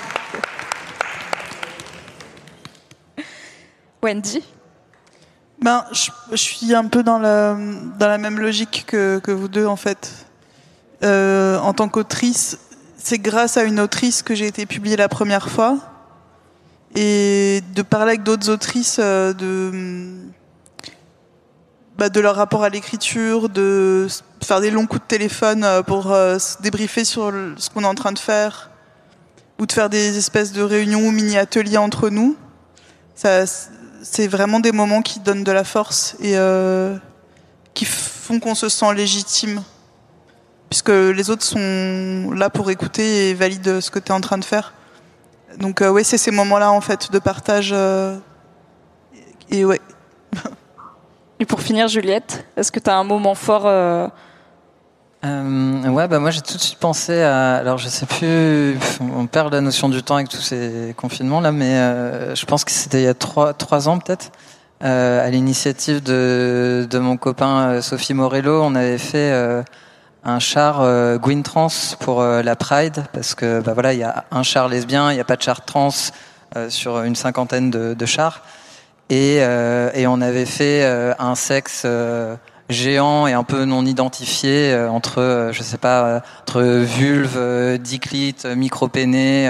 Wendy? 4.02 4.42
Ben, 5.62 5.84
je, 5.92 6.10
je 6.30 6.36
suis 6.36 6.74
un 6.74 6.86
peu 6.86 7.02
dans 7.02 7.18
la, 7.18 7.54
dans 7.98 8.08
la 8.08 8.18
même 8.18 8.38
logique 8.40 8.84
que, 8.86 9.18
que 9.18 9.30
vous 9.30 9.48
deux, 9.48 9.66
en 9.66 9.76
fait. 9.76 10.26
Euh, 11.04 11.58
en 11.58 11.72
tant 11.74 11.88
qu'autrice, 11.88 12.58
c'est 13.02 13.18
grâce 13.18 13.56
à 13.56 13.64
une 13.64 13.80
autrice 13.80 14.22
que 14.22 14.34
j'ai 14.34 14.46
été 14.46 14.66
publiée 14.66 14.96
la 14.96 15.08
première 15.08 15.48
fois. 15.50 15.78
Et 16.96 17.62
de 17.74 17.82
parler 17.82 18.12
avec 18.12 18.24
d'autres 18.24 18.50
autrices 18.50 18.98
euh, 18.98 19.32
de, 19.32 20.18
bah, 21.96 22.08
de 22.08 22.20
leur 22.20 22.34
rapport 22.34 22.64
à 22.64 22.68
l'écriture, 22.68 23.48
de 23.48 24.08
faire 24.42 24.60
des 24.60 24.70
longs 24.70 24.86
coups 24.86 25.02
de 25.02 25.06
téléphone 25.06 25.62
euh, 25.62 25.82
pour 25.82 26.12
euh, 26.12 26.38
se 26.38 26.60
débriefer 26.60 27.04
sur 27.04 27.32
ce 27.56 27.70
qu'on 27.70 27.84
est 27.84 27.86
en 27.86 27.94
train 27.94 28.12
de 28.12 28.18
faire. 28.18 28.70
ou 29.60 29.66
de 29.66 29.72
faire 29.72 29.88
des 29.88 30.18
espèces 30.18 30.52
de 30.52 30.62
réunions 30.62 31.06
ou 31.06 31.10
mini-ateliers 31.12 31.78
entre 31.78 32.10
nous. 32.10 32.36
Ça, 33.14 33.44
c'est 34.02 34.26
vraiment 34.26 34.58
des 34.58 34.72
moments 34.72 35.02
qui 35.02 35.20
donnent 35.20 35.44
de 35.44 35.52
la 35.52 35.64
force 35.64 36.16
et 36.20 36.34
qui 37.74 37.84
font 37.84 38.40
qu'on 38.40 38.54
se 38.54 38.70
sent 38.70 38.94
légitime. 38.94 39.62
Puisque 40.70 40.88
les 40.88 41.28
autres 41.30 41.42
sont 41.42 42.30
là 42.34 42.48
pour 42.48 42.70
écouter 42.70 43.30
et 43.30 43.34
valident 43.34 43.80
ce 43.80 43.90
que 43.90 43.98
tu 43.98 44.08
es 44.08 44.12
en 44.12 44.20
train 44.20 44.38
de 44.38 44.44
faire. 44.44 44.72
Donc, 45.58 45.82
euh, 45.82 45.90
oui, 45.90 46.04
c'est 46.04 46.16
ces 46.16 46.30
moments-là, 46.30 46.70
en 46.70 46.80
fait, 46.80 47.10
de 47.10 47.18
partage. 47.18 47.70
Euh, 47.72 48.16
et 49.50 49.64
ouais. 49.64 49.80
et 51.40 51.44
pour 51.44 51.60
finir, 51.60 51.88
Juliette, 51.88 52.46
est-ce 52.56 52.70
que 52.70 52.78
tu 52.78 52.88
as 52.88 52.96
un 52.96 53.04
moment 53.04 53.34
fort 53.34 53.66
euh, 53.66 54.06
euh, 55.22 55.88
ouais, 55.90 56.08
bah 56.08 56.18
moi 56.18 56.30
j'ai 56.30 56.40
tout 56.40 56.54
de 56.54 56.60
suite 56.60 56.78
pensé 56.78 57.20
à. 57.20 57.56
Alors 57.56 57.76
je 57.76 57.88
sais 57.88 58.06
plus, 58.06 58.78
on 59.00 59.26
perd 59.26 59.52
la 59.52 59.60
notion 59.60 59.90
du 59.90 60.02
temps 60.02 60.14
avec 60.14 60.30
tous 60.30 60.40
ces 60.40 60.94
confinements 60.96 61.42
là, 61.42 61.52
mais 61.52 61.74
euh, 61.74 62.34
je 62.34 62.46
pense 62.46 62.64
que 62.64 62.70
c'était 62.70 63.02
il 63.02 63.04
y 63.04 63.08
a 63.08 63.12
trois, 63.12 63.52
trois 63.52 63.86
ans 63.90 63.98
peut-être, 63.98 64.32
euh, 64.82 65.26
à 65.26 65.28
l'initiative 65.28 66.02
de, 66.02 66.86
de 66.88 66.98
mon 66.98 67.18
copain 67.18 67.82
Sophie 67.82 68.14
Morello, 68.14 68.62
on 68.62 68.74
avait 68.74 68.96
fait 68.96 69.30
euh, 69.30 69.62
un 70.24 70.38
char 70.38 70.80
euh, 70.80 71.18
Gwyn 71.18 71.42
Trans 71.42 71.68
pour 72.00 72.22
la 72.22 72.56
Pride, 72.56 73.04
parce 73.12 73.34
que 73.34 73.60
bah 73.60 73.74
voilà, 73.74 73.92
il 73.92 74.00
y 74.00 74.04
a 74.04 74.24
un 74.30 74.42
char 74.42 74.68
lesbien, 74.68 75.10
il 75.10 75.14
n'y 75.14 75.20
a 75.20 75.24
pas 75.24 75.36
de 75.36 75.42
char 75.42 75.64
trans 75.64 75.90
sur 76.68 77.02
une 77.02 77.14
cinquantaine 77.14 77.70
de, 77.70 77.94
de 77.94 78.06
chars, 78.06 78.42
et, 79.08 79.36
et 79.36 80.06
on 80.06 80.20
avait 80.20 80.46
fait 80.46 80.84
un 81.18 81.34
sexe 81.34 81.86
géant 82.70 83.26
et 83.26 83.32
un 83.32 83.44
peu 83.44 83.64
non 83.64 83.84
identifié 83.84 84.72
euh, 84.72 84.88
entre, 84.88 85.20
euh, 85.20 85.52
je 85.52 85.62
sais 85.62 85.78
pas, 85.78 86.04
euh, 86.04 86.20
entre 86.42 86.62
vulve, 86.62 87.78
diclite, 87.78 88.46
micropéné, 88.46 89.48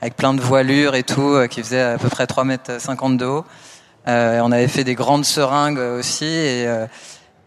avec 0.00 0.16
plein 0.16 0.34
de 0.34 0.40
voilures 0.40 0.94
et 0.94 1.02
tout, 1.02 1.36
qui 1.48 1.62
faisait 1.62 1.80
à 1.80 1.98
peu 1.98 2.08
près 2.08 2.26
3 2.26 2.44
mètres 2.44 2.80
50 2.80 3.16
de 3.16 3.24
haut. 3.24 3.44
on 4.06 4.52
avait 4.52 4.68
fait 4.68 4.84
des 4.84 4.94
grandes 4.94 5.24
seringues 5.24 5.78
aussi 5.78 6.26
et, 6.26 6.66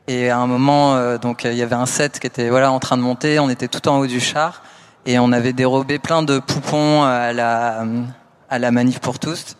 et 0.07 0.29
à 0.29 0.37
un 0.37 0.47
moment, 0.47 1.17
donc 1.17 1.43
il 1.43 1.53
y 1.55 1.61
avait 1.61 1.75
un 1.75 1.85
set 1.85 2.19
qui 2.19 2.27
était 2.27 2.49
voilà 2.49 2.71
en 2.71 2.79
train 2.79 2.97
de 2.97 3.01
monter. 3.01 3.39
On 3.39 3.49
était 3.49 3.67
tout 3.67 3.87
en 3.87 3.97
haut 3.99 4.07
du 4.07 4.19
char 4.19 4.63
et 5.05 5.19
on 5.19 5.31
avait 5.31 5.53
dérobé 5.53 5.99
plein 5.99 6.23
de 6.23 6.39
poupons 6.39 7.03
à 7.03 7.33
la 7.33 7.85
à 8.49 8.59
la 8.59 8.71
manif 8.71 8.99
pour 8.99 9.19
tous. 9.19 9.55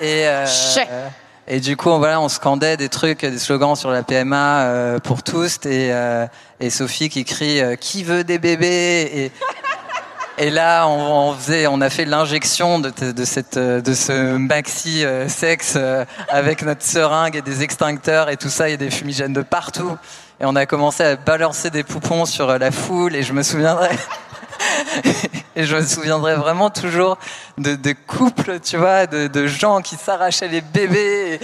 Et 0.00 0.26
et 1.48 1.60
du 1.60 1.76
coup, 1.76 1.96
voilà, 1.96 2.20
on 2.20 2.28
scandait 2.28 2.76
des 2.76 2.88
trucs, 2.88 3.20
des 3.20 3.38
slogans 3.38 3.76
sur 3.76 3.90
la 3.92 4.02
PMA 4.02 4.62
euh, 4.62 4.98
pour 4.98 5.22
tous, 5.22 5.58
et, 5.64 5.92
euh, 5.92 6.26
et 6.58 6.70
Sophie 6.70 7.08
qui 7.08 7.24
crie 7.24 7.60
euh, 7.60 7.76
"Qui 7.76 8.02
veut 8.02 8.24
des 8.24 8.38
bébés? 8.38 9.08
Et, 9.14 9.32
et 10.38 10.50
là, 10.50 10.86
on, 10.86 11.30
on, 11.30 11.34
faisait, 11.34 11.66
on 11.66 11.80
a 11.80 11.90
fait 11.90 12.04
l'injection 12.04 12.78
de, 12.78 12.90
de, 12.90 13.24
cette, 13.24 13.58
de 13.58 13.94
ce 13.94 14.36
maxi 14.36 15.04
sexe 15.28 15.78
avec 16.28 16.62
notre 16.62 16.82
seringue 16.82 17.36
et 17.36 17.42
des 17.42 17.62
extincteurs 17.62 18.28
et 18.28 18.36
tout 18.36 18.48
ça, 18.48 18.64
a 18.64 18.76
des 18.76 18.90
fumigènes 18.90 19.32
de 19.32 19.42
partout. 19.42 19.96
Et 20.38 20.44
on 20.44 20.54
a 20.54 20.66
commencé 20.66 21.02
à 21.02 21.16
balancer 21.16 21.70
des 21.70 21.82
poupons 21.82 22.26
sur 22.26 22.58
la 22.58 22.70
foule, 22.70 23.16
et 23.16 23.22
je 23.22 23.32
me 23.32 23.42
souviendrai. 23.42 23.88
et 25.56 25.64
je 25.64 25.76
me 25.76 25.82
souviendrai 25.82 26.34
vraiment 26.34 26.68
toujours 26.68 27.16
de, 27.56 27.74
de 27.74 27.94
couples, 28.06 28.60
tu 28.60 28.76
vois, 28.76 29.06
de, 29.06 29.28
de 29.28 29.46
gens 29.46 29.80
qui 29.80 29.96
s'arrachaient 29.96 30.48
les 30.48 30.60
bébés. 30.60 31.40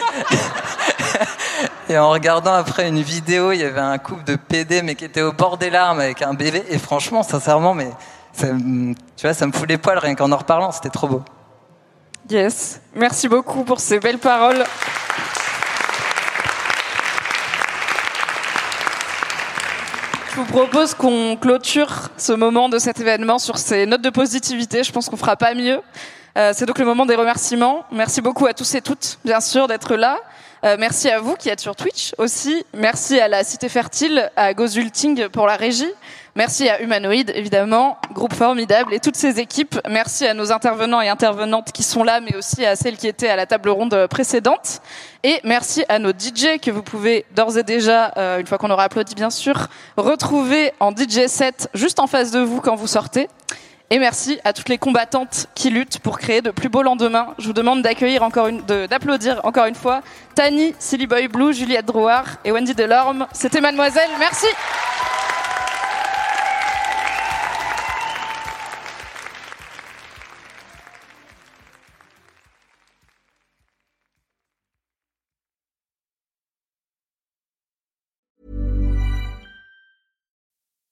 Et, 1.88 1.96
en 1.98 2.10
regardant 2.10 2.52
après 2.52 2.86
une 2.86 3.00
vidéo, 3.00 3.52
il 3.52 3.60
y 3.60 3.64
avait 3.64 3.80
un 3.80 3.96
couple 3.96 4.24
de 4.24 4.36
PD, 4.36 4.82
mais 4.82 4.94
qui 4.94 5.06
était 5.06 5.22
au 5.22 5.32
bord 5.32 5.56
des 5.56 5.70
larmes 5.70 6.00
avec 6.00 6.20
un 6.20 6.34
bébé. 6.34 6.62
Et 6.68 6.78
franchement, 6.78 7.22
sincèrement, 7.22 7.72
mais 7.72 7.90
tu 8.36 8.96
vois, 9.22 9.34
ça 9.34 9.46
me 9.46 9.52
fout 9.52 9.68
les 9.68 9.78
poils 9.78 9.98
rien 9.98 10.14
qu'en 10.14 10.32
en 10.32 10.36
reparlant. 10.36 10.72
C'était 10.72 10.90
trop 10.90 11.08
beau. 11.08 11.22
Yes. 12.30 12.80
Merci 12.94 13.28
beaucoup 13.28 13.64
pour 13.64 13.80
ces 13.80 13.98
belles 13.98 14.18
paroles. 14.18 14.64
Je 20.30 20.36
vous 20.36 20.46
propose 20.46 20.94
qu'on 20.94 21.36
clôture 21.36 22.08
ce 22.16 22.32
moment 22.32 22.70
de 22.70 22.78
cet 22.78 23.00
événement 23.00 23.38
sur 23.38 23.58
ces 23.58 23.84
notes 23.84 24.00
de 24.00 24.08
positivité. 24.08 24.82
Je 24.82 24.90
pense 24.90 25.10
qu'on 25.10 25.18
fera 25.18 25.36
pas 25.36 25.54
mieux. 25.54 25.80
Euh, 26.38 26.52
c'est 26.54 26.64
donc 26.64 26.78
le 26.78 26.86
moment 26.86 27.04
des 27.04 27.16
remerciements. 27.16 27.84
Merci 27.92 28.22
beaucoup 28.22 28.46
à 28.46 28.54
tous 28.54 28.74
et 28.74 28.80
toutes, 28.80 29.18
bien 29.26 29.40
sûr, 29.40 29.68
d'être 29.68 29.94
là. 29.94 30.18
Euh, 30.64 30.76
merci 30.78 31.10
à 31.10 31.18
vous 31.18 31.34
qui 31.34 31.48
êtes 31.48 31.58
sur 31.58 31.74
Twitch 31.74 32.14
aussi. 32.18 32.64
Merci 32.72 33.18
à 33.18 33.26
la 33.26 33.42
Cité 33.42 33.68
Fertile, 33.68 34.30
à 34.36 34.54
Gozulting 34.54 35.28
pour 35.28 35.48
la 35.48 35.56
régie. 35.56 35.90
Merci 36.36 36.68
à 36.68 36.80
Humanoid, 36.80 37.30
évidemment, 37.34 37.98
groupe 38.12 38.32
formidable, 38.32 38.94
et 38.94 39.00
toutes 39.00 39.16
ces 39.16 39.40
équipes. 39.40 39.76
Merci 39.90 40.24
à 40.24 40.34
nos 40.34 40.52
intervenants 40.52 41.00
et 41.00 41.08
intervenantes 41.08 41.72
qui 41.72 41.82
sont 41.82 42.04
là, 42.04 42.20
mais 42.20 42.36
aussi 42.36 42.64
à 42.64 42.76
celles 42.76 42.96
qui 42.96 43.08
étaient 43.08 43.28
à 43.28 43.34
la 43.34 43.44
table 43.44 43.70
ronde 43.70 44.06
précédente. 44.08 44.82
Et 45.24 45.40
merci 45.42 45.84
à 45.88 45.98
nos 45.98 46.12
DJ 46.12 46.60
que 46.62 46.70
vous 46.70 46.84
pouvez 46.84 47.26
d'ores 47.34 47.58
et 47.58 47.64
déjà, 47.64 48.12
euh, 48.16 48.38
une 48.38 48.46
fois 48.46 48.56
qu'on 48.56 48.70
aura 48.70 48.84
applaudi 48.84 49.16
bien 49.16 49.30
sûr, 49.30 49.66
retrouver 49.96 50.72
en 50.78 50.92
DJ 50.92 51.26
set 51.26 51.68
juste 51.74 51.98
en 51.98 52.06
face 52.06 52.30
de 52.30 52.38
vous 52.38 52.60
quand 52.60 52.76
vous 52.76 52.86
sortez. 52.86 53.28
Et 53.92 53.98
merci 53.98 54.40
à 54.42 54.54
toutes 54.54 54.70
les 54.70 54.78
combattantes 54.78 55.48
qui 55.54 55.68
luttent 55.68 55.98
pour 55.98 56.18
créer 56.18 56.40
de 56.40 56.50
plus 56.50 56.70
beaux 56.70 56.82
lendemains. 56.82 57.34
Je 57.38 57.46
vous 57.46 57.52
demande 57.52 57.82
d'accueillir 57.82 58.22
encore 58.22 58.46
une, 58.46 58.62
d'applaudir 58.62 59.44
encore 59.44 59.66
une 59.66 59.74
fois 59.74 60.00
Tani, 60.34 60.74
Silly 60.78 61.06
Boy 61.06 61.28
Blue, 61.28 61.52
Juliette 61.52 61.84
Drouard 61.84 62.24
et 62.42 62.52
Wendy 62.52 62.74
Delorme. 62.74 63.26
C'était 63.32 63.60
Mademoiselle. 63.60 64.08
Merci. 64.18 64.46